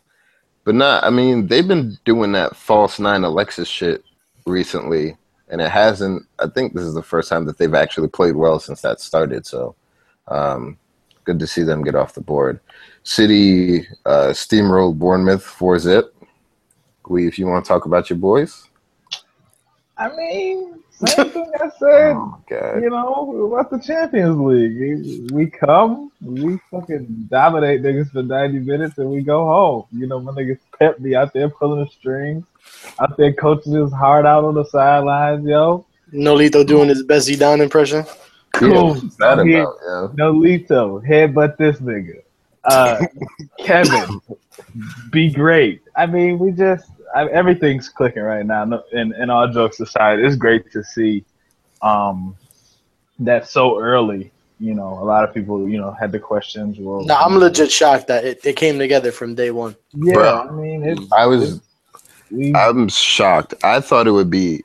But 0.65 0.75
nah, 0.75 0.99
I 1.01 1.09
mean, 1.09 1.47
they've 1.47 1.67
been 1.67 1.97
doing 2.03 2.33
that 2.33 2.55
false 2.55 2.99
nine 2.99 3.23
Alexis 3.23 3.69
shit 3.69 4.03
recently, 4.45 5.15
and 5.47 5.61
it 5.61 5.69
hasn't. 5.69 6.23
I 6.39 6.47
think 6.47 6.73
this 6.73 6.83
is 6.83 6.93
the 6.93 7.01
first 7.01 7.29
time 7.29 7.45
that 7.45 7.57
they've 7.57 7.73
actually 7.73 8.09
played 8.09 8.35
well 8.35 8.59
since 8.59 8.81
that 8.81 8.99
started. 8.99 9.45
So, 9.45 9.75
um, 10.27 10.77
good 11.27 11.37
to 11.39 11.45
see 11.45 11.61
them 11.63 11.83
get 11.83 11.93
off 11.93 12.13
the 12.13 12.21
board. 12.21 12.59
City 13.03 13.81
uh, 14.05 14.31
steamrolled 14.31 14.97
Bournemouth 14.97 15.43
for 15.43 15.77
zip. 15.77 16.15
Glee, 17.03 17.27
if 17.27 17.37
you 17.37 17.45
want 17.47 17.63
to 17.65 17.67
talk 17.69 17.85
about 17.85 18.09
your 18.09 18.17
boys. 18.17 18.69
I 19.97 20.15
mean, 20.15 20.81
same 20.91 21.29
thing 21.29 21.51
I 21.61 21.69
said. 21.79 22.15
Oh. 22.49 22.79
You 22.81 22.89
know, 22.89 23.51
about 23.53 23.69
the 23.69 23.77
Champions 23.79 24.39
League. 24.39 24.79
We- 24.79 25.27
We 25.37 25.45
come, 25.47 26.11
we 26.21 26.57
fucking 26.71 27.27
dominate 27.29 27.81
niggas 27.83 28.11
for 28.11 28.23
90 28.23 28.59
minutes 28.59 28.97
and 28.97 29.09
we 29.09 29.21
go 29.21 29.45
home. 29.45 29.83
You 29.91 30.07
know, 30.07 30.19
my 30.21 30.31
niggas 30.31 30.59
Pep 30.79 30.99
be 31.01 31.13
out 31.15 31.33
there 31.33 31.49
pulling 31.49 31.83
the 31.83 31.91
strings, 31.91 32.45
out 33.01 33.17
there 33.17 33.33
coaching 33.33 33.73
his 33.73 33.91
heart 33.91 34.25
out 34.25 34.45
on 34.45 34.53
the 34.55 34.63
sidelines, 34.65 35.45
yo. 35.45 35.85
Nolito 36.13 36.65
doing 36.65 36.87
his 36.87 37.03
best 37.03 37.27
Zidane 37.27 37.59
impression. 37.61 38.05
Yeah, 38.61 38.67
Cool. 38.69 38.93
what's 38.95 39.15
that 39.17 39.45
He- 39.45 39.55
about? 39.55 39.75
Yeah. 39.85 40.07
Nolito, 40.25 41.05
headbutt 41.07 41.57
this 41.57 41.77
nigga. 41.79 42.21
Uh, 42.63 43.05
Kevin, 43.59 44.21
be 45.11 45.29
great. 45.31 45.81
I 45.95 46.05
mean, 46.05 46.37
we 46.39 46.51
just 46.51 46.89
I, 47.15 47.25
everything's 47.27 47.87
clicking 47.89 48.23
right 48.23 48.45
now. 48.45 48.65
No, 48.65 48.83
and, 48.93 49.13
and 49.13 49.31
all 49.31 49.47
jokes 49.47 49.79
aside, 49.79 50.19
it's 50.19 50.35
great 50.35 50.69
to 50.73 50.83
see 50.83 51.23
um, 51.81 52.35
that 53.19 53.47
so 53.47 53.79
early. 53.79 54.31
You 54.59 54.73
know, 54.73 54.87
a 54.99 55.05
lot 55.05 55.23
of 55.23 55.33
people, 55.33 55.69
you 55.69 55.77
know, 55.77 55.91
had 55.91 56.11
the 56.11 56.19
questions. 56.19 56.77
Well, 56.79 57.05
No, 57.05 57.15
I'm 57.15 57.37
legit 57.37 57.71
shocked 57.71 58.07
that 58.07 58.25
it, 58.25 58.43
it 58.43 58.55
came 58.55 58.79
together 58.79 59.11
from 59.11 59.35
day 59.35 59.51
one. 59.51 59.75
Yeah, 59.93 60.13
Bro. 60.15 60.47
I 60.49 60.51
mean, 60.51 60.83
it, 60.83 60.99
I 61.15 61.25
was 61.27 61.61
we 62.31 62.53
I'm 62.55 62.89
shocked. 62.89 63.53
I 63.63 63.79
thought 63.79 64.07
it 64.07 64.11
would 64.11 64.31
be 64.31 64.63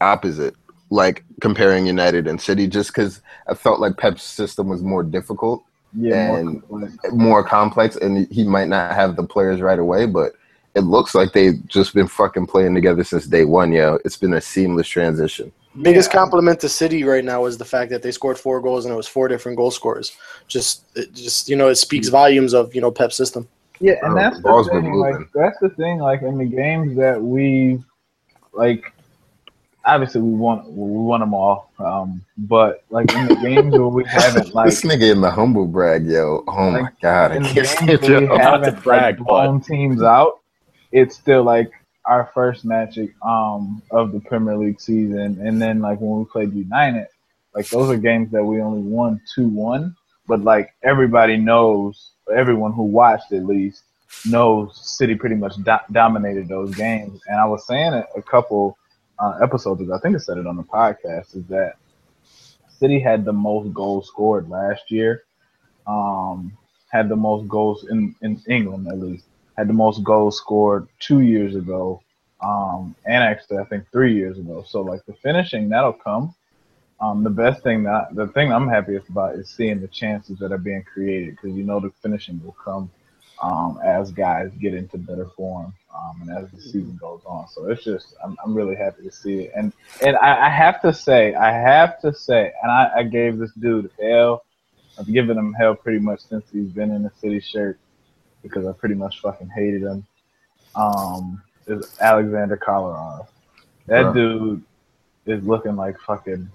opposite, 0.00 0.54
like 0.90 1.24
comparing 1.40 1.86
United 1.86 2.26
and 2.26 2.40
City, 2.40 2.66
just 2.66 2.94
because 2.94 3.20
I 3.46 3.54
felt 3.54 3.80
like 3.80 3.96
Pep's 3.96 4.22
system 4.22 4.68
was 4.68 4.82
more 4.82 5.02
difficult, 5.02 5.64
yeah, 5.94 6.28
more 6.28 6.38
and- 6.38 6.68
complex. 6.68 6.96
more 7.12 7.44
complex, 7.44 7.96
and 7.96 8.30
he 8.32 8.44
might 8.44 8.68
not 8.68 8.94
have 8.94 9.16
the 9.16 9.22
players 9.22 9.60
right 9.60 9.78
away. 9.78 10.06
But 10.06 10.32
it 10.74 10.80
looks 10.80 11.14
like 11.14 11.32
they've 11.32 11.66
just 11.66 11.94
been 11.94 12.08
fucking 12.08 12.46
playing 12.46 12.74
together 12.74 13.04
since 13.04 13.26
day 13.26 13.44
one. 13.44 13.72
Yo, 13.72 13.98
it's 14.04 14.16
been 14.16 14.34
a 14.34 14.40
seamless 14.40 14.88
transition. 14.88 15.52
Biggest 15.82 16.10
compliment 16.10 16.58
to 16.60 16.68
City 16.68 17.04
right 17.04 17.24
now 17.24 17.44
is 17.44 17.56
the 17.56 17.64
fact 17.64 17.90
that 17.90 18.02
they 18.02 18.10
scored 18.10 18.38
four 18.38 18.60
goals 18.60 18.84
and 18.84 18.92
it 18.92 18.96
was 18.96 19.06
four 19.06 19.28
different 19.28 19.56
goal 19.56 19.70
scorers. 19.70 20.16
Just, 20.48 20.84
it 20.96 21.12
just 21.14 21.48
you 21.48 21.54
know, 21.54 21.68
it 21.68 21.76
speaks 21.76 22.08
volumes 22.08 22.52
of 22.52 22.74
you 22.74 22.80
know 22.80 22.90
Pep's 22.90 23.16
system. 23.16 23.46
Yeah, 23.80 23.94
and 24.02 24.16
that's 24.16 24.40
the 24.40 24.62
the 24.62 24.80
thing. 24.80 24.94
Like 24.94 25.16
that's 25.34 25.58
the 25.60 25.68
thing. 25.70 25.98
Like 25.98 26.22
in 26.22 26.36
the 26.36 26.46
games 26.46 26.96
that 26.96 27.22
we, 27.22 27.82
like, 28.52 28.92
obviously 29.88 30.20
we 30.20 30.30
won. 30.32 30.64
We 30.66 31.00
won 31.02 31.20
them 31.20 31.34
all. 31.34 31.70
Um, 31.78 32.24
but 32.36 32.84
like 32.90 33.12
in 33.14 33.26
the 33.28 33.34
games 33.36 33.72
where 33.72 33.88
we 33.88 34.04
haven't 34.04 34.54
like 34.54 34.66
this 34.66 34.82
nigga 34.82 35.10
in 35.12 35.20
the 35.20 35.30
humble 35.30 35.66
brag, 35.66 36.06
yo. 36.06 36.44
Oh 36.46 36.70
my 36.70 36.80
Like, 36.80 37.00
god, 37.00 37.32
I 37.32 37.36
in 37.36 37.42
the 37.42 37.48
can't 37.48 37.56
games 37.56 37.70
stand 37.70 38.02
you. 38.08 38.26
haven't 38.36 38.74
to 38.76 38.80
brag, 38.82 39.18
like, 39.18 39.26
blown 39.26 39.60
teams 39.60 40.02
out, 40.02 40.40
it's 40.92 41.16
still 41.16 41.42
like 41.42 41.70
our 42.04 42.30
first 42.34 42.64
match 42.64 42.98
um 43.22 43.82
of 43.90 44.12
the 44.12 44.20
Premier 44.20 44.56
League 44.56 44.80
season, 44.80 45.38
and 45.44 45.60
then 45.60 45.80
like 45.80 46.00
when 46.00 46.18
we 46.20 46.24
played 46.26 46.52
United, 46.52 47.06
like 47.54 47.68
those 47.68 47.90
are 47.90 47.96
games 47.96 48.30
that 48.32 48.44
we 48.44 48.60
only 48.60 48.80
won 48.82 49.20
two 49.34 49.48
one, 49.48 49.96
but 50.26 50.42
like 50.42 50.74
everybody 50.82 51.36
knows, 51.36 52.12
everyone 52.34 52.72
who 52.72 52.82
watched 52.84 53.32
at 53.32 53.44
least 53.44 53.84
knows 54.26 54.78
City 54.98 55.14
pretty 55.14 55.34
much 55.36 55.56
do- 55.64 55.86
dominated 55.92 56.48
those 56.48 56.74
games, 56.74 57.20
and 57.26 57.38
I 57.38 57.44
was 57.46 57.66
saying 57.66 57.92
it 57.94 58.06
a 58.16 58.22
couple 58.22 58.76
uh, 59.18 59.38
episodes. 59.42 59.90
I 59.90 59.98
think 59.98 60.16
I 60.16 60.18
said 60.18 60.38
it 60.38 60.46
on 60.46 60.56
the 60.56 60.62
podcast. 60.62 61.36
Is 61.36 61.44
that 61.46 61.74
City 62.68 63.00
had 63.00 63.24
the 63.24 63.32
most 63.32 63.74
goals 63.74 64.06
scored 64.06 64.48
last 64.48 64.90
year. 64.90 65.24
Um, 65.86 66.56
had 66.90 67.08
the 67.08 67.16
most 67.16 67.48
goals 67.48 67.86
in, 67.90 68.14
in 68.22 68.40
England 68.48 68.88
at 68.88 68.98
least. 68.98 69.24
Had 69.56 69.68
the 69.68 69.74
most 69.74 70.04
goals 70.04 70.36
scored 70.36 70.86
two 71.00 71.20
years 71.20 71.56
ago, 71.56 72.00
um, 72.40 72.94
and 73.04 73.24
actually 73.24 73.58
I 73.58 73.64
think 73.64 73.90
three 73.90 74.14
years 74.14 74.38
ago. 74.38 74.64
So 74.66 74.82
like 74.82 75.04
the 75.06 75.14
finishing 75.14 75.68
that'll 75.68 75.92
come. 75.92 76.34
Um, 77.00 77.22
the 77.22 77.30
best 77.30 77.62
thing 77.62 77.84
that 77.84 78.14
the 78.14 78.26
thing 78.28 78.52
I'm 78.52 78.68
happiest 78.68 79.08
about 79.08 79.36
is 79.36 79.48
seeing 79.48 79.80
the 79.80 79.88
chances 79.88 80.38
that 80.38 80.52
are 80.52 80.58
being 80.58 80.82
created 80.82 81.36
because 81.36 81.56
you 81.56 81.64
know 81.64 81.80
the 81.80 81.92
finishing 82.02 82.40
will 82.44 82.56
come 82.64 82.90
um, 83.40 83.78
as 83.84 84.10
guys 84.10 84.50
get 84.60 84.74
into 84.74 84.98
better 84.98 85.26
form 85.36 85.72
um, 85.94 86.22
and 86.22 86.30
as 86.30 86.50
the 86.50 86.60
season 86.60 86.98
goes 87.00 87.20
on. 87.24 87.48
So 87.48 87.70
it's 87.70 87.84
just 87.84 88.14
I'm, 88.24 88.36
I'm 88.44 88.54
really 88.54 88.74
happy 88.74 89.02
to 89.02 89.12
see 89.12 89.42
it. 89.42 89.52
And 89.56 89.72
and 90.04 90.16
I, 90.16 90.46
I 90.46 90.50
have 90.50 90.80
to 90.82 90.92
say 90.92 91.34
I 91.34 91.52
have 91.52 92.00
to 92.00 92.12
say 92.14 92.52
and 92.62 92.70
I, 92.70 92.90
I 92.96 93.02
gave 93.04 93.38
this 93.38 93.52
dude 93.52 93.90
hell. 94.00 94.44
I've 94.98 95.12
given 95.12 95.38
him 95.38 95.52
hell 95.52 95.74
pretty 95.74 96.00
much 96.00 96.20
since 96.20 96.44
he's 96.52 96.70
been 96.70 96.90
in 96.90 97.02
the 97.04 97.12
city 97.20 97.40
shirt 97.40 97.78
because 98.42 98.66
I 98.66 98.72
pretty 98.72 98.96
much 98.96 99.20
fucking 99.20 99.48
hated 99.48 99.82
him. 99.82 100.06
Um, 100.74 101.42
is 101.66 101.96
Alexander 102.00 102.56
Kolarov. 102.56 103.28
That 103.86 104.12
dude 104.14 104.62
is 105.26 105.42
looking 105.44 105.76
like 105.76 105.98
fucking 106.00 106.48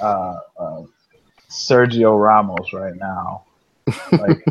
uh, 0.00 0.38
uh, 0.58 0.82
Sergio 1.48 2.20
Ramos 2.20 2.72
right 2.72 2.96
now. 2.96 3.44
Like, 4.12 4.44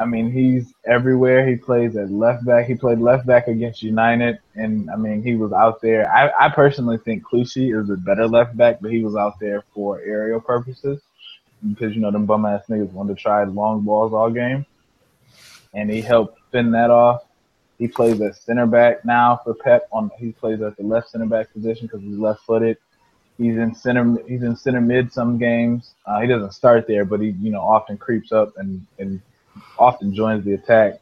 I 0.00 0.06
mean, 0.06 0.32
he's 0.32 0.72
everywhere. 0.86 1.46
He 1.46 1.56
plays 1.56 1.94
at 1.94 2.10
left 2.10 2.46
back. 2.46 2.66
He 2.66 2.74
played 2.74 3.00
left 3.00 3.26
back 3.26 3.48
against 3.48 3.82
United, 3.82 4.38
and 4.54 4.90
I 4.90 4.96
mean, 4.96 5.22
he 5.22 5.34
was 5.34 5.52
out 5.52 5.82
there. 5.82 6.10
I, 6.10 6.46
I 6.46 6.48
personally 6.48 6.96
think 6.96 7.22
Clichy 7.22 7.70
is 7.70 7.90
a 7.90 7.98
better 7.98 8.26
left 8.26 8.56
back, 8.56 8.80
but 8.80 8.90
he 8.90 9.04
was 9.04 9.14
out 9.14 9.38
there 9.38 9.62
for 9.74 10.00
aerial 10.00 10.40
purposes 10.40 11.02
because 11.68 11.94
you 11.94 12.00
know 12.00 12.10
them 12.10 12.24
bum 12.24 12.46
ass 12.46 12.62
niggas 12.70 12.90
wanted 12.92 13.14
to 13.14 13.22
try 13.22 13.44
long 13.44 13.82
balls 13.82 14.14
all 14.14 14.30
game, 14.30 14.64
and 15.74 15.90
he 15.90 16.00
helped 16.00 16.38
fend 16.50 16.72
that 16.72 16.90
off. 16.90 17.24
He 17.78 17.86
plays 17.86 18.18
at 18.22 18.36
center 18.36 18.66
back 18.66 19.04
now 19.04 19.38
for 19.44 19.52
Pep. 19.52 19.86
On 19.92 20.10
he 20.18 20.32
plays 20.32 20.62
at 20.62 20.78
the 20.78 20.82
left 20.82 21.10
center 21.10 21.26
back 21.26 21.52
position 21.52 21.86
because 21.86 22.00
he's 22.00 22.16
left 22.16 22.40
footed. 22.46 22.78
He's 23.36 23.58
in 23.58 23.74
center. 23.74 24.16
He's 24.26 24.42
in 24.44 24.56
center 24.56 24.80
mid 24.80 25.12
some 25.12 25.36
games. 25.36 25.92
Uh, 26.06 26.20
he 26.20 26.26
doesn't 26.26 26.52
start 26.54 26.86
there, 26.86 27.04
but 27.04 27.20
he 27.20 27.32
you 27.32 27.50
know 27.50 27.60
often 27.60 27.98
creeps 27.98 28.32
up 28.32 28.56
and 28.56 28.86
and 28.98 29.20
often 29.78 30.14
joins 30.14 30.44
the 30.44 30.54
attack. 30.54 31.00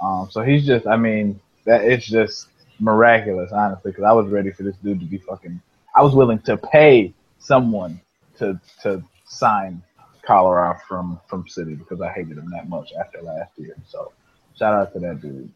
Um, 0.00 0.28
so 0.30 0.42
he's 0.42 0.66
just. 0.66 0.86
I 0.86 0.96
mean, 0.96 1.40
that 1.64 1.84
it's 1.84 2.06
just 2.06 2.48
miraculous, 2.80 3.52
honestly, 3.52 3.92
because 3.92 4.04
I 4.04 4.12
was 4.12 4.28
ready 4.28 4.50
for 4.50 4.62
this 4.62 4.76
dude 4.76 5.00
to 5.00 5.06
be 5.06 5.18
fucking. 5.18 5.60
I 5.94 6.02
was 6.02 6.14
willing 6.14 6.38
to 6.40 6.56
pay 6.56 7.14
someone 7.38 8.00
to 8.38 8.60
to 8.82 9.02
sign 9.24 9.82
Kolarov 10.26 10.80
from 10.82 11.20
from 11.26 11.48
City 11.48 11.74
because 11.74 12.00
I 12.00 12.12
hated 12.12 12.38
him 12.38 12.50
that 12.50 12.68
much 12.68 12.92
after 12.98 13.22
last 13.22 13.52
year. 13.56 13.74
So 13.86 14.12
shout 14.56 14.74
out 14.74 14.92
to 14.92 15.00
that 15.00 15.20
dude. 15.20 15.50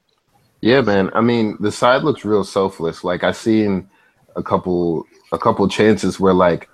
Yeah, 0.61 0.81
man. 0.81 1.11
I 1.13 1.21
mean, 1.21 1.57
the 1.61 1.73
side 1.73 2.03
looks 2.03 2.25
real 2.25 2.45
selfless. 2.45 3.05
Like 3.05 3.25
I 3.25 3.33
seen 3.33 3.91
a 4.37 4.43
couple 4.43 5.07
a 5.33 5.39
couple 5.39 5.69
chances 5.69 6.19
where 6.19 6.35
like 6.35 6.69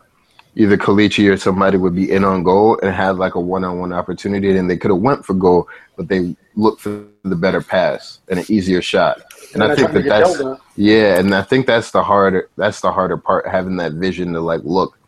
either 0.59 0.77
Kelechi 0.77 1.33
or 1.33 1.37
somebody 1.37 1.79
would 1.79 1.95
be 1.95 2.11
in 2.11 2.25
on 2.25 2.43
goal 2.43 2.79
and 2.83 2.93
had 2.93 3.17
like 3.17 3.37
a 3.37 3.41
one-on-one 3.41 3.93
opportunity, 3.93 4.55
and 4.57 4.69
they 4.69 4.77
could 4.77 4.91
have 4.91 5.01
went 5.01 5.25
for 5.25 5.33
goal, 5.33 5.69
but 5.97 6.09
they 6.09 6.37
looked 6.57 6.81
for 6.81 7.05
the 7.23 7.37
better 7.37 7.63
pass 7.63 8.19
and 8.29 8.41
an 8.41 8.45
easier 8.49 8.83
shot. 8.83 9.23
And 9.55 9.63
I 9.63 9.75
think 9.75 9.93
that 9.93 10.05
that's 10.05 10.37
Delta. 10.39 10.61
yeah, 10.77 11.19
and 11.19 11.35
I 11.35 11.43
think 11.43 11.67
that's 11.67 11.93
the 11.93 12.03
harder 12.03 12.51
that's 12.57 12.81
the 12.81 12.91
harder 12.93 13.17
part, 13.17 13.47
having 13.47 13.77
that 13.77 13.93
vision 13.93 14.33
to 14.35 14.41
like 14.41 14.61
look, 14.65 14.99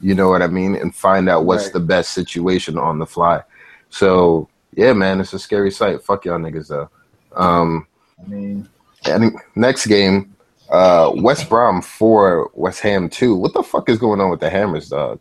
you 0.00 0.14
know 0.14 0.28
what 0.28 0.42
I 0.42 0.48
mean, 0.48 0.74
and 0.74 0.94
find 0.94 1.28
out 1.28 1.44
what's 1.46 1.64
Right. 1.64 1.72
the 1.74 1.80
best 1.80 2.12
situation 2.12 2.76
on 2.76 2.98
the 2.98 3.06
fly. 3.06 3.42
So 3.90 4.48
yeah, 4.74 4.92
man, 4.92 5.20
it's 5.20 5.32
a 5.32 5.38
scary 5.38 5.70
sight. 5.70 6.02
Fuck 6.02 6.24
y'all 6.26 6.38
niggas 6.38 6.68
though. 6.68 6.90
Um, 7.34 7.86
I 8.22 8.28
mean, 8.28 8.68
I 9.06 9.18
think 9.18 9.34
next 9.54 9.86
game, 9.86 10.35
uh, 10.70 11.12
West 11.14 11.48
Brom 11.48 11.82
four, 11.82 12.50
West 12.54 12.80
Ham 12.80 13.08
two. 13.08 13.34
What 13.34 13.54
the 13.54 13.62
fuck 13.62 13.88
is 13.88 13.98
going 13.98 14.20
on 14.20 14.30
with 14.30 14.40
the 14.40 14.50
Hammers, 14.50 14.88
dog? 14.88 15.20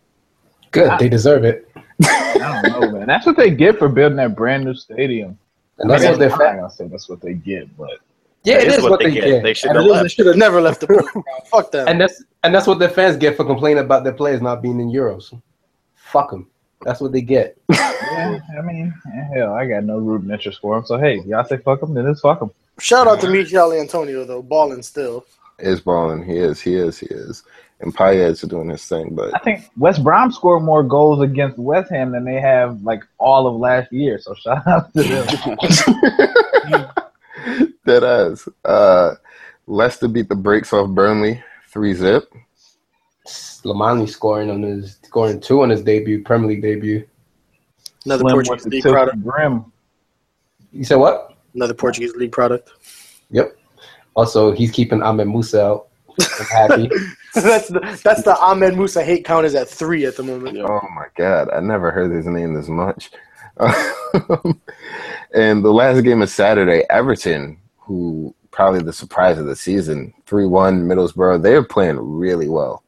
Good, 0.71 0.97
they 0.99 1.09
deserve 1.09 1.43
it. 1.43 1.69
I 2.03 2.61
don't 2.63 2.81
know, 2.81 2.91
man. 2.91 3.07
That's 3.07 3.25
what 3.25 3.37
they 3.37 3.51
get 3.51 3.79
for 3.79 3.87
building 3.87 4.17
that 4.17 4.35
brand 4.35 4.65
new 4.65 4.73
stadium. 4.73 5.37
And 5.77 5.89
that's 5.89 6.03
I 6.03 6.11
what 6.11 6.19
guess 6.19 6.37
they're 6.37 6.47
I'm 6.47 6.55
not 6.55 6.61
gonna 6.61 6.73
say 6.73 6.87
that's 6.87 7.09
what 7.09 7.21
they 7.21 7.33
get, 7.33 7.75
but 7.77 7.99
Yeah, 8.43 8.59
it 8.59 8.69
That 8.69 8.79
is 8.79 8.83
what 8.83 8.99
they 8.99 9.11
get. 9.11 9.43
They 9.43 9.53
should 9.53 9.75
have 9.75 10.03
they 10.03 10.07
should 10.07 10.25
have 10.27 10.37
never 10.37 10.61
left 10.61 10.81
the 10.81 10.87
playground. 10.87 11.25
Fuck 11.45 11.71
them. 11.71 11.87
And 11.87 11.99
that's 11.99 12.23
and 12.43 12.53
that's 12.53 12.67
what 12.67 12.79
their 12.79 12.89
fans 12.89 13.17
get 13.17 13.35
for 13.35 13.45
complaining 13.45 13.83
about 13.83 14.03
their 14.03 14.13
players 14.13 14.41
not 14.41 14.61
being 14.61 14.79
in 14.79 14.89
Euros. 14.89 15.39
Fuck 15.95 16.31
them. 16.31 16.47
That's 16.81 17.01
what 17.01 17.11
they 17.11 17.21
get. 17.21 17.57
yeah, 17.71 18.39
I 18.57 18.61
mean, 18.61 18.93
hell, 19.33 19.53
I 19.53 19.65
got 19.65 19.83
no 19.83 19.97
rooting 19.97 20.29
interest 20.29 20.61
for 20.61 20.75
them. 20.75 20.85
So 20.85 20.97
hey, 20.97 21.21
y'all 21.25 21.43
say 21.43 21.57
fuck 21.57 21.79
them, 21.79 21.93
then 21.93 22.05
it's 22.07 22.21
fuck 22.21 22.39
them. 22.39 22.51
Shout 22.79 23.07
out 23.07 23.21
to 23.21 23.29
Michail 23.29 23.73
Antonio 23.73 24.25
though, 24.25 24.41
balling 24.41 24.83
still. 24.83 25.25
Is 25.59 25.79
balling. 25.79 26.23
He 26.23 26.37
is. 26.37 26.59
He 26.59 26.75
is. 26.75 26.99
He 26.99 27.07
is. 27.07 27.43
And 27.79 27.95
Payet 27.95 28.31
is 28.31 28.41
doing 28.41 28.69
his 28.69 28.85
thing, 28.85 29.15
but 29.15 29.35
I 29.35 29.39
think 29.39 29.69
West 29.77 30.01
Brom 30.01 30.31
scored 30.31 30.63
more 30.63 30.81
goals 30.81 31.21
against 31.21 31.57
West 31.57 31.91
Ham 31.91 32.11
than 32.11 32.23
they 32.23 32.39
have 32.39 32.81
like 32.83 33.03
all 33.17 33.47
of 33.47 33.55
last 33.55 33.91
year. 33.91 34.17
So 34.17 34.33
shout 34.33 34.65
out 34.65 34.93
to 34.93 35.03
them. 35.03 35.27
Dead 37.85 38.03
ass. 38.03 38.47
Uh, 38.63 39.15
Leicester 39.67 40.07
beat 40.07 40.29
the 40.29 40.35
brakes 40.35 40.71
off 40.71 40.89
Burnley, 40.89 41.43
three 41.67 41.93
zip. 41.93 42.33
Slimani 43.27 44.07
scoring 44.07 44.49
on 44.49 44.61
his 44.61 44.97
scoring 45.03 45.39
two 45.41 45.61
on 45.61 45.69
his 45.69 45.81
debut, 45.81 46.23
Premier 46.23 46.49
League 46.49 46.61
debut. 46.61 47.05
Another 48.05 48.21
Slim 48.21 48.45
Portuguese 48.45 48.65
league 48.65 48.83
product. 48.83 49.17
brim. 49.17 49.71
You 50.71 50.83
said 50.83 50.95
what? 50.95 51.35
Another 51.55 51.73
Portuguese 51.73 52.13
league 52.15 52.31
product. 52.31 52.71
Yep. 53.31 53.57
Also, 54.15 54.51
he's 54.51 54.71
keeping 54.71 55.01
Ahmed 55.03 55.27
Musa 55.27 55.63
out. 55.63 55.87
I'm 56.19 56.45
happy. 56.45 56.89
that's 57.33 57.67
the 57.67 57.99
that's 58.03 58.23
the 58.23 58.37
Ahmed 58.39 58.77
Musa 58.77 59.03
hate 59.03 59.25
count 59.25 59.45
is 59.45 59.55
at 59.55 59.67
three 59.67 60.05
at 60.05 60.15
the 60.15 60.23
moment. 60.23 60.57
Oh 60.59 60.87
my 60.95 61.07
god, 61.17 61.49
I 61.51 61.59
never 61.59 61.91
heard 61.91 62.11
his 62.11 62.25
name 62.25 62.53
this 62.53 62.69
much. 62.69 63.11
and 65.33 65.63
the 65.63 65.71
last 65.71 66.01
game 66.03 66.21
of 66.21 66.29
Saturday, 66.29 66.83
Everton, 66.89 67.57
who 67.77 68.33
probably 68.51 68.81
the 68.81 68.93
surprise 68.93 69.37
of 69.37 69.45
the 69.45 69.55
season, 69.55 70.13
three 70.25 70.45
one 70.45 70.83
Middlesbrough. 70.87 71.41
They're 71.41 71.63
playing 71.63 71.97
really 71.99 72.47
well. 72.47 72.83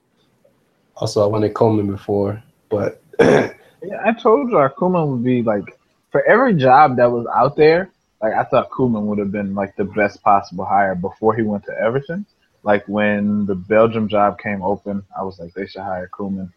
also, 0.96 1.24
I 1.24 1.28
wanted 1.28 1.54
Coleman 1.54 1.88
before, 1.88 2.42
but 2.70 3.02
Yeah, 3.84 4.02
I 4.04 4.12
told 4.14 4.50
you 4.50 4.58
Koeman 4.58 5.08
would 5.08 5.24
be 5.24 5.44
like 5.44 5.78
for 6.12 6.24
every 6.24 6.54
job 6.54 6.98
that 6.98 7.12
was 7.12 7.26
out 7.36 7.56
there. 7.56 7.90
Like 8.22 8.34
I 8.34 8.44
thought 8.44 8.72
Koeman 8.72 9.04
would 9.04 9.20
have 9.20 9.32
been 9.32 9.54
like 9.54 9.76
the 9.76 9.86
best 9.86 10.24
possible 10.24 10.66
hire 10.66 10.96
before 10.96 11.36
he 11.36 11.44
went 11.44 11.66
to 11.66 11.78
Everton. 11.80 12.26
Like 12.64 12.88
when 12.88 13.46
the 13.46 13.56
Belgium 13.56 14.08
job 14.08 14.40
came 14.40 14.62
open, 14.62 15.04
I 15.18 15.24
was 15.24 15.40
like 15.40 15.54
they 15.54 15.68
should 15.68 15.82
hire 15.82 16.10
Koeman. 16.12 16.52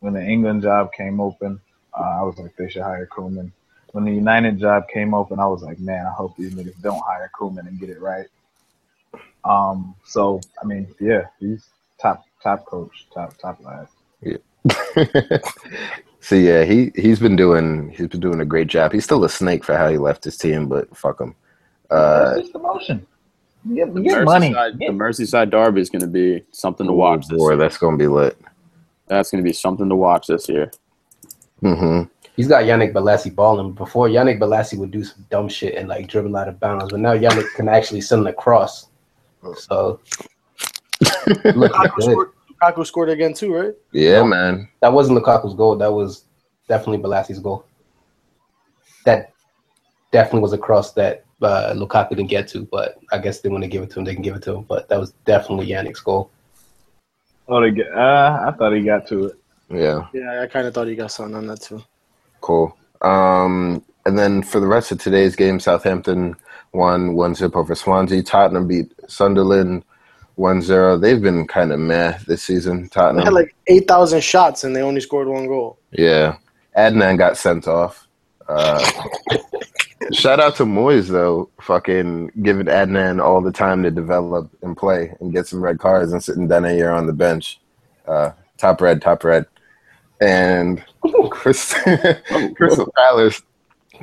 When 0.00 0.14
the 0.14 0.22
England 0.22 0.62
job 0.62 0.92
came 0.92 1.20
open, 1.20 1.60
uh, 1.98 2.20
I 2.20 2.22
was 2.22 2.38
like 2.38 2.54
they 2.56 2.68
should 2.68 2.82
hire 2.82 3.06
Koeman. 3.06 3.50
When 3.92 4.04
the 4.04 4.12
United 4.12 4.58
job 4.58 4.84
came 4.92 5.14
open, 5.14 5.40
I 5.40 5.46
was 5.46 5.62
like, 5.62 5.78
man, 5.80 6.06
I 6.06 6.12
hope 6.12 6.36
these 6.36 6.54
niggas 6.54 6.80
don't 6.82 7.02
hire 7.04 7.30
Koeman 7.38 7.66
and 7.66 7.80
get 7.80 7.88
it 7.88 8.00
right. 8.00 8.26
Um, 9.44 9.94
so 10.04 10.40
I 10.62 10.66
mean, 10.66 10.94
yeah, 11.00 11.26
he's 11.40 11.68
top 11.98 12.24
top 12.42 12.66
coach, 12.66 13.06
top 13.14 13.36
top 13.38 13.58
lad. 13.64 13.88
so 16.20 16.34
yeah, 16.34 16.64
he 16.64 16.90
he's 16.94 17.20
been 17.20 17.36
doing 17.36 17.90
he's 17.90 18.08
been 18.08 18.20
doing 18.20 18.40
a 18.40 18.44
great 18.44 18.68
job. 18.68 18.92
He's 18.92 19.04
still 19.04 19.24
a 19.24 19.28
snake 19.28 19.64
for 19.64 19.76
how 19.76 19.88
he 19.88 19.98
left 19.98 20.24
his 20.24 20.36
team, 20.36 20.66
but 20.68 20.94
fuck 20.96 21.20
him. 21.20 21.34
Uh, 21.90 22.34
That's 22.34 22.42
just 22.42 22.54
emotion. 22.54 23.06
Get, 23.74 23.92
The 23.94 24.00
get 24.00 24.24
money. 24.24 24.50
Merseyside, 24.50 24.78
the 24.78 24.86
Merseyside 24.86 25.50
Derby 25.50 25.80
is 25.80 25.90
going 25.90 26.02
to 26.02 26.06
be 26.06 26.44
something 26.52 26.86
to 26.86 26.92
watch 26.92 27.26
this 27.28 27.38
boy, 27.38 27.50
year. 27.50 27.56
that's 27.56 27.76
gonna 27.76 27.96
be 27.96 28.06
lit. 28.06 28.38
That's 29.06 29.30
going 29.30 29.42
to 29.42 29.48
be 29.48 29.52
something 29.54 29.88
to 29.88 29.96
watch 29.96 30.26
this 30.26 30.48
year. 30.48 30.70
Mm-hmm. 31.62 32.08
he's 32.36 32.46
got 32.46 32.64
Yannick 32.64 32.92
Bolasie 32.92 33.34
balling. 33.34 33.72
Before 33.72 34.08
Yannick 34.08 34.38
Bolasie 34.38 34.78
would 34.78 34.92
do 34.92 35.02
some 35.02 35.26
dumb 35.28 35.48
shit 35.48 35.74
and 35.74 35.88
like 35.88 36.06
dribble 36.06 36.36
out 36.36 36.46
of 36.46 36.60
bounds, 36.60 36.90
but 36.92 37.00
now 37.00 37.16
Yannick 37.16 37.52
can 37.54 37.68
actually 37.68 38.00
send 38.00 38.28
a 38.28 38.32
cross. 38.32 38.86
So 39.56 39.98
look 41.44 41.72
Lukaku 41.72 41.96
good. 41.98 42.28
Scored, 42.58 42.74
Lukaku 42.74 42.86
scored 42.86 43.08
again 43.10 43.34
too, 43.34 43.54
right? 43.54 43.74
Yeah, 43.92 44.22
man. 44.22 44.68
That 44.80 44.92
wasn't 44.92 45.18
Lukaku's 45.18 45.54
goal. 45.54 45.76
That 45.76 45.92
was 45.92 46.24
definitely 46.68 46.98
Bolasie's 46.98 47.38
goal. 47.38 47.64
That 49.04 49.32
definitely 50.12 50.40
was 50.40 50.52
a 50.52 50.58
cross 50.58 50.92
that 50.94 51.24
uh, 51.40 51.72
Lukaku 51.74 52.10
didn't 52.10 52.26
get 52.26 52.48
to, 52.48 52.64
but 52.70 52.98
I 53.12 53.18
guess 53.18 53.40
they 53.40 53.48
want 53.48 53.64
to 53.64 53.68
give 53.68 53.82
it 53.82 53.90
to 53.90 53.98
him. 53.98 54.04
They 54.04 54.14
can 54.14 54.22
give 54.22 54.36
it 54.36 54.42
to 54.42 54.56
him. 54.56 54.62
But 54.64 54.88
that 54.88 54.98
was 54.98 55.12
definitely 55.24 55.68
Yannick's 55.68 56.00
goal. 56.00 56.30
Oh, 57.48 57.60
they 57.62 57.70
get, 57.70 57.92
uh, 57.94 58.44
I 58.46 58.52
thought 58.52 58.74
he 58.74 58.82
got 58.82 59.06
to 59.08 59.26
it. 59.26 59.38
Yeah. 59.70 60.06
Yeah, 60.12 60.42
I 60.42 60.46
kind 60.46 60.66
of 60.66 60.74
thought 60.74 60.88
he 60.88 60.94
got 60.96 61.12
something 61.12 61.36
on 61.36 61.46
that 61.46 61.62
too. 61.62 61.82
Cool. 62.40 62.76
Um, 63.02 63.84
and 64.04 64.18
then 64.18 64.42
for 64.42 64.60
the 64.60 64.66
rest 64.66 64.92
of 64.92 65.00
today's 65.00 65.36
game, 65.36 65.60
Southampton 65.60 66.36
won 66.72 67.14
one 67.14 67.34
zip 67.34 67.56
over 67.56 67.74
Swansea. 67.74 68.22
Tottenham 68.22 68.66
beat 68.66 68.92
Sunderland 69.06 69.84
1-0. 70.38 71.00
They've 71.00 71.20
been 71.20 71.46
kind 71.46 71.72
of 71.72 71.80
meh 71.80 72.18
this 72.26 72.42
season. 72.42 72.88
They 72.94 73.00
had 73.24 73.32
like 73.32 73.54
eight 73.66 73.88
thousand 73.88 74.22
shots 74.22 74.64
and 74.64 74.74
they 74.74 74.82
only 74.82 75.00
scored 75.00 75.28
one 75.28 75.46
goal. 75.46 75.78
yeah. 75.92 76.36
Adnan 76.76 77.18
got 77.18 77.36
sent 77.36 77.66
off. 77.66 78.06
Uh, 78.48 78.78
shout 80.12 80.38
out 80.38 80.54
to 80.56 80.64
Moyes 80.64 81.08
though, 81.08 81.50
fucking 81.60 82.30
giving 82.42 82.66
Adnan 82.66 83.20
all 83.22 83.40
the 83.40 83.50
time 83.50 83.82
to 83.82 83.90
develop 83.90 84.48
and 84.62 84.76
play 84.76 85.12
and 85.20 85.32
get 85.32 85.48
some 85.48 85.60
red 85.60 85.80
cards 85.80 86.12
and 86.12 86.22
sitting 86.22 86.46
down 86.46 86.64
here 86.64 86.92
on 86.92 87.06
the 87.06 87.12
bench. 87.12 87.60
Uh, 88.06 88.30
top 88.58 88.80
red, 88.80 89.02
top 89.02 89.24
red. 89.24 89.44
And 90.20 90.84
Chris, 91.30 91.74
Crystal 92.56 92.92
Palace 92.96 93.42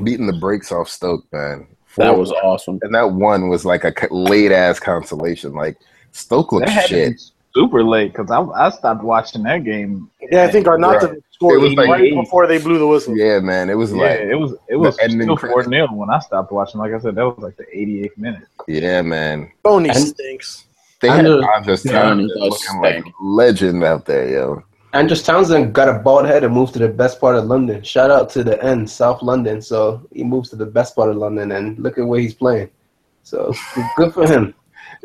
beating 0.04 0.28
the 0.28 0.34
brakes 0.34 0.72
off 0.72 0.90
Stoke, 0.90 1.24
man. 1.32 1.66
That 1.98 2.18
was 2.18 2.32
awesome. 2.32 2.80
And 2.82 2.94
that 2.94 3.14
one 3.14 3.48
was 3.48 3.64
like 3.64 3.86
a 3.86 3.94
late 4.14 4.52
ass 4.52 4.82
consolation. 4.82 5.54
Like 5.54 5.78
Stoke 6.16 6.50
That 6.52 6.56
looks 6.58 6.72
had 6.72 6.82
to 6.84 6.88
shit. 6.88 7.22
super 7.54 7.84
late 7.84 8.14
because 8.14 8.32
I, 8.32 8.42
I 8.42 8.70
stopped 8.70 9.04
watching 9.04 9.44
that 9.44 9.64
game. 9.64 10.10
Yeah, 10.32 10.44
I 10.44 10.48
think 10.52 10.66
Arnautovic 10.66 11.18
It 11.18 11.24
scored 11.32 11.62
was 11.62 11.74
like- 11.74 11.90
right 11.90 12.14
before 12.14 12.48
they 12.48 12.58
blew 12.58 12.80
the 12.80 12.88
whistle. 12.88 13.18
Yeah, 13.18 13.40
man. 13.40 13.70
It 13.70 13.76
was 13.76 13.92
Yeah, 13.92 13.98
like 14.04 14.20
it 14.22 14.36
was 14.36 14.54
it 14.70 14.76
was 14.78 14.98
ending 15.00 15.24
still 15.24 15.36
credit. 15.38 15.54
four 15.54 15.64
0 15.64 15.88
when 15.94 16.10
I 16.10 16.20
stopped 16.20 16.52
watching. 16.52 16.80
Like 16.80 16.94
I 16.94 17.00
said, 17.00 17.16
that 17.16 17.26
was 17.26 17.38
like 17.40 17.58
the 17.58 17.66
88th 17.66 18.18
minute. 18.18 18.44
yeah, 18.68 19.02
man. 19.02 19.52
Tony 19.64 19.90
And- 19.90 19.98
stinks. 19.98 20.66
They 21.02 21.10
had 21.10 21.20
Andrew- 21.26 21.44
Andros 21.56 21.86
Yeah, 21.86 21.92
Townsend 21.92 22.32
he 22.34 22.50
does 22.50 22.64
looking 22.68 22.82
like 22.82 23.14
legend 23.22 23.84
out 23.84 24.06
there, 24.06 24.30
yo. 24.30 24.64
Andros 24.94 25.22
Townsend 25.24 25.74
got 25.76 25.90
a 25.90 26.00
bald 26.00 26.26
head 26.26 26.46
and 26.46 26.54
moved 26.54 26.72
to 26.74 26.80
the 26.80 26.88
best 26.88 27.20
part 27.20 27.36
of 27.36 27.44
London. 27.46 27.84
Shout 27.84 28.10
out 28.10 28.30
to 28.30 28.46
the 28.46 28.64
end, 28.64 28.90
South 28.90 29.22
London. 29.22 29.62
So 29.62 30.02
he 30.14 30.24
moves 30.24 30.50
to 30.52 30.56
the 30.56 30.66
best 30.66 30.96
part 30.96 31.10
of 31.10 31.18
London, 31.18 31.52
and 31.52 31.78
look 31.80 31.98
at 31.98 32.08
where 32.08 32.22
he's 32.22 32.34
playing. 32.34 32.70
So 33.24 33.54
good 33.98 34.14
for 34.14 34.26
him. 34.26 34.54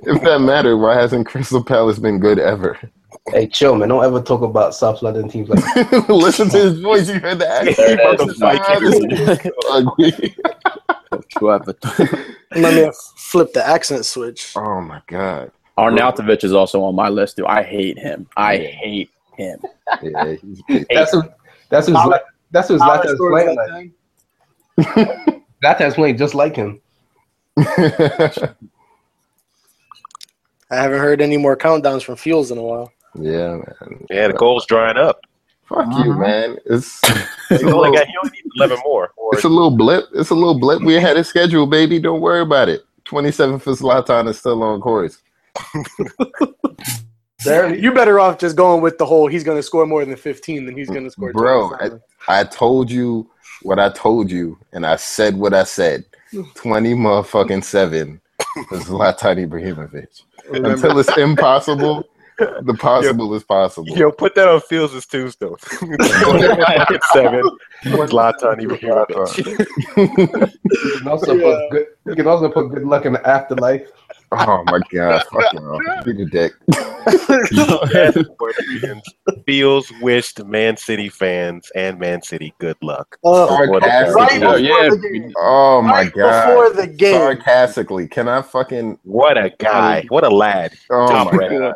If 0.03 0.23
that 0.23 0.41
mattered, 0.41 0.79
why 0.79 0.95
hasn't 0.95 1.27
Crystal 1.27 1.63
Palace 1.63 1.99
been 1.99 2.19
good 2.19 2.39
ever? 2.39 2.79
Hey, 3.29 3.47
chill, 3.47 3.77
man. 3.77 3.89
Don't 3.89 4.05
ever 4.05 4.23
talk 4.23 4.43
about 4.43 4.75
South 4.75 5.03
London 5.03 5.29
teams 5.29 5.49
like 5.49 5.63
that. 5.63 6.07
Listen 6.09 6.49
to 6.51 6.59
his 6.59 6.81
voice. 6.81 7.09
You 7.09 7.21
heard 7.21 7.39
the 7.39 7.49
accent. 7.49 7.77
There 7.77 8.15
it 8.15 8.21
is. 8.21 8.29
is 8.29 8.41
how 8.41 8.79
this 8.81 9.45
is 9.45 9.53
ugly. 9.71 10.37
Let 12.61 12.75
me 12.75 12.91
flip 13.17 13.53
the 13.53 13.67
accent 13.67 14.05
switch. 14.05 14.55
Oh 14.57 14.81
my 14.81 15.03
god. 15.07 15.53
Arnautovic 15.79 16.45
is 16.45 16.53
also 16.53 16.83
on 16.83 16.95
my 16.95 17.09
list 17.09 17.37
too. 17.37 17.47
I 17.47 17.63
hate 17.63 17.99
him. 17.99 18.27
I 18.37 18.59
hate 18.59 19.11
him. 19.37 19.61
Yeah, 20.03 20.35
he's 20.35 20.63
That's 20.91 21.13
who. 21.13 21.23
That's 21.69 21.87
who's. 21.87 21.97
Like, 21.97 22.23
that's 22.51 22.69
who's 22.69 22.81
Tyler 22.81 23.15
Zlatan's 23.15 23.19
playing 23.19 23.57
like. 23.57 25.43
Zlatan's 25.63 25.95
playing 26.01 26.17
just 26.17 26.35
like 26.35 26.57
him. 26.57 26.81
I 30.71 30.77
haven't 30.77 31.01
heard 31.01 31.21
any 31.21 31.37
more 31.37 31.57
countdowns 31.57 32.03
from 32.03 32.17
Fields 32.17 32.51
in 32.51 32.59
a 32.59 32.63
while. 32.63 32.93
yeah, 33.15 33.57
man. 33.57 34.07
Yeah, 34.09 34.29
the 34.29 34.35
goal's 34.35 34.67
drying 34.67 34.97
up. 34.97 35.21
Fuck 35.69 35.87
you, 36.05 36.11
uh-huh. 36.11 36.21
man. 36.21 36.57
It's 36.67 37.01
it's 37.51 37.63
He 37.63 37.69
a, 37.69 37.75
only, 37.75 37.91
little, 37.91 37.95
got, 37.95 38.07
he 38.07 38.15
only 38.23 38.31
needs 38.33 38.55
11 38.57 38.79
more. 38.85 39.13
Or 39.17 39.35
it's 39.35 39.45
a 39.45 39.49
little 39.49 39.71
blip. 39.71 40.07
It's 40.15 40.31
a 40.31 40.35
little 40.35 40.59
blip. 40.59 40.83
We 40.83 40.95
had 40.95 41.17
a 41.17 41.25
schedule, 41.25 41.67
baby. 41.67 42.01
Don't 42.01 42.21
worry 42.21 42.41
about 42.41 42.69
it. 42.69 42.83
Twenty 43.05 43.33
seven 43.33 43.59
for 43.59 43.73
Zlatan 43.73 44.29
is 44.29 44.39
still 44.39 44.63
on 44.63 44.81
course. 44.81 45.19
Barely. 47.45 47.81
You 47.81 47.93
better 47.93 48.21
off 48.21 48.39
just 48.39 48.55
going 48.57 48.83
with 48.83 48.99
the 48.99 49.07
whole. 49.07 49.27
He's 49.27 49.45
going 49.45 49.57
to 49.57 49.63
score 49.63 49.87
more 49.87 50.05
than 50.05 50.15
15 50.15 50.67
than 50.67 50.77
he's 50.77 50.89
going 50.89 51.05
to 51.05 51.11
mm-hmm. 51.11 51.31
score. 51.31 51.33
Bro, 51.33 51.75
I, 52.29 52.41
I 52.41 52.45
told 52.45 52.91
you 52.91 53.31
what 53.63 53.79
I 53.79 53.89
told 53.91 54.31
you, 54.31 54.59
and 54.73 54.85
I 54.85 54.97
said 54.97 55.37
what 55.37 55.55
I 55.55 55.65
said. 55.65 56.05
20 56.55 56.95
motherfucking 56.95 57.65
seven 57.65 58.21
is 58.73 58.85
Zlatan 58.85 59.49
Ibrahimovic. 59.49 60.23
Until 60.53 60.99
it's 60.99 61.17
impossible, 61.17 62.05
the 62.39 62.75
possible 62.79 63.35
is 63.35 63.45
possible. 63.45 63.89
Yo, 63.89 64.11
put 64.11 64.35
that 64.35 64.49
on 64.49 64.61
Fields' 64.61 65.07
tombstone. 65.07 65.57
Seven. 67.13 67.45
Zlatan 67.85 68.61
Ibrahimovic. 68.61 69.37
You 69.97 70.99
can 70.99 71.09
also 71.09 71.39
put 71.39 71.71
good. 71.71 71.87
You 72.07 72.15
can 72.15 72.27
also 72.27 72.51
put 72.51 72.69
good 72.69 72.85
luck 72.85 73.05
in 73.05 73.13
the 73.13 73.29
afterlife. 73.29 73.89
Oh 74.33 74.63
my 74.67 74.81
god, 74.93 75.25
fuck 75.25 75.53
you. 75.53 75.81
Be 76.05 76.13
the 76.13 76.27
dick. 76.31 76.53
Fields 79.47 79.93
wished 80.01 80.45
Man 80.45 80.77
City 80.77 81.09
fans 81.09 81.69
and 81.75 81.99
Man 81.99 82.23
City 82.23 82.55
good 82.61 82.77
luck. 82.83 83.19
Oh, 83.25 83.47
Before 83.59 83.81
the 83.81 83.87
right 84.15 84.61
yeah. 84.63 84.89
the 84.91 84.99
game. 85.13 85.33
Oh 85.37 85.83
my 85.83 86.03
Right 86.03 86.13
god. 86.13 86.47
before 86.47 86.71
the 86.73 86.87
game. 86.87 87.15
Sarcastically, 87.15 88.07
can 88.07 88.29
I 88.29 88.43
fucking 88.43 88.99
What 89.03 89.37
a 89.37 89.51
guy. 89.59 90.05
What 90.11 90.23
a 90.25 90.31
lad. 90.31 90.75
oh 90.91 91.09
Top 91.09 91.33
my 91.33 91.49
god. 91.49 91.75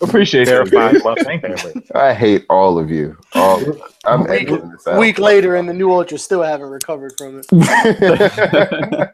Appreciate 0.00 0.46
that. 0.46 0.66
Verified 0.68 0.94
dude. 0.94 1.04
Muffin 1.04 1.24
Thank 1.40 1.74
you. 1.76 1.82
I 1.94 2.12
hate 2.12 2.44
all 2.50 2.76
of 2.80 2.90
you. 2.90 3.16
All 3.34 3.60
of 3.60 3.66
you. 3.68 3.82
I'm 4.04 4.24
Week- 4.24 4.48
this 4.48 4.86
out. 4.88 4.98
Week 4.98 5.20
later, 5.20 5.54
and 5.54 5.68
the 5.68 5.72
new 5.74 5.92
Ultra 5.92 6.18
still 6.18 6.42
haven't 6.42 6.70
recovered 6.70 7.12
from 7.16 7.40
it. 7.40 9.08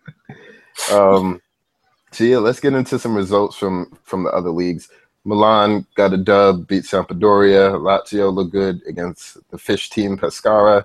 um, 0.91 1.41
so 2.19 2.25
yeah, 2.25 2.39
let's 2.39 2.59
get 2.59 2.75
into 2.75 2.99
some 2.99 3.15
results 3.15 3.57
from 3.57 3.97
from 4.03 4.25
the 4.25 4.31
other 4.31 4.51
leagues. 4.51 4.89
Milan 5.25 5.87
got 5.95 6.13
a 6.13 6.17
dub, 6.17 6.67
beat 6.67 6.83
Sampdoria. 6.83 7.79
Lazio 7.79 8.35
looked 8.35 8.51
good 8.51 8.81
against 8.89 9.39
the 9.51 9.59
fish 9.59 9.89
team 9.89 10.19
Pescara. 10.19 10.85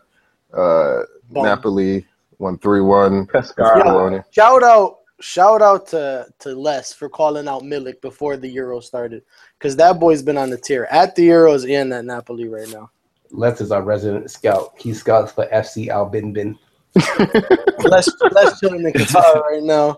Uh, 0.54 1.02
Bum. 1.32 1.44
Napoli 1.44 2.06
won 2.38 2.60
three 2.60 2.82
one. 2.82 3.26
Pescara. 3.26 4.24
Shout 4.30 4.62
out, 4.62 5.00
shout 5.22 5.64
out 5.64 5.88
to 5.88 6.28
to 6.38 6.54
Les 6.54 6.94
for 6.94 7.10
calling 7.10 7.48
out 7.48 7.64
Milik 7.64 8.00
before 8.02 8.38
the 8.38 8.50
Euro 8.50 8.80
started, 8.80 9.24
because 9.58 9.76
that 9.78 10.00
boy's 10.00 10.22
been 10.22 10.38
on 10.38 10.52
the 10.52 10.58
tier 10.58 10.88
at 10.92 11.16
the 11.16 11.28
Euros 11.30 11.68
and 11.68 11.92
at 11.94 12.06
Napoli 12.06 12.48
right 12.48 12.70
now. 12.70 12.92
Les 13.32 13.60
is 13.60 13.72
our 13.72 13.82
resident 13.82 14.30
scout. 14.30 14.76
He 14.78 14.94
scouts 14.94 15.32
for 15.32 15.48
FC 15.48 15.88
Al 15.88 16.06
Bin 16.06 16.32
Bin. 16.32 16.60
Les, 16.96 18.08
Les 18.34 18.60
chilling 18.60 18.86
in 18.86 18.94
Qatar 18.94 19.42
right 19.42 19.64
now. 19.64 19.98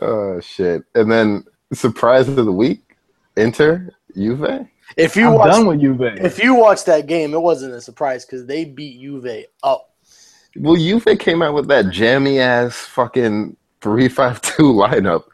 Oh 0.00 0.40
shit! 0.40 0.82
And 0.94 1.10
then 1.10 1.44
surprise 1.72 2.28
of 2.28 2.36
the 2.36 2.52
week, 2.52 2.96
Inter, 3.36 3.90
Juve. 4.14 4.66
If 4.96 5.14
you 5.16 5.28
I'm 5.28 5.34
watch, 5.34 5.50
done 5.52 5.66
with 5.66 5.80
Juve. 5.80 6.00
if 6.00 6.42
you 6.42 6.54
watch 6.54 6.84
that 6.84 7.06
game, 7.06 7.34
it 7.34 7.40
wasn't 7.40 7.74
a 7.74 7.80
surprise 7.80 8.24
because 8.24 8.46
they 8.46 8.64
beat 8.64 9.00
Juve 9.00 9.44
up. 9.62 9.90
Well, 10.56 10.76
Juve 10.76 11.18
came 11.18 11.42
out 11.42 11.54
with 11.54 11.68
that 11.68 11.90
jammy 11.90 12.40
ass 12.40 12.76
fucking 12.76 13.56
three 13.80 14.08
five 14.08 14.40
two 14.42 14.72
lineup. 14.72 15.24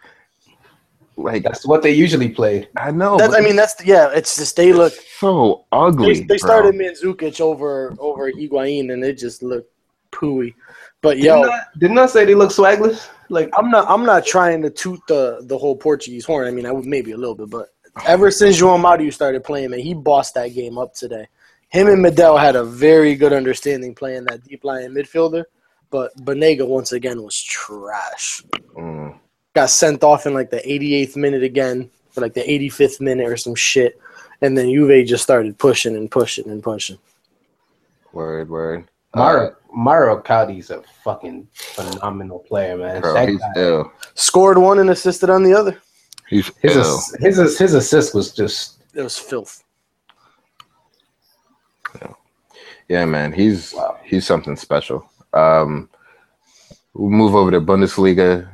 Like 1.18 1.44
That's 1.44 1.66
what 1.66 1.82
they 1.82 1.92
usually 1.92 2.28
play. 2.28 2.68
I 2.76 2.90
know, 2.90 3.16
That's, 3.16 3.34
I 3.34 3.40
mean, 3.40 3.56
that's 3.56 3.74
yeah. 3.82 4.10
It's 4.12 4.36
just 4.36 4.54
they 4.54 4.74
look. 4.74 4.92
so 5.18 5.64
ugly. 5.72 6.12
They, 6.12 6.20
they 6.20 6.26
bro. 6.26 6.36
started 6.36 6.74
Mandzukic 6.74 7.40
over 7.40 7.94
over 7.98 8.30
Higuain, 8.30 8.92
and 8.92 9.02
it 9.02 9.14
just 9.14 9.42
looked 9.42 9.72
pooey. 10.12 10.54
But 11.00 11.18
yo, 11.18 11.36
Didn't 11.36 11.50
I, 11.52 11.60
didn't 11.78 11.98
I 11.98 12.06
say 12.06 12.24
they 12.26 12.34
look 12.34 12.50
swagless? 12.50 13.08
Like 13.28 13.50
I'm 13.56 13.70
not 13.70 13.88
I'm 13.88 14.04
not 14.04 14.24
trying 14.24 14.62
to 14.62 14.70
toot 14.70 15.00
the 15.08 15.40
the 15.42 15.58
whole 15.58 15.76
Portuguese 15.76 16.24
horn. 16.24 16.46
I 16.46 16.50
mean, 16.50 16.66
I 16.66 16.72
would 16.72 16.84
maybe 16.84 17.12
a 17.12 17.16
little 17.16 17.34
bit, 17.34 17.50
but 17.50 17.68
ever 18.06 18.30
since 18.30 18.60
João 18.60 18.80
Mario 18.80 19.10
started 19.10 19.44
playing, 19.44 19.70
man, 19.70 19.80
he 19.80 19.94
bossed 19.94 20.34
that 20.34 20.48
game 20.48 20.78
up 20.78 20.94
today. 20.94 21.26
Him 21.68 21.88
and 21.88 22.04
Medel 22.04 22.38
had 22.38 22.56
a 22.56 22.64
very 22.64 23.14
good 23.14 23.32
understanding 23.32 23.94
playing 23.94 24.24
that 24.26 24.44
deep 24.44 24.64
lying 24.64 24.90
midfielder, 24.90 25.44
but 25.90 26.16
Banega 26.16 26.66
once 26.66 26.92
again 26.92 27.22
was 27.22 27.40
trash. 27.42 28.42
Mm. 28.76 29.18
Got 29.54 29.70
sent 29.70 30.04
off 30.04 30.26
in 30.26 30.34
like 30.34 30.50
the 30.50 30.58
88th 30.58 31.16
minute 31.16 31.42
again 31.42 31.90
for 32.10 32.20
like 32.20 32.34
the 32.34 32.42
85th 32.42 33.00
minute 33.00 33.26
or 33.26 33.36
some 33.36 33.54
shit, 33.54 34.00
and 34.40 34.56
then 34.56 34.70
Juve 34.70 35.06
just 35.06 35.24
started 35.24 35.58
pushing 35.58 35.96
and 35.96 36.10
pushing 36.10 36.48
and 36.48 36.62
pushing. 36.62 36.98
Word, 38.12 38.48
word. 38.48 38.88
Mauro 39.14 39.56
Mauro 39.76 40.20
Icardi's 40.22 40.70
a 40.70 40.82
fucking 41.04 41.46
phenomenal 41.52 42.38
player, 42.40 42.78
man. 42.78 43.02
Bro, 43.02 43.12
That 43.14 43.28
he's 43.28 43.38
guy- 43.38 43.52
ill. 43.56 43.92
Scored 44.14 44.56
one 44.58 44.78
and 44.78 44.88
assisted 44.90 45.28
on 45.28 45.42
the 45.42 45.52
other. 45.52 45.76
He's 46.28 46.50
his, 46.62 46.76
ill. 46.76 46.82
ass- 46.96 47.14
his 47.20 47.36
his 47.36 47.58
his 47.58 47.74
assist 47.74 48.14
was 48.14 48.32
just 48.32 48.82
It 48.94 49.02
was 49.02 49.18
filth. 49.18 49.62
Yeah, 52.88 53.04
man, 53.04 53.32
he's 53.32 53.74
Wow. 53.74 53.98
he's 54.04 54.24
something 54.26 54.56
special. 54.56 55.08
Um, 55.32 55.90
we'll 56.94 57.10
move 57.10 57.34
over 57.34 57.50
to 57.50 57.60
Bundesliga. 57.60 58.48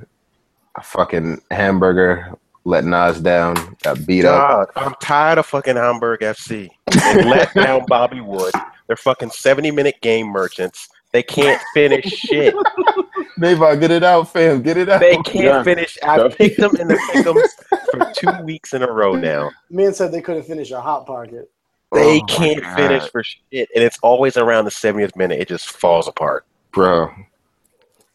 A 0.74 0.82
fucking 0.82 1.42
hamburger 1.50 2.32
let 2.64 2.84
Nas 2.84 3.20
down, 3.20 3.76
got 3.82 4.06
beat 4.06 4.24
up. 4.24 4.70
I'm 4.74 4.94
tired 5.02 5.36
of 5.38 5.44
fucking 5.46 5.76
Hamburg 5.76 6.20
FC. 6.20 6.70
They 6.90 7.22
let 7.24 7.52
down 7.52 7.84
Bobby 7.88 8.20
Wood. 8.22 8.54
They're 8.86 8.96
fucking 8.96 9.30
70 9.30 9.70
minute 9.70 9.96
game 10.00 10.28
merchants. 10.28 10.88
They 11.12 11.22
can't 11.22 11.60
finish 11.74 12.06
shit. 12.06 12.54
Neva, 13.36 13.76
get 13.76 13.90
it 13.90 14.02
out, 14.02 14.32
fam. 14.32 14.62
Get 14.62 14.76
it 14.78 14.88
out. 14.88 15.00
They 15.00 15.16
can't 15.18 15.44
Yeah. 15.44 15.62
finish. 15.62 15.98
I 16.02 16.28
picked 16.28 16.58
them 16.58 16.74
in 16.76 16.88
the 16.88 16.94
pick'ems 16.94 17.50
for 17.90 18.12
two 18.14 18.44
weeks 18.44 18.72
in 18.72 18.82
a 18.82 18.90
row 18.90 19.14
now. 19.14 19.50
Man 19.70 19.92
said 19.92 20.10
they 20.12 20.22
couldn't 20.22 20.44
finish 20.44 20.70
a 20.70 20.80
hot 20.80 21.06
pocket. 21.06 21.50
They 21.92 22.20
Oh 22.20 22.24
can't 22.26 22.64
finish 22.76 23.10
for 23.10 23.22
shit, 23.22 23.68
and 23.74 23.84
it's 23.84 23.98
always 24.02 24.38
around 24.38 24.64
the 24.64 24.70
70th 24.70 25.14
minute. 25.14 25.38
It 25.40 25.48
just 25.48 25.70
falls 25.70 26.08
apart. 26.08 26.46
bro. 26.72 27.10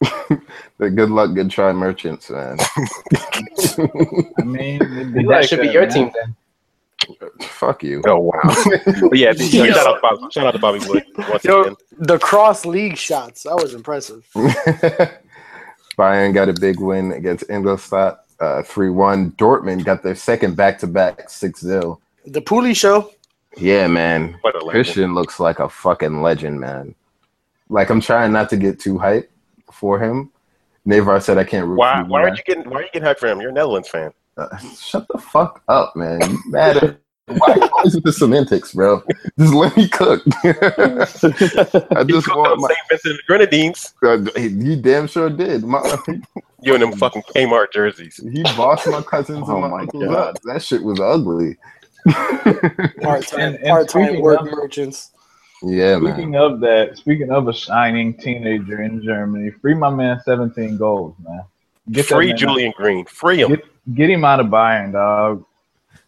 the 0.78 0.90
good 0.90 1.10
luck, 1.10 1.34
good 1.34 1.50
try 1.50 1.72
merchants, 1.72 2.30
man. 2.30 2.56
I 2.60 4.42
mean, 4.44 4.78
be 5.12 5.22
that 5.22 5.24
like 5.26 5.48
should 5.48 5.60
be 5.60 5.68
your 5.68 5.82
man. 5.82 5.90
team 5.92 6.10
then. 6.14 6.34
Fuck 7.40 7.82
you. 7.82 8.02
Oh 8.06 8.18
wow! 8.18 8.40
but 9.08 9.18
yeah, 9.18 9.32
shout, 9.32 9.86
out 9.86 9.94
to 9.94 9.98
Bobby, 10.02 10.32
shout 10.32 10.46
out 10.46 10.50
to 10.52 10.58
Bobby 10.58 10.80
Wood 10.86 11.04
once 11.16 11.44
Yo, 11.44 11.62
again. 11.62 11.76
the 11.98 12.18
cross 12.18 12.66
league 12.66 12.96
shots 12.96 13.44
that 13.44 13.54
was 13.54 13.74
impressive. 13.74 14.28
Bayern 15.96 16.32
got 16.32 16.48
a 16.48 16.52
big 16.52 16.80
win 16.80 17.12
against 17.12 17.48
Ingolstadt, 17.50 18.24
uh, 18.40 18.62
3-1. 18.62 19.34
Dortmund 19.34 19.84
got 19.84 20.02
their 20.04 20.14
second 20.14 20.54
back-to-back 20.54 21.28
6-0. 21.28 21.98
The 22.24 22.40
Pooley 22.40 22.76
show. 22.76 23.10
Yeah, 23.56 23.88
man. 23.88 24.38
What 24.42 24.54
a 24.54 24.58
legend. 24.58 24.70
Christian 24.70 25.14
looks 25.14 25.40
like 25.40 25.58
a 25.58 25.68
fucking 25.68 26.22
legend, 26.22 26.60
man. 26.60 26.94
Like 27.68 27.90
I'm 27.90 28.00
trying 28.00 28.32
not 28.32 28.48
to 28.50 28.56
get 28.56 28.78
too 28.78 28.96
hype 28.98 29.30
for 29.72 29.98
him. 29.98 30.30
Navar 30.86 31.22
said 31.22 31.36
I 31.36 31.44
can't 31.44 31.66
root 31.66 31.78
Why? 31.78 32.02
for 32.02 32.08
Why 32.08 32.22
are 32.22 32.28
you 32.34 32.42
getting? 32.46 32.70
Why 32.70 32.78
are 32.78 32.82
you 32.82 32.88
getting 32.92 33.06
hyped 33.06 33.18
for 33.18 33.26
him? 33.26 33.40
You're 33.40 33.50
a 33.50 33.52
Netherlands 33.52 33.88
fan. 33.88 34.12
Uh, 34.38 34.56
shut 34.78 35.06
the 35.12 35.18
fuck 35.18 35.62
up, 35.68 35.94
man. 35.96 36.20
You 36.30 36.38
mad 36.46 36.76
at 36.78 37.00
why 37.36 37.54
you 37.56 37.68
always 37.76 37.94
with 37.94 38.04
the 38.04 38.12
semantics, 38.12 38.72
bro? 38.72 39.02
Just 39.38 39.52
let 39.52 39.76
me 39.76 39.86
cook. 39.88 40.22
I 40.44 41.04
just 41.04 42.26
cooked 42.26 42.36
want 42.36 42.52
up 42.52 42.58
my. 42.58 42.68
St. 42.68 42.78
Vincent 42.88 43.10
and 43.10 43.18
the 43.18 43.22
Grenadines. 43.26 43.94
Uh, 44.02 44.18
he 44.40 44.76
damn 44.76 45.06
sure 45.06 45.28
did. 45.28 45.62
My, 45.64 45.82
You 46.62 46.72
and 46.74 46.82
them 46.82 46.92
fucking 46.92 47.22
Kmart 47.34 47.72
jerseys. 47.72 48.16
he 48.32 48.42
bossed 48.56 48.86
my 48.88 49.02
cousins 49.02 49.44
Oh 49.46 49.52
and 49.52 49.60
my, 49.62 49.68
my 49.68 49.80
uncles 49.82 50.04
God. 50.04 50.14
up. 50.16 50.38
That 50.44 50.62
shit 50.62 50.82
was 50.82 51.00
ugly. 51.00 51.56
Part 53.02 53.26
time 53.26 53.40
And- 53.40 53.54
and 53.56 53.68
part 53.68 53.88
time 53.88 54.04
speaking 54.06 54.22
work 54.22 54.40
of- 54.40 54.46
merchants. 54.52 55.10
yeah, 55.62 55.98
man. 55.98 56.14
Speaking 56.14 56.36
of 56.36 56.60
that, 56.60 56.96
speaking 56.96 57.30
of 57.30 57.48
a 57.48 57.52
shining 57.52 58.14
teenager 58.14 58.82
in 58.82 59.02
Germany, 59.02 59.50
free 59.50 59.74
my 59.74 59.90
man 59.90 60.20
17 60.24 60.78
goals, 60.78 61.14
man. 61.22 61.42
Get 61.90 62.06
Free 62.06 62.28
man- 62.28 62.36
Julian 62.36 62.72
Green. 62.76 63.04
Free 63.06 63.40
him. 63.40 63.48
Get, 63.50 63.94
get 63.94 64.10
him 64.10 64.24
out 64.24 64.40
of 64.40 64.46
Bayern, 64.46 64.92
dog. 64.92 65.44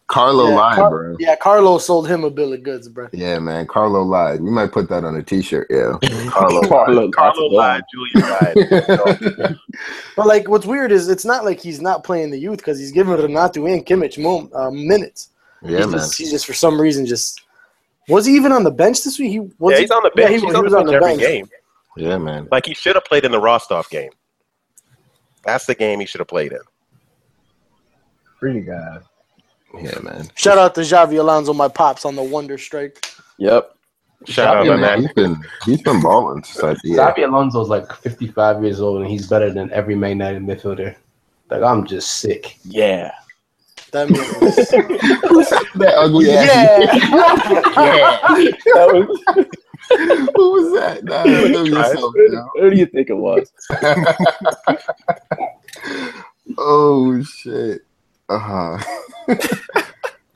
Carlo 0.07 0.49
Yeah, 0.49 0.55
lied, 0.55 0.75
Car- 0.75 0.89
bro. 0.89 1.15
Yeah, 1.19 1.35
Carlos 1.37 1.85
sold 1.85 2.05
him 2.09 2.25
a 2.25 2.29
bill 2.29 2.51
of 2.51 2.63
goods, 2.63 2.89
bro. 2.89 3.07
Yeah, 3.13 3.39
man. 3.39 3.65
Carlo 3.65 4.01
lied. 4.03 4.41
We 4.41 4.49
might 4.51 4.73
put 4.73 4.89
that 4.89 5.05
on 5.05 5.15
a 5.15 5.23
T-shirt. 5.23 5.67
Yeah, 5.69 5.93
Carlo. 6.29 6.61
Carlo, 6.67 7.09
Carlo 7.11 7.47
lied. 7.47 7.81
Julian 7.93 8.29
lied. 8.29 9.55
But 10.17 10.27
like, 10.27 10.49
what's 10.49 10.65
weird 10.65 10.91
is 10.91 11.07
it's 11.07 11.23
not 11.23 11.45
like 11.45 11.61
he's 11.61 11.79
not 11.81 12.03
playing 12.03 12.29
the 12.31 12.37
youth 12.37 12.57
because 12.57 12.77
he's 12.77 12.91
giving 12.91 13.13
Renato 13.13 13.65
and 13.67 13.85
Kimmich 13.85 14.21
mo- 14.21 14.49
uh, 14.53 14.69
minutes. 14.69 15.29
Yeah, 15.63 15.77
he's 15.77 15.87
man. 15.87 15.93
Just, 15.99 16.17
he's 16.17 16.31
just 16.31 16.45
for 16.45 16.53
some 16.53 16.79
reason 16.79 17.05
just 17.05 17.41
was 18.09 18.25
he 18.25 18.35
even 18.35 18.51
on 18.51 18.63
the 18.65 18.71
bench 18.71 19.03
this 19.05 19.17
week? 19.17 19.31
He 19.31 19.39
was 19.39 19.71
yeah, 19.71 19.75
he- 19.77 19.81
he's 19.83 19.91
on 19.91 20.03
the 20.03 20.11
yeah, 20.17 20.23
bench. 20.27 20.29
he 20.29 20.33
he's 20.35 20.43
was- 20.45 20.55
on 20.55 20.63
he 20.65 20.69
the 20.69 20.75
was 20.75 20.89
bench 21.01 21.21
every 21.21 21.33
game. 21.37 21.49
Yeah, 21.95 22.17
man. 22.17 22.49
Like 22.51 22.65
he 22.65 22.73
should 22.73 22.95
have 22.95 23.05
played 23.05 23.23
in 23.23 23.31
the 23.31 23.39
Rostov 23.39 23.89
game. 23.89 24.09
That's 25.43 25.65
the 25.65 25.75
game 25.75 25.99
he 25.99 26.05
should 26.05 26.19
have 26.19 26.27
played 26.27 26.51
in. 26.51 26.59
Free 28.39 28.53
the 28.53 28.61
guys. 28.61 29.01
Yeah, 29.79 29.99
man. 30.01 30.27
Shout 30.35 30.57
out 30.57 30.75
to 30.75 30.81
Xabi 30.81 31.19
Alonso, 31.19 31.53
my 31.53 31.67
pops 31.67 32.05
on 32.05 32.15
the 32.15 32.23
Wonder 32.23 32.57
Strike. 32.57 33.05
Yep. 33.37 33.75
Shout 34.25 34.57
out 34.57 34.65
Yeah, 34.65 34.73
to 34.73 34.77
man. 34.77 34.81
that. 34.81 34.99
He's 34.99 35.13
been 35.13 35.43
he's 35.65 35.81
been 35.81 36.01
balling 36.01 36.43
since 36.43 36.63
I 36.63 36.75
yeah. 36.83 37.11
Xabi 37.11 37.27
Alonso's 37.27 37.69
like 37.69 37.91
55 37.91 38.63
years 38.63 38.79
old 38.81 39.01
and 39.01 39.09
he's 39.09 39.27
better 39.27 39.51
than 39.51 39.71
every 39.71 39.95
Man 39.95 40.11
United 40.11 40.43
midfielder. 40.43 40.95
Like 41.49 41.63
I'm 41.63 41.85
just 41.85 42.19
sick. 42.19 42.57
Yeah. 42.63 43.11
That 43.91 44.09
means 44.09 44.27
that 45.75 45.93
ugly 45.97 46.31
ass. 46.31 46.47
yeah. 47.75 48.51
That 48.75 48.87
was, 48.93 49.45
Who 50.35 50.51
was 50.51 50.73
that? 50.73 51.03
Nah, 51.03 51.23
kill 51.23 51.67
yourself, 51.67 52.13
yo. 52.15 52.47
who 52.55 52.69
do 52.69 52.77
you 52.77 52.85
think 52.85 53.09
it 53.09 53.15
was? 53.15 53.51
oh 56.57 57.21
shit. 57.23 57.81
Uh-huh. 58.29 58.77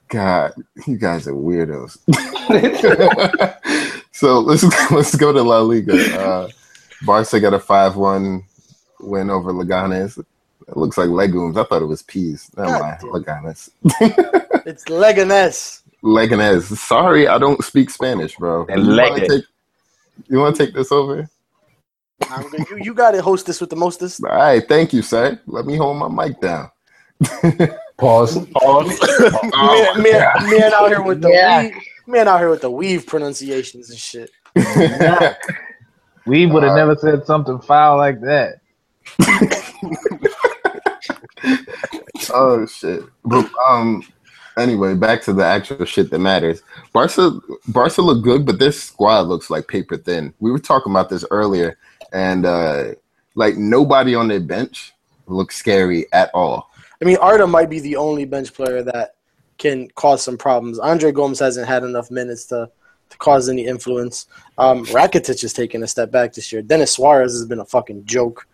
God, 0.10 0.54
you 0.86 0.98
guys 0.98 1.28
are 1.28 1.34
weirdos. 1.34 1.98
so 4.12 4.40
let's 4.40 4.64
let's 4.92 5.16
go 5.16 5.32
to 5.32 5.42
La 5.42 5.60
Liga. 5.60 6.20
Uh, 6.20 6.50
Barca 7.04 7.40
got 7.40 7.54
a 7.54 7.60
five-one 7.60 8.44
win 9.00 9.30
over 9.30 9.54
Leganes. 9.54 10.18
It 10.18 10.78
looks 10.78 10.98
like 10.98 11.10
legumes. 11.10 11.58
I 11.58 11.64
thought 11.64 11.82
it 11.82 11.86
was 11.86 12.02
peas. 12.04 12.50
Never 12.58 12.72
God 12.72 12.82
mind. 12.82 13.00
Leganes. 13.02 13.70
It's 14.66 14.84
Leganes. 14.86 15.82
Leganes. 16.06 16.64
Sorry, 16.78 17.28
I 17.28 17.38
don't 17.38 17.62
speak 17.64 17.90
Spanish, 17.90 18.36
bro. 18.36 18.66
And 18.70 18.86
You 18.86 18.96
wanna 18.96 19.28
take- 19.28 19.44
You 20.28 20.40
want 20.40 20.56
to 20.56 20.66
take 20.66 20.74
this 20.74 20.92
over? 20.94 21.28
You, 22.70 22.78
you 22.82 22.94
got 22.94 23.12
to 23.12 23.22
host 23.22 23.46
this 23.46 23.60
with 23.60 23.70
the 23.70 23.76
mostest. 23.76 24.24
All 24.24 24.34
right, 24.36 24.66
thank 24.66 24.94
you, 24.94 25.02
sir. 25.02 25.38
Let 25.46 25.66
me 25.66 25.76
hold 25.76 25.98
my 25.98 26.08
mic 26.08 26.40
down. 26.40 26.70
Pause. 27.98 28.46
Pause. 28.54 29.00
man, 29.58 30.02
man, 30.02 30.30
man 30.50 30.74
out 30.74 30.88
here 30.88 31.02
with 31.02 31.22
the 31.22 31.30
Yeah. 31.30 31.64
weave, 31.64 31.76
man 32.08 32.28
out 32.30 32.40
here 32.40 32.50
with 32.50 32.62
the 32.62 32.72
weave 32.72 33.06
pronunciations 33.06 33.90
and 33.90 34.00
shit. 34.00 34.32
We 36.28 36.48
would 36.48 36.64
have 36.64 36.72
Uh, 36.72 36.76
never 36.78 36.96
said 36.96 37.24
something 37.28 37.60
foul 37.60 37.98
like 37.98 38.20
that. 38.22 38.56
oh 42.34 42.66
shit. 42.66 43.04
But 43.24 43.48
um 43.68 44.02
anyway, 44.58 44.94
back 44.96 45.22
to 45.24 45.34
the 45.34 45.46
actual 45.46 45.86
shit 45.86 46.10
that 46.12 46.20
matters. 46.20 46.62
Barca 46.94 47.40
Barca 47.68 48.02
look 48.02 48.24
good, 48.24 48.46
but 48.46 48.60
this 48.60 48.82
squad 48.82 49.28
looks 49.28 49.50
like 49.50 49.68
paper 49.68 49.98
thin. 49.98 50.34
We 50.40 50.52
were 50.52 50.60
talking 50.60 50.92
about 50.92 51.10
this 51.10 51.26
earlier, 51.32 51.78
and 52.14 52.46
uh 52.46 52.94
like 53.36 53.58
nobody 53.58 54.16
on 54.16 54.28
their 54.28 54.40
bench 54.40 54.94
looks 55.28 55.56
scary 55.56 56.06
at 56.14 56.32
all. 56.34 56.70
I 57.02 57.06
mean, 57.06 57.18
Arda 57.18 57.46
might 57.46 57.70
be 57.70 57.80
the 57.80 57.98
only 57.98 58.26
bench 58.26 58.54
player 58.54 58.82
that 58.84 59.16
can 59.58 59.90
cause 59.96 60.24
some 60.24 60.38
problems. 60.38 60.80
Andre 60.80 61.12
Gomes 61.12 61.40
hasn't 61.40 61.68
had 61.68 61.84
enough 61.84 62.10
minutes 62.10 62.46
to, 62.46 62.70
to 63.10 63.18
cause 63.18 63.50
any 63.50 63.66
influence. 63.66 64.28
Um, 64.58 64.86
Rakitic 64.86 65.42
has 65.42 65.54
taken 65.54 65.84
a 65.84 65.88
step 65.88 66.12
back 66.12 66.34
this 66.34 66.52
year. 66.52 66.62
Denis 66.62 66.94
Suarez 66.94 67.34
has 67.34 67.46
been 67.46 67.60
a 67.60 67.66
fucking 67.66 68.06
joke. 68.06 68.48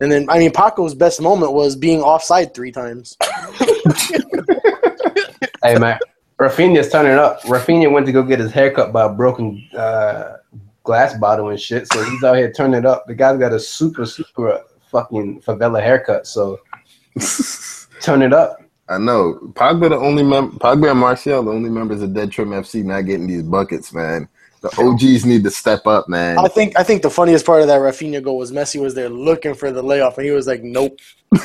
And 0.00 0.12
then, 0.12 0.26
I 0.28 0.38
mean, 0.38 0.52
Paco's 0.52 0.94
best 0.94 1.22
moment 1.22 1.52
was 1.52 1.74
being 1.74 2.02
offside 2.02 2.54
three 2.54 2.72
times. 2.72 3.16
Hey 5.66 5.78
man, 5.78 5.98
Rafinha's 6.38 6.90
turning 6.90 7.18
up. 7.18 7.40
Rafinha 7.42 7.90
went 7.90 8.06
to 8.06 8.12
go 8.12 8.22
get 8.22 8.38
his 8.38 8.52
haircut 8.52 8.92
by 8.92 9.04
a 9.04 9.08
broken 9.08 9.66
uh, 9.76 10.36
glass 10.84 11.16
bottle 11.18 11.48
and 11.48 11.60
shit. 11.60 11.90
So 11.92 12.02
he's 12.04 12.22
out 12.22 12.36
here 12.36 12.52
turning 12.52 12.78
it 12.78 12.86
up. 12.86 13.06
The 13.06 13.14
guy's 13.14 13.38
got 13.38 13.52
a 13.52 13.60
super 13.60 14.06
super 14.06 14.62
fucking 14.90 15.42
favela 15.42 15.82
haircut. 15.82 16.26
So 16.26 16.60
turn 18.00 18.22
it 18.22 18.32
up. 18.32 18.62
I 18.88 18.98
know. 18.98 19.40
Pogba 19.54 19.88
the 19.88 19.96
only 19.96 20.22
mem- 20.22 20.58
Pogba 20.58 20.92
and 20.92 21.00
Martial, 21.00 21.42
the 21.42 21.50
only 21.50 21.70
members 21.70 22.02
of 22.02 22.14
Dead 22.14 22.30
Trim 22.30 22.50
FC 22.50 22.84
not 22.84 23.02
getting 23.02 23.26
these 23.26 23.42
buckets, 23.42 23.92
man. 23.92 24.28
The 24.60 24.68
OGs 24.78 25.24
need 25.26 25.44
to 25.44 25.50
step 25.50 25.86
up, 25.86 26.08
man. 26.08 26.38
I 26.38 26.48
think 26.48 26.78
I 26.78 26.82
think 26.82 27.02
the 27.02 27.10
funniest 27.10 27.44
part 27.44 27.62
of 27.62 27.66
that 27.66 27.80
Rafinha 27.80 28.22
goal 28.22 28.38
was 28.38 28.52
Messi 28.52 28.80
was 28.80 28.94
there 28.94 29.08
looking 29.08 29.54
for 29.54 29.70
the 29.70 29.82
layoff, 29.82 30.18
and 30.18 30.24
he 30.24 30.30
was 30.30 30.46
like, 30.46 30.62
"Nope." 30.62 30.98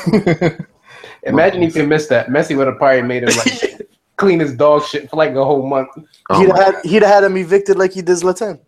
Imagine 1.23 1.63
if 1.63 1.75
he 1.75 1.85
missed 1.85 2.09
that. 2.09 2.27
Messi 2.27 2.57
would 2.57 2.67
have 2.67 2.77
probably 2.77 3.01
made 3.01 3.23
him 3.23 3.29
like 3.37 3.80
clean 4.21 4.39
his 4.39 4.53
dog 4.55 4.83
shit 4.85 5.09
for 5.09 5.17
like 5.17 5.31
a 5.31 5.43
whole 5.43 5.67
month. 5.67 5.89
Oh 6.29 6.39
he'd 6.39 6.49
my- 6.49 6.57
have 6.63 6.75
had 6.75 6.85
he'd 6.85 7.01
have 7.03 7.11
had 7.15 7.23
him 7.25 7.35
evicted 7.37 7.77
like 7.77 7.91
he 7.91 8.01
did 8.01 8.15
Zlatan. 8.17 8.59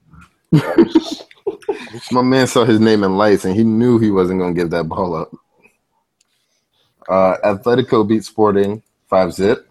My 2.11 2.21
man 2.21 2.47
saw 2.47 2.65
his 2.65 2.79
name 2.79 3.03
in 3.03 3.17
lights 3.17 3.45
and 3.45 3.55
he 3.55 3.63
knew 3.63 3.99
he 3.99 4.11
wasn't 4.11 4.39
going 4.39 4.53
to 4.55 4.59
give 4.61 4.71
that 4.71 4.85
ball 4.85 5.15
up. 5.15 5.31
Uh, 7.07 7.37
Atletico 7.43 8.07
beat 8.07 8.23
Sporting 8.23 8.81
5 9.09 9.33
zip. 9.33 9.69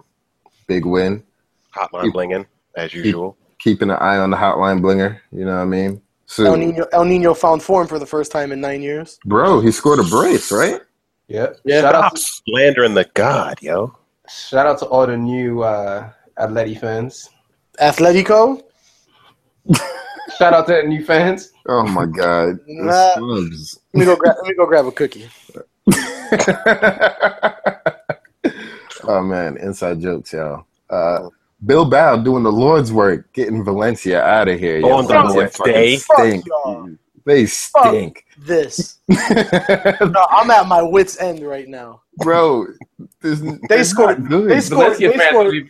Big 0.67 0.85
win. 0.87 1.23
Hotline 1.75 2.13
blinging 2.13 2.47
as 2.77 2.95
usual. 2.95 3.37
Keeping 3.59 3.91
an 3.91 3.97
eye 3.97 4.19
on 4.19 4.31
the 4.31 4.37
hotline 4.37 4.81
blinger. 4.81 5.19
You 5.33 5.45
know 5.45 5.57
what 5.57 5.63
I 5.63 5.65
mean? 5.65 5.91
El 5.93 6.01
So, 6.27 6.55
Nino, 6.55 6.87
El 6.93 7.05
Nino 7.05 7.35
found 7.35 7.63
form 7.63 7.87
for 7.87 7.99
the 7.99 8.07
first 8.07 8.31
time 8.33 8.53
in 8.53 8.61
nine 8.61 8.83
years. 8.83 9.19
bro, 9.25 9.61
he 9.61 9.71
scored 9.73 9.99
a 9.99 10.05
brace, 10.05 10.51
right? 10.53 10.81
Yep. 11.29 11.57
Yeah. 11.65 11.81
Shout 11.83 11.95
out, 11.95 12.19
Stop 12.19 12.43
slandering 12.47 12.95
the 12.95 13.09
god, 13.15 13.59
yo. 13.63 13.97
Shout 14.29 14.67
out 14.67 14.79
to 14.81 14.87
all 14.87 15.07
the 15.07 15.17
new 15.17 15.63
uh, 15.63 16.11
Atleti 16.39 16.79
fans. 16.79 17.31
Atletico, 17.81 18.63
Shout 20.39 20.55
out 20.55 20.67
to 20.67 20.75
the 20.75 20.83
new 20.85 21.05
fans. 21.05 21.53
Oh 21.69 21.87
my 21.87 22.07
God. 22.07 22.59
Nah. 22.67 23.15
Subs. 23.15 23.81
let 23.93 24.01
me 24.01 24.07
go 24.07 24.17
grab 24.17 24.37
let 24.43 24.49
me 24.49 24.55
go 24.55 24.67
grab 24.67 24.87
a 24.87 24.93
cookie. 24.93 25.29
oh 29.05 29.23
man, 29.23 29.57
inside 29.59 30.01
jokes, 30.01 30.33
y'all. 30.33 30.65
Uh, 30.91 31.29
Bilbao 31.65 32.17
doing 32.17 32.43
the 32.43 32.53
Lord's 32.53 32.93
work, 32.93 33.33
getting 33.33 33.65
Valencia 33.65 34.23
out 34.23 34.49
of 34.49 34.59
here. 34.59 34.79
yo. 34.79 34.91
On 34.91 35.07
the 35.07 35.13
Valencia 35.13 35.39
Lord's 35.39 35.59
day. 35.59 35.97
Stink. 35.97 36.45
Fuck 36.45 36.49
y'all. 36.49 36.91
They 37.25 37.47
stink. 37.47 38.25
This. 38.39 38.99
No, 39.09 40.27
I'm 40.31 40.51
at 40.51 40.67
my 40.67 40.83
wits 40.83 41.21
end 41.21 41.41
right 41.43 41.69
now. 41.69 42.03
Bro, 42.19 42.67
this, 43.21 43.43
They 43.69 43.85
scored- 43.85 44.21
not 44.21 44.29
good. 44.29 44.51
they 44.51 44.61
scored- 44.61 44.97
they 44.99 45.17
scored- 45.17 45.69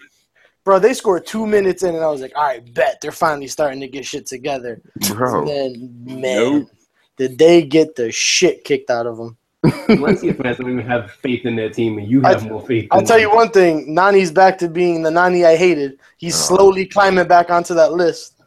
Bro, 0.64 0.78
they 0.78 0.94
scored 0.94 1.26
two 1.26 1.44
minutes 1.46 1.82
in, 1.82 1.94
and 1.94 2.04
I 2.04 2.08
was 2.08 2.20
like, 2.20 2.32
all 2.36 2.44
right, 2.44 2.72
bet 2.74 3.00
they're 3.02 3.10
finally 3.10 3.48
starting 3.48 3.80
to 3.80 3.88
get 3.88 4.04
shit 4.04 4.26
together. 4.26 4.80
Bro. 5.08 5.40
And 5.40 5.48
then, 5.48 6.20
man, 6.20 6.68
did 7.16 7.36
they 7.36 7.62
get 7.62 7.96
the 7.96 8.12
shit 8.12 8.62
kicked 8.64 8.88
out 8.88 9.06
of 9.08 9.16
them? 9.16 9.36
Valencia 9.88 10.34
fans 10.34 10.58
don't 10.58 10.70
even 10.72 10.86
have 10.86 11.10
faith 11.10 11.44
in 11.46 11.56
their 11.56 11.68
team, 11.70 11.98
and 11.98 12.08
you 12.08 12.22
I- 12.24 12.30
have 12.34 12.48
more 12.48 12.64
faith. 12.66 12.86
I'll 12.92 13.00
in 13.00 13.06
tell 13.06 13.18
you 13.18 13.30
one 13.30 13.50
thing: 13.50 13.92
Nani's 13.94 14.30
back 14.32 14.56
to 14.58 14.68
being 14.68 15.02
the 15.02 15.10
Nani 15.10 15.44
I 15.44 15.56
hated. 15.56 15.98
He's 16.16 16.34
Oh. 16.36 16.56
slowly 16.56 16.86
climbing 16.86 17.26
back 17.28 17.50
onto 17.50 17.74
that 17.74 17.92
list. 17.92 18.41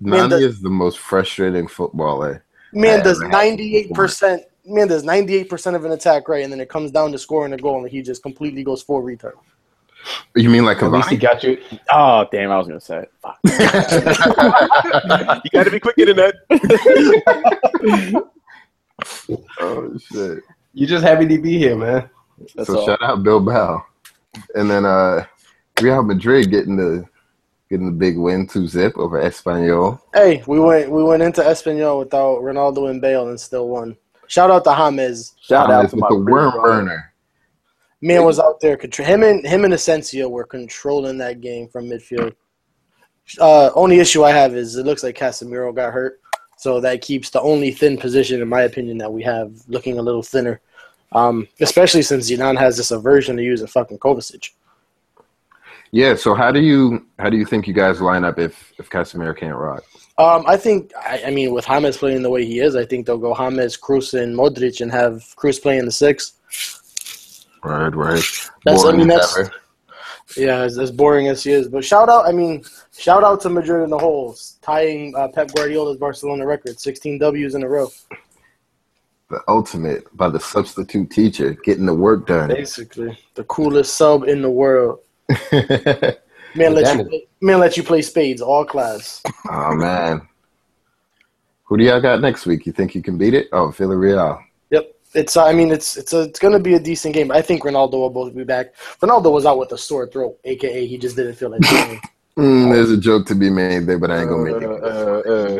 Man, 0.00 0.28
Nani 0.28 0.42
the- 0.42 0.48
is 0.48 0.60
the 0.60 0.70
most 0.70 0.98
frustrating 0.98 1.68
footballer. 1.68 2.44
Man 2.72 3.02
does 3.02 3.20
ninety 3.20 3.76
eight 3.76 3.94
percent. 3.94 4.42
Man 4.64 4.88
does 4.88 5.02
ninety 5.02 5.34
eight 5.36 5.48
percent 5.48 5.74
of 5.74 5.84
an 5.84 5.92
attack 5.92 6.28
right, 6.28 6.44
and 6.44 6.52
then 6.52 6.60
it 6.60 6.68
comes 6.68 6.90
down 6.90 7.12
to 7.12 7.18
scoring 7.18 7.52
a 7.54 7.56
goal, 7.56 7.78
and 7.78 7.88
he 7.90 8.02
just 8.02 8.22
completely 8.22 8.62
goes 8.62 8.82
full 8.82 9.02
retard. 9.02 9.32
You 10.36 10.50
mean 10.50 10.64
like 10.64 10.82
At 10.82 10.92
least 10.92 11.08
he 11.08 11.16
got 11.16 11.42
you. 11.42 11.58
Oh 11.90 12.26
damn! 12.30 12.50
I 12.50 12.58
was 12.58 12.68
gonna 12.68 12.80
say 12.80 12.98
it. 12.98 13.10
Fuck. 13.20 13.38
you 15.44 15.50
got 15.50 15.64
to 15.64 15.70
be 15.70 15.80
quicker 15.80 16.06
than 16.06 16.16
that. 16.16 16.34
oh 19.60 19.98
shit! 19.98 20.38
You 20.74 20.86
just 20.86 21.04
happy 21.04 21.26
to 21.26 21.38
be 21.38 21.58
here, 21.58 21.76
man. 21.76 22.08
That's 22.54 22.68
so 22.68 22.78
all. 22.78 22.86
shout 22.86 23.02
out 23.02 23.22
Bilbao, 23.22 23.84
and 24.54 24.70
then 24.70 24.84
uh, 24.84 25.24
Real 25.80 26.02
Madrid 26.02 26.50
getting 26.50 26.76
the 26.76 27.04
getting 27.70 27.86
the 27.86 27.92
big 27.92 28.16
win 28.16 28.46
two 28.46 28.66
zip 28.66 28.96
over 28.96 29.20
Espanyol. 29.22 30.00
Hey, 30.14 30.42
we 30.46 30.58
went 30.58 30.90
we 30.90 31.02
went 31.02 31.22
into 31.22 31.42
Espanyol 31.42 31.98
without 31.98 32.40
Ronaldo 32.40 32.90
and 32.90 33.00
Bale 33.00 33.28
and 33.28 33.38
still 33.38 33.68
won. 33.68 33.96
Shout 34.26 34.50
out 34.50 34.64
to 34.64 34.74
James. 34.74 35.34
Shout 35.40 35.70
out 35.70 35.82
James 35.82 35.90
to 35.90 35.96
with 35.96 36.02
my 36.02 36.08
the 36.08 36.16
worm 36.16 36.52
burner. 36.52 37.12
Man 38.00 38.24
was 38.24 38.38
out 38.38 38.60
there. 38.60 38.76
contr- 38.76 39.04
Him 39.04 39.22
and 39.22 39.44
him 39.46 39.64
and 39.64 39.74
Asensio 39.74 40.28
were 40.28 40.44
controlling 40.44 41.18
that 41.18 41.40
game 41.40 41.68
from 41.68 41.86
midfield. 41.86 42.34
Uh, 43.40 43.70
only 43.74 43.98
issue 43.98 44.24
I 44.24 44.30
have 44.30 44.54
is 44.54 44.76
it 44.76 44.86
looks 44.86 45.02
like 45.02 45.18
Casemiro 45.18 45.74
got 45.74 45.92
hurt, 45.92 46.20
so 46.56 46.80
that 46.80 47.02
keeps 47.02 47.28
the 47.28 47.40
only 47.42 47.72
thin 47.72 47.98
position, 47.98 48.40
in 48.40 48.48
my 48.48 48.62
opinion, 48.62 48.96
that 48.98 49.12
we 49.12 49.22
have 49.24 49.52
looking 49.66 49.98
a 49.98 50.02
little 50.02 50.22
thinner. 50.22 50.60
Um, 51.12 51.48
especially 51.60 52.02
since 52.02 52.30
Zidane 52.30 52.58
has 52.58 52.76
this 52.76 52.90
aversion 52.90 53.36
to 53.36 53.42
using 53.42 53.66
fucking 53.66 53.98
Kovacic. 53.98 54.50
Yeah. 55.90 56.14
So 56.14 56.34
how 56.34 56.50
do 56.52 56.60
you 56.60 57.06
how 57.18 57.30
do 57.30 57.36
you 57.36 57.44
think 57.44 57.66
you 57.66 57.74
guys 57.74 58.00
line 58.00 58.24
up 58.24 58.38
if 58.38 58.72
if 58.78 58.90
Casemiro 58.90 59.36
can't 59.36 59.56
rock? 59.56 59.82
Um, 60.18 60.44
I 60.48 60.56
think, 60.56 60.90
I, 60.96 61.22
I 61.26 61.30
mean, 61.30 61.52
with 61.54 61.64
James 61.64 61.96
playing 61.96 62.22
the 62.22 62.30
way 62.30 62.44
he 62.44 62.58
is, 62.58 62.74
I 62.74 62.84
think 62.84 63.06
they'll 63.06 63.18
go 63.18 63.34
James, 63.36 63.76
Kroos, 63.76 64.20
and 64.20 64.34
Modric 64.36 64.80
and 64.80 64.90
have 64.90 65.22
Kroos 65.36 65.62
playing 65.62 65.84
the 65.84 65.92
six. 65.92 66.32
Right, 67.62 67.94
right. 67.94 68.22
That's- 68.64 68.84
I 68.84 68.92
mean, 68.92 69.06
that's- 69.06 69.38
ever. 69.38 69.52
Yeah, 70.36 70.58
as, 70.58 70.76
as 70.76 70.90
boring 70.90 71.28
as 71.28 71.42
he 71.44 71.52
is. 71.52 71.68
But 71.68 71.84
shout 71.84 72.08
out, 72.08 72.26
I 72.26 72.32
mean, 72.32 72.62
shout 72.98 73.22
out 73.24 73.40
to 73.42 73.48
Madrid 73.48 73.84
in 73.84 73.90
the 73.90 73.98
holes, 73.98 74.58
tying 74.60 75.14
uh, 75.16 75.28
Pep 75.28 75.54
Guardiola's 75.54 75.96
Barcelona 75.96 76.44
record, 76.44 76.78
16 76.80 77.18
W's 77.18 77.54
in 77.54 77.62
a 77.62 77.68
row. 77.68 77.88
the 79.30 79.40
ultimate 79.48 80.04
by 80.16 80.28
the 80.28 80.40
substitute 80.40 81.10
teacher 81.10 81.52
getting 81.64 81.86
the 81.86 81.94
work 81.94 82.26
done. 82.26 82.48
Basically, 82.48 83.16
the 83.36 83.44
coolest 83.44 83.94
sub 83.94 84.24
in 84.24 84.42
the 84.42 84.50
world. 84.50 84.98
Man, 86.54 86.74
let 86.74 86.96
you 86.96 87.04
play, 87.04 87.26
man 87.40 87.58
let 87.60 87.76
you 87.76 87.82
play 87.82 88.02
spades 88.02 88.40
all 88.40 88.64
class. 88.64 89.22
oh 89.50 89.74
man. 89.74 90.26
Who 91.64 91.76
do 91.76 91.84
y'all 91.84 92.00
got 92.00 92.22
next 92.22 92.46
week? 92.46 92.64
You 92.66 92.72
think 92.72 92.94
you 92.94 93.02
can 93.02 93.18
beat 93.18 93.34
it? 93.34 93.48
Oh, 93.52 93.68
Villarreal. 93.68 94.42
Yep. 94.70 94.94
It's 95.14 95.36
I 95.36 95.52
mean 95.52 95.70
it's 95.70 95.96
it's 95.96 96.14
a, 96.14 96.22
it's 96.22 96.38
gonna 96.38 96.58
be 96.58 96.74
a 96.74 96.80
decent 96.80 97.14
game. 97.14 97.30
I 97.30 97.42
think 97.42 97.62
Ronaldo 97.62 97.92
will 97.92 98.10
both 98.10 98.34
be 98.34 98.44
back. 98.44 98.74
Ronaldo 99.02 99.30
was 99.30 99.44
out 99.44 99.58
with 99.58 99.72
a 99.72 99.78
sore 99.78 100.06
throat, 100.08 100.38
aka 100.44 100.86
he 100.86 100.96
just 100.98 101.16
didn't 101.16 101.34
feel 101.34 101.50
like. 101.50 101.62
Mm, 102.38 102.72
there's 102.72 102.92
a 102.92 102.96
joke 102.96 103.26
to 103.26 103.34
be 103.34 103.50
made 103.50 103.88
there, 103.88 103.98
but 103.98 104.12
I 104.12 104.20
ain't 104.20 104.28
gonna 104.28 104.44
make 104.44 104.62
it. 104.62 104.70
Uh, 104.70 105.56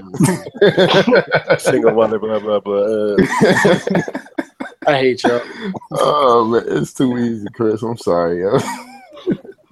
uh, 1.51 1.57
single 1.59 1.91
mother, 1.91 2.21
blah 2.21 2.39
blah 2.39 2.61
blah. 2.61 2.83
Uh, 2.83 3.17
I 4.87 4.97
hate 4.99 5.25
y'all. 5.25 5.41
oh 5.91 6.45
man, 6.45 6.63
it's 6.69 6.95
too 6.95 7.19
easy, 7.19 7.49
Chris. 7.53 7.83
I'm 7.83 7.97
sorry, 7.97 8.43
yo. 8.43 8.61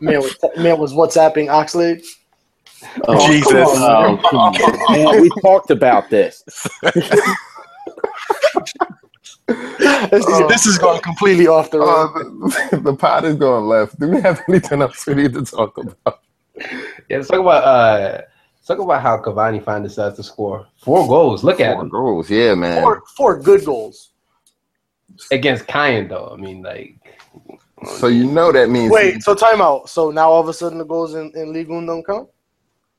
Man 0.00 0.20
was 0.20 0.36
man 0.58 0.78
was 0.78 0.92
WhatsApping 0.92 1.48
Oxlade. 1.48 2.04
Oh, 3.08 3.26
Jesus. 3.26 3.50
Oh, 3.54 4.18
come 4.30 4.38
on. 4.38 4.52
Man, 4.92 5.22
we 5.22 5.30
talked 5.40 5.70
about 5.70 6.10
this. 6.10 6.42
This 9.48 10.26
is, 10.26 10.48
this 10.48 10.66
is 10.66 10.78
going 10.78 11.00
completely 11.02 11.46
off 11.46 11.70
the 11.70 11.78
road. 11.78 12.12
The, 12.72 12.80
the 12.84 12.94
pot 12.94 13.24
is 13.24 13.36
going 13.36 13.64
left. 13.66 13.98
Do 13.98 14.08
we 14.08 14.20
have 14.20 14.42
anything 14.48 14.82
else 14.82 15.06
we 15.06 15.14
need 15.14 15.32
to 15.34 15.44
talk 15.44 15.78
about? 15.78 16.20
Yeah, 17.08 17.18
let's 17.18 17.28
talk 17.28 17.40
about 17.40 17.64
uh, 17.64 18.22
let's 18.56 18.66
talk 18.66 18.78
about 18.80 19.02
how 19.02 19.18
Cavani 19.18 19.62
finally 19.62 19.88
decides 19.88 20.16
to 20.16 20.22
score 20.22 20.66
four 20.78 21.06
goals. 21.06 21.44
Look 21.44 21.60
at 21.60 21.74
Four 21.74 21.82
him 21.82 21.88
goals, 21.88 22.30
yeah, 22.30 22.54
man. 22.54 22.82
four, 22.82 23.02
four 23.16 23.38
good 23.40 23.64
goals. 23.64 24.10
against 25.30 25.66
Caen 25.68 26.08
though. 26.08 26.30
I 26.36 26.40
mean, 26.40 26.62
like 26.62 26.96
So 27.84 28.06
you 28.06 28.24
know 28.24 28.52
that 28.52 28.70
means 28.70 28.90
Wait, 28.90 29.22
so 29.22 29.34
timeout. 29.34 29.88
So 29.88 30.10
now 30.10 30.30
all 30.30 30.40
of 30.40 30.48
a 30.48 30.54
sudden 30.54 30.78
the 30.78 30.84
goals 30.84 31.14
in, 31.14 31.30
in 31.34 31.52
Ligue 31.52 31.68
1 31.68 31.86
don't 31.86 32.04
count? 32.06 32.28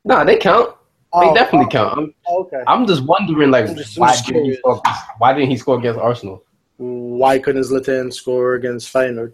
no, 0.04 0.24
they 0.24 0.36
count. 0.36 0.70
They 1.14 1.26
Oh, 1.28 1.34
definitely 1.34 1.66
oh, 1.66 1.70
count. 1.70 1.98
I'm, 1.98 2.14
oh, 2.28 2.42
okay. 2.44 2.62
I'm 2.66 2.86
just 2.86 3.02
wondering, 3.04 3.50
like, 3.50 3.74
just- 3.74 3.98
why 3.98 4.14
didn't 4.26 4.44
he 4.44 4.54
score? 4.56 4.80
Why 5.18 5.32
didn't 5.32 5.50
he 5.50 5.56
score 5.56 5.78
against 5.78 5.98
Arsenal? 5.98 6.44
Why 6.76 7.38
couldn't 7.38 7.62
Zlatan 7.62 8.12
score 8.12 8.54
against 8.54 8.92
Feyenoord? 8.92 9.32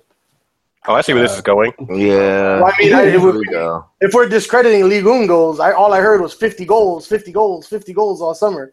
oh, 0.86 0.95
I 0.95 1.01
see 1.01 1.12
where 1.14 1.22
this 1.22 1.34
is 1.34 1.40
going. 1.42 1.72
Yeah. 1.90 2.61
Well, 2.61 2.66
I 2.66 2.72
mean, 2.82 2.95
I- 2.95 3.03
it 3.07 3.20
we 3.20 3.32
be- 3.32 3.45
go. 3.51 3.84
If 4.01 4.14
we're 4.14 4.28
discrediting 4.28 4.88
Ligue 4.88 5.05
1 5.05 5.26
goals, 5.26 5.61
I, 5.61 5.72
all 5.72 5.92
I 5.92 6.01
heard 6.01 6.20
was 6.22 6.32
50 6.32 6.64
goals, 6.64 7.07
50 7.07 7.32
goals, 7.32 7.66
50 7.66 7.92
goals 7.92 8.22
all 8.22 8.34
summer. 8.34 8.72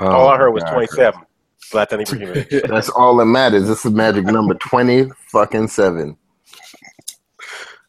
Oh, 0.00 0.06
All 0.08 0.28
I 0.28 0.36
heard 0.36 0.50
was 0.50 0.62
God. 0.64 0.72
27. 0.74 1.20
Zlatan 1.70 2.04
Ibrahimovic. 2.04 2.62
That's 2.68 2.88
all 2.88 3.16
that 3.18 3.26
matters. 3.26 3.68
This 3.68 3.84
is 3.84 3.92
magic 3.92 4.24
number 4.24 4.54
twenty 4.54 5.10
fucking 5.32 5.68
seven. 5.68 6.16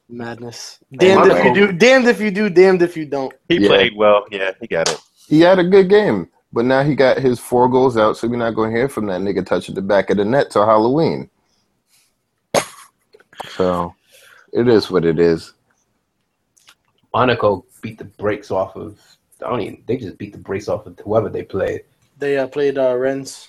Madness. 0.10 0.80
Damned 0.92 1.32
if 1.32 1.46
you 1.46 1.54
do, 1.54 1.72
damned 1.72 2.08
if 2.08 2.20
you 2.20 2.32
do, 2.32 2.50
damned 2.50 2.82
if 2.82 2.98
you 2.98 3.06
don't. 3.06 3.34
He 3.48 3.60
Yeah. 3.60 3.68
played 3.68 3.96
well. 3.96 4.26
Yeah, 4.32 4.52
he 4.60 4.68
got 4.68 4.90
it. 4.90 5.00
He 5.28 5.42
had 5.42 5.60
a 5.60 5.64
good 5.64 5.88
game, 5.90 6.30
but 6.52 6.66
now 6.66 6.82
he 6.84 6.96
got 6.96 7.20
his 7.20 7.40
four 7.40 7.70
goals 7.70 7.96
out, 7.96 8.18
so 8.18 8.28
we're 8.28 8.38
not 8.38 8.56
going 8.56 8.72
to 8.72 8.78
hear 8.78 8.90
from 8.90 9.06
that 9.06 9.22
nigga 9.22 9.46
touching 9.46 9.76
the 9.76 9.82
back 9.84 10.10
of 10.10 10.18
the 10.18 10.26
net 10.26 10.50
till 10.50 10.66
Halloween. 10.66 11.30
So 13.50 13.94
it 14.52 14.68
is 14.68 14.90
what 14.90 15.06
it 15.06 15.20
is. 15.20 15.54
Monaco 17.14 17.66
beat 17.82 18.00
the 18.00 18.06
brakes 18.06 18.50
off 18.52 18.76
of. 18.76 19.00
I 19.46 19.50
don't 19.50 19.62
even. 19.62 19.84
They 19.88 19.98
just 19.98 20.18
beat 20.18 20.34
the 20.34 20.40
brakes 20.40 20.68
off 20.68 20.86
of 20.88 20.98
whoever 21.00 21.30
they 21.30 21.44
played. 21.44 21.82
They 22.18 22.38
uh, 22.38 22.48
played 22.48 22.78
uh, 22.78 22.96
Rennes. 22.96 23.48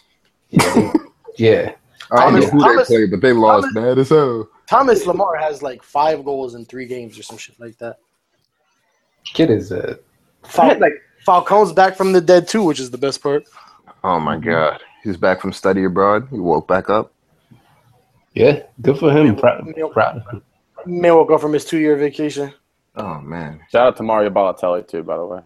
Yeah, 0.50 0.74
they- 0.74 0.92
yeah. 1.36 1.72
I 2.12 2.24
don't 2.30 2.40
know 2.40 2.46
who 2.46 2.60
Thomas- 2.60 2.88
they 2.88 2.96
played, 2.96 3.10
but 3.12 3.20
they 3.20 3.32
lost 3.32 3.68
Thomas- 3.68 3.74
bad 3.74 3.98
as 3.98 4.08
hell. 4.08 4.48
Thomas 4.68 5.04
Lemar 5.04 5.38
has 5.40 5.62
like 5.62 5.82
five 5.82 6.24
goals 6.24 6.54
in 6.54 6.64
three 6.64 6.86
games 6.86 7.18
or 7.18 7.22
some 7.24 7.36
shit 7.38 7.58
like 7.58 7.76
that. 7.78 7.98
Kid 9.24 9.50
is 9.50 9.70
uh, 9.72 9.96
Fal- 10.44 10.78
like 10.78 10.92
Falcao's 11.26 11.72
back 11.72 11.96
from 11.96 12.12
the 12.12 12.20
dead 12.20 12.48
too, 12.48 12.62
which 12.64 12.80
is 12.80 12.90
the 12.90 12.98
best 12.98 13.22
part. 13.22 13.44
Oh 14.02 14.18
my 14.20 14.36
god, 14.38 14.80
he's 15.04 15.16
back 15.16 15.40
from 15.40 15.52
study 15.52 15.84
abroad. 15.84 16.26
He 16.30 16.38
woke 16.38 16.66
back 16.68 16.88
up. 16.88 17.12
yeah, 18.34 18.62
good 18.80 18.98
for 18.98 19.10
him. 19.12 19.36
Proud, 19.36 19.72
proud 19.92 20.16
of 20.18 20.26
him. 20.32 20.42
Man 20.86 21.14
woke 21.14 21.30
up 21.32 21.40
from 21.40 21.52
his 21.52 21.64
two 21.64 21.78
year 21.78 21.96
vacation. 21.96 22.52
Oh 22.96 23.20
man, 23.20 23.60
Shout 23.70 23.86
out 23.88 23.96
to 23.98 24.02
Mario 24.02 24.30
Balotelli 24.30 24.86
too, 24.88 25.02
by 25.02 25.16
the 25.16 25.26
way. 25.26 25.40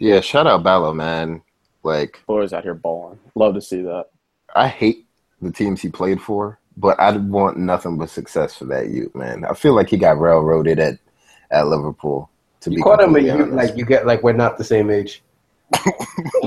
yeah. 0.00 0.20
Shout 0.20 0.46
out 0.46 0.62
Ballo, 0.62 0.92
man. 0.92 1.42
Like 1.82 2.22
Boys 2.26 2.52
out 2.52 2.62
here 2.62 2.74
balling. 2.74 3.18
Love 3.34 3.54
to 3.54 3.60
see 3.60 3.82
that. 3.82 4.06
I 4.54 4.68
hate 4.68 5.06
the 5.42 5.50
teams 5.50 5.80
he 5.80 5.88
played 5.88 6.20
for, 6.20 6.58
but 6.76 6.98
I 7.00 7.16
want 7.16 7.56
nothing 7.58 7.98
but 7.98 8.10
success 8.10 8.56
for 8.56 8.64
that 8.66 8.90
youth, 8.90 9.14
man. 9.14 9.44
I 9.44 9.54
feel 9.54 9.74
like 9.74 9.88
he 9.88 9.96
got 9.96 10.20
railroaded 10.20 10.78
at 10.78 10.98
at 11.50 11.66
Liverpool. 11.68 12.30
To 12.60 12.70
You 12.70 12.76
be 12.76 12.82
called 12.82 13.00
him 13.00 13.10
a 13.10 13.18
completely 13.18 13.30
you, 13.30 13.44
honest. 13.44 13.56
like 13.56 13.76
you 13.76 13.84
get 13.84 14.06
like 14.06 14.22
we're 14.22 14.32
not 14.32 14.58
the 14.58 14.64
same 14.64 14.90
age. 14.90 15.22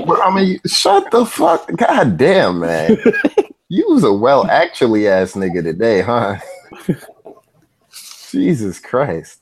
But, 0.06 0.20
I 0.22 0.34
mean, 0.34 0.58
shut 0.64 1.10
the 1.10 1.26
fuck. 1.26 1.70
God 1.76 2.16
damn, 2.16 2.60
man. 2.60 2.96
you 3.68 3.86
was 3.90 4.04
a 4.04 4.12
well 4.12 4.46
actually 4.46 5.06
ass 5.06 5.32
nigga 5.32 5.62
today, 5.62 6.00
huh? 6.00 6.38
Jesus 8.30 8.80
Christ. 8.80 9.40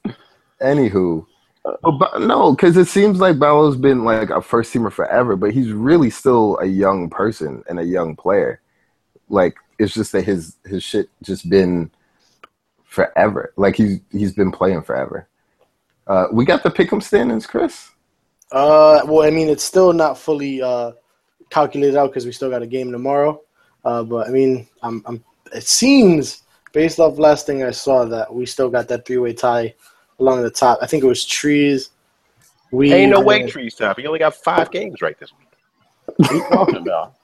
Anywho. 0.60 1.24
But, 1.82 1.98
but 1.98 2.20
no, 2.20 2.52
because 2.52 2.76
it 2.76 2.86
seems 2.86 3.18
like 3.18 3.38
Ballo's 3.38 3.76
been 3.76 4.04
like 4.04 4.30
a 4.30 4.40
first 4.40 4.72
teamer 4.72 4.92
forever, 4.92 5.34
but 5.36 5.52
he's 5.52 5.72
really 5.72 6.10
still 6.10 6.58
a 6.60 6.66
young 6.66 7.10
person 7.10 7.64
and 7.68 7.80
a 7.80 7.84
young 7.84 8.14
player. 8.14 8.60
Like 9.28 9.56
it's 9.78 9.94
just 9.94 10.12
that 10.12 10.22
his 10.22 10.56
his 10.64 10.84
shit 10.84 11.08
just 11.22 11.48
been 11.50 11.90
forever. 12.84 13.52
Like 13.56 13.74
he's 13.76 14.00
he's 14.12 14.32
been 14.32 14.52
playing 14.52 14.82
forever. 14.82 15.28
Uh, 16.06 16.26
we 16.32 16.44
got 16.44 16.62
the 16.62 16.70
pick'em 16.70 17.02
standings, 17.02 17.46
Chris. 17.46 17.90
Uh, 18.52 19.00
well, 19.06 19.26
I 19.26 19.30
mean, 19.30 19.48
it's 19.48 19.64
still 19.64 19.92
not 19.92 20.16
fully 20.16 20.62
uh, 20.62 20.92
calculated 21.50 21.96
out 21.96 22.10
because 22.10 22.26
we 22.26 22.32
still 22.32 22.50
got 22.50 22.62
a 22.62 22.66
game 22.66 22.92
tomorrow. 22.92 23.42
Uh, 23.84 24.04
but 24.04 24.28
I 24.28 24.30
mean, 24.30 24.68
I'm, 24.82 25.02
I'm. 25.04 25.24
It 25.52 25.64
seems 25.64 26.42
based 26.72 27.00
off 27.00 27.18
last 27.18 27.46
thing 27.46 27.64
I 27.64 27.72
saw 27.72 28.04
that 28.04 28.32
we 28.32 28.46
still 28.46 28.70
got 28.70 28.86
that 28.88 29.04
three 29.04 29.18
way 29.18 29.32
tie 29.32 29.74
along 30.18 30.42
the 30.42 30.50
top. 30.50 30.78
I 30.82 30.86
think 30.86 31.04
it 31.04 31.06
was 31.06 31.24
trees. 31.24 31.90
We 32.70 32.92
Ain't 32.92 33.12
no 33.12 33.20
way 33.20 33.48
trees 33.48 33.74
top. 33.74 33.98
He 33.98 34.06
only 34.06 34.18
got 34.18 34.34
five 34.34 34.70
games 34.70 35.00
right 35.00 35.18
this 35.18 35.32
week. 35.38 35.48
What 36.16 36.30
are 36.30 36.34
you 36.34 36.48
talking 36.48 36.76
about? 36.76 37.14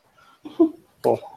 Well, 1.05 1.32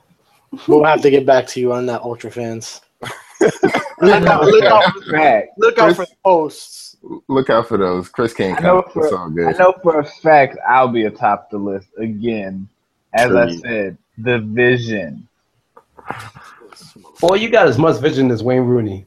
We'll 0.67 0.83
have 0.83 1.01
to 1.01 1.09
get 1.09 1.25
back 1.25 1.47
to 1.47 1.59
you 1.59 1.73
on 1.73 1.85
that, 1.87 2.01
Ultra 2.01 2.31
fans. 2.31 2.81
look 3.41 4.23
out, 4.25 4.45
look 4.45 4.63
out, 4.63 4.93
for, 4.93 5.11
Fact. 5.11 5.49
look 5.57 5.77
out 5.77 5.95
for 5.95 6.05
the 6.05 6.15
posts. 6.23 6.97
Look 7.27 7.49
out 7.49 7.67
for 7.67 7.77
those. 7.77 8.09
Chris 8.09 8.33
can't 8.33 8.59
I 8.59 8.63
know. 8.63 8.79
It's 8.79 8.93
for 8.93 9.15
all 9.15 9.27
I 9.27 9.51
know 9.51 9.73
for 9.83 9.99
a 9.99 10.05
fact 10.05 10.57
I'll 10.67 10.87
be 10.87 11.05
atop 11.05 11.51
the 11.51 11.57
list 11.57 11.87
again. 11.97 12.67
As 13.13 13.33
I 13.33 13.55
said, 13.55 13.97
the 14.17 14.39
vision. 14.39 15.27
Boy, 17.21 17.35
you 17.35 17.49
got 17.49 17.67
as 17.67 17.77
much 17.77 18.01
vision 18.01 18.31
as 18.31 18.43
Wayne 18.43 18.63
Rooney. 18.63 19.05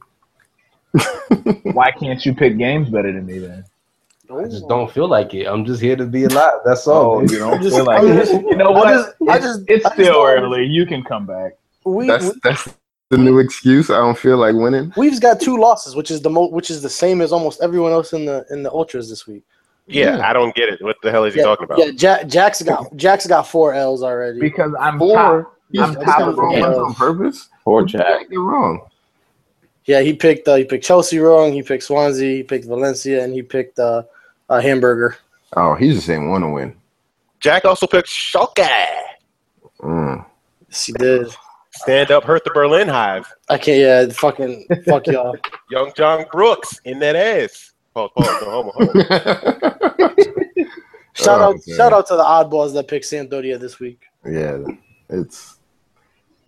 Why 1.73 1.91
can't 1.91 2.25
you 2.25 2.33
pick 2.33 2.57
games 2.57 2.89
better 2.89 3.11
than 3.11 3.25
me 3.25 3.39
then? 3.39 3.63
I 4.31 4.43
just 4.45 4.67
don't 4.67 4.91
feel 4.91 5.07
like 5.07 5.33
it. 5.33 5.45
I'm 5.47 5.65
just 5.65 5.81
here 5.81 5.95
to 5.95 6.05
be 6.05 6.25
alive. 6.25 6.59
That's 6.63 6.87
all. 6.87 7.17
Oh, 7.17 7.21
you 7.21 7.39
don't 7.39 7.61
just- 7.63 7.75
feel 7.75 7.85
like 7.85 7.99
I'm 8.01 8.09
it. 8.11 8.15
just- 8.17 8.31
You 8.33 8.55
know 8.55 8.71
what? 8.71 8.87
I 9.27 9.39
just- 9.39 9.63
it's 9.67 9.85
I 9.85 9.89
just 9.89 9.93
still 9.93 10.13
don't- 10.13 10.43
early. 10.43 10.65
You 10.65 10.85
can 10.85 11.03
come 11.03 11.25
back. 11.25 11.53
We, 11.85 12.05
That's 12.07 12.31
that's 12.43 12.67
the 13.09 13.17
new 13.17 13.39
excuse. 13.39 13.89
I 13.89 13.95
don't 13.97 14.17
feel 14.17 14.37
like 14.37 14.53
winning. 14.53 14.93
We've 14.97 15.19
got 15.19 15.41
two 15.41 15.57
losses, 15.57 15.95
which 15.95 16.11
is 16.11 16.21
the 16.21 16.29
mo- 16.29 16.49
which 16.49 16.69
is 16.69 16.81
the 16.83 16.89
same 16.89 17.21
as 17.21 17.31
almost 17.31 17.61
everyone 17.61 17.91
else 17.91 18.13
in 18.13 18.25
the 18.25 18.45
in 18.51 18.61
the 18.61 18.71
ultras 18.71 19.09
this 19.09 19.25
week. 19.25 19.43
Yeah, 19.87 20.17
Yeah. 20.17 20.29
I 20.29 20.33
don't 20.33 20.53
get 20.53 20.69
it. 20.69 20.83
What 20.83 20.97
the 21.01 21.09
hell 21.09 21.23
is 21.23 21.33
he 21.33 21.41
talking 21.41 21.63
about? 21.63 21.79
Yeah, 21.79 21.89
Jack, 21.91 22.27
Jack's 22.27 22.61
got 22.61 22.95
Jack's 22.95 23.25
got 23.25 23.47
four 23.47 23.73
L's 23.73 24.03
already. 24.03 24.39
Because 24.39 24.75
I'm 24.79 24.99
Four. 24.99 25.15
top. 25.15 25.55
He's 25.71 25.81
I'm 25.81 25.95
top 25.95 26.21
of 26.21 26.35
the 26.35 26.41
wrong 26.41 26.61
on 26.63 26.93
purpose. 26.93 27.47
Poor 27.63 27.83
Jack. 27.85 28.05
can't 28.05 28.29
get 28.29 28.37
wrong. 28.39 28.81
Yeah, 29.89 30.01
he 30.01 30.13
picked 30.13 30.47
uh, 30.47 30.53
he 30.53 30.65
picked 30.65 30.85
Chelsea 30.85 31.17
wrong. 31.17 31.51
He 31.51 31.63
picked 31.63 31.81
Swansea. 31.83 32.35
He 32.37 32.43
picked 32.43 32.65
Valencia, 32.65 33.23
and 33.23 33.33
he 33.33 33.41
picked 33.41 33.79
uh, 33.79 34.03
uh, 34.47 34.61
Hamburger. 34.61 35.17
Oh, 35.57 35.73
he's 35.73 35.95
the 35.95 36.01
same 36.03 36.29
one 36.29 36.41
to 36.41 36.49
win. 36.49 36.75
Jack 37.39 37.65
also 37.65 37.87
picked 37.87 38.07
Schalke. 38.07 38.69
Mm. 39.81 40.23
Yes, 40.69 40.85
he 40.85 40.93
did. 40.93 41.27
Stand 41.71 42.11
up, 42.11 42.23
hurt 42.23 42.43
the 42.43 42.51
Berlin 42.51 42.87
Hive. 42.87 43.33
I 43.49 43.57
can't. 43.57 43.79
Yeah, 43.79 44.13
fucking 44.13 44.67
fuck 44.85 45.07
y'all. 45.07 45.35
Young 45.71 45.91
John 45.97 46.25
Brooks 46.31 46.79
in 46.85 46.99
that 46.99 47.15
ass. 47.15 47.71
Pause, 47.95 48.11
pause, 48.15 48.41
no 48.43 48.49
homo, 48.51 48.71
homo. 48.75 48.93
Shout 51.15 51.41
Oh, 51.41 51.45
out, 51.45 51.55
man. 51.67 51.77
shout 51.77 51.93
out 51.93 52.07
to 52.07 52.15
the 52.15 52.23
oddballs 52.23 52.73
that 52.75 52.87
picked 52.87 53.05
Sampdoria 53.05 53.59
this 53.59 53.79
week. 53.79 54.03
yeah, 54.23 54.59
it's. 55.09 55.55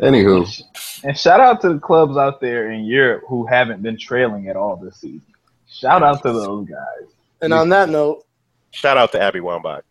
Anywho, 0.01 0.63
And 1.03 1.17
shout 1.17 1.39
out 1.39 1.61
to 1.61 1.73
the 1.73 1.79
clubs 1.79 2.17
out 2.17 2.41
there 2.41 2.71
in 2.71 2.85
Europe 2.85 3.23
who 3.27 3.45
haven't 3.45 3.83
been 3.83 3.97
trailing 3.97 4.47
at 4.47 4.55
all 4.55 4.75
this 4.75 4.97
season. 4.97 5.21
Shout 5.69 6.01
out 6.03 6.23
to 6.23 6.33
those 6.33 6.67
guys. 6.67 7.07
And 7.41 7.53
on 7.53 7.69
that 7.69 7.89
note, 7.89 8.25
Shout 8.71 8.97
out 8.97 9.11
to 9.11 9.21
Abby 9.21 9.39
Wambach. 9.39 9.83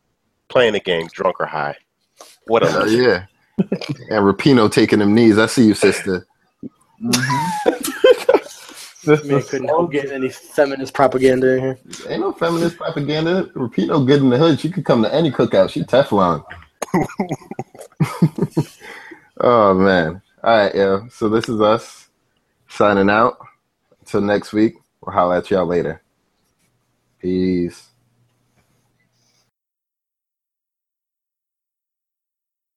Playing 0.49 0.73
the 0.73 0.81
game 0.81 1.07
drunk 1.13 1.37
or 1.39 1.47
high. 1.47 1.77
What 2.47 2.63
a 2.65 2.67
legend. 2.67 3.03
yeah, 3.03 3.27
and 4.11 4.25
Rapinoe 4.25 4.73
taking 4.73 4.99
them 4.99 5.15
knees. 5.15 5.39
I 5.39 5.47
see 5.47 5.67
you, 5.67 5.75
sister. 5.75 6.27
Mm-hmm. 7.01 7.71
man 9.29 9.43
couldn't 9.43 9.69
help 9.69 9.93
getting 9.93 10.11
any 10.13 10.29
feminist 10.29 10.93
propaganda 10.93 11.55
in 11.55 11.61
here. 11.61 11.79
Ain't 12.09 12.21
no 12.21 12.33
feminist 12.33 12.77
propaganda. 12.79 13.45
Rapinoe 13.55 14.07
good 14.07 14.23
in 14.23 14.31
the 14.31 14.39
hood. 14.39 14.59
She 14.59 14.71
could 14.71 14.85
come 14.85 15.03
to 15.03 15.15
any 15.15 15.31
cookout. 15.31 15.71
She 15.71 15.83
Teflon. 15.85 16.45
oh 19.41 19.75
man. 19.75 20.23
All 20.43 20.57
right, 20.57 20.75
yeah. 20.75 21.01
So 21.11 21.29
this 21.29 21.49
is 21.49 21.61
us 21.61 22.09
signing 22.69 23.11
out. 23.11 23.39
Until 24.01 24.23
next 24.23 24.53
week, 24.53 24.75
we'll 25.01 25.15
holler 25.15 25.37
at 25.37 25.51
y'all 25.51 25.67
later. 25.67 26.03
Peace. 27.21 27.90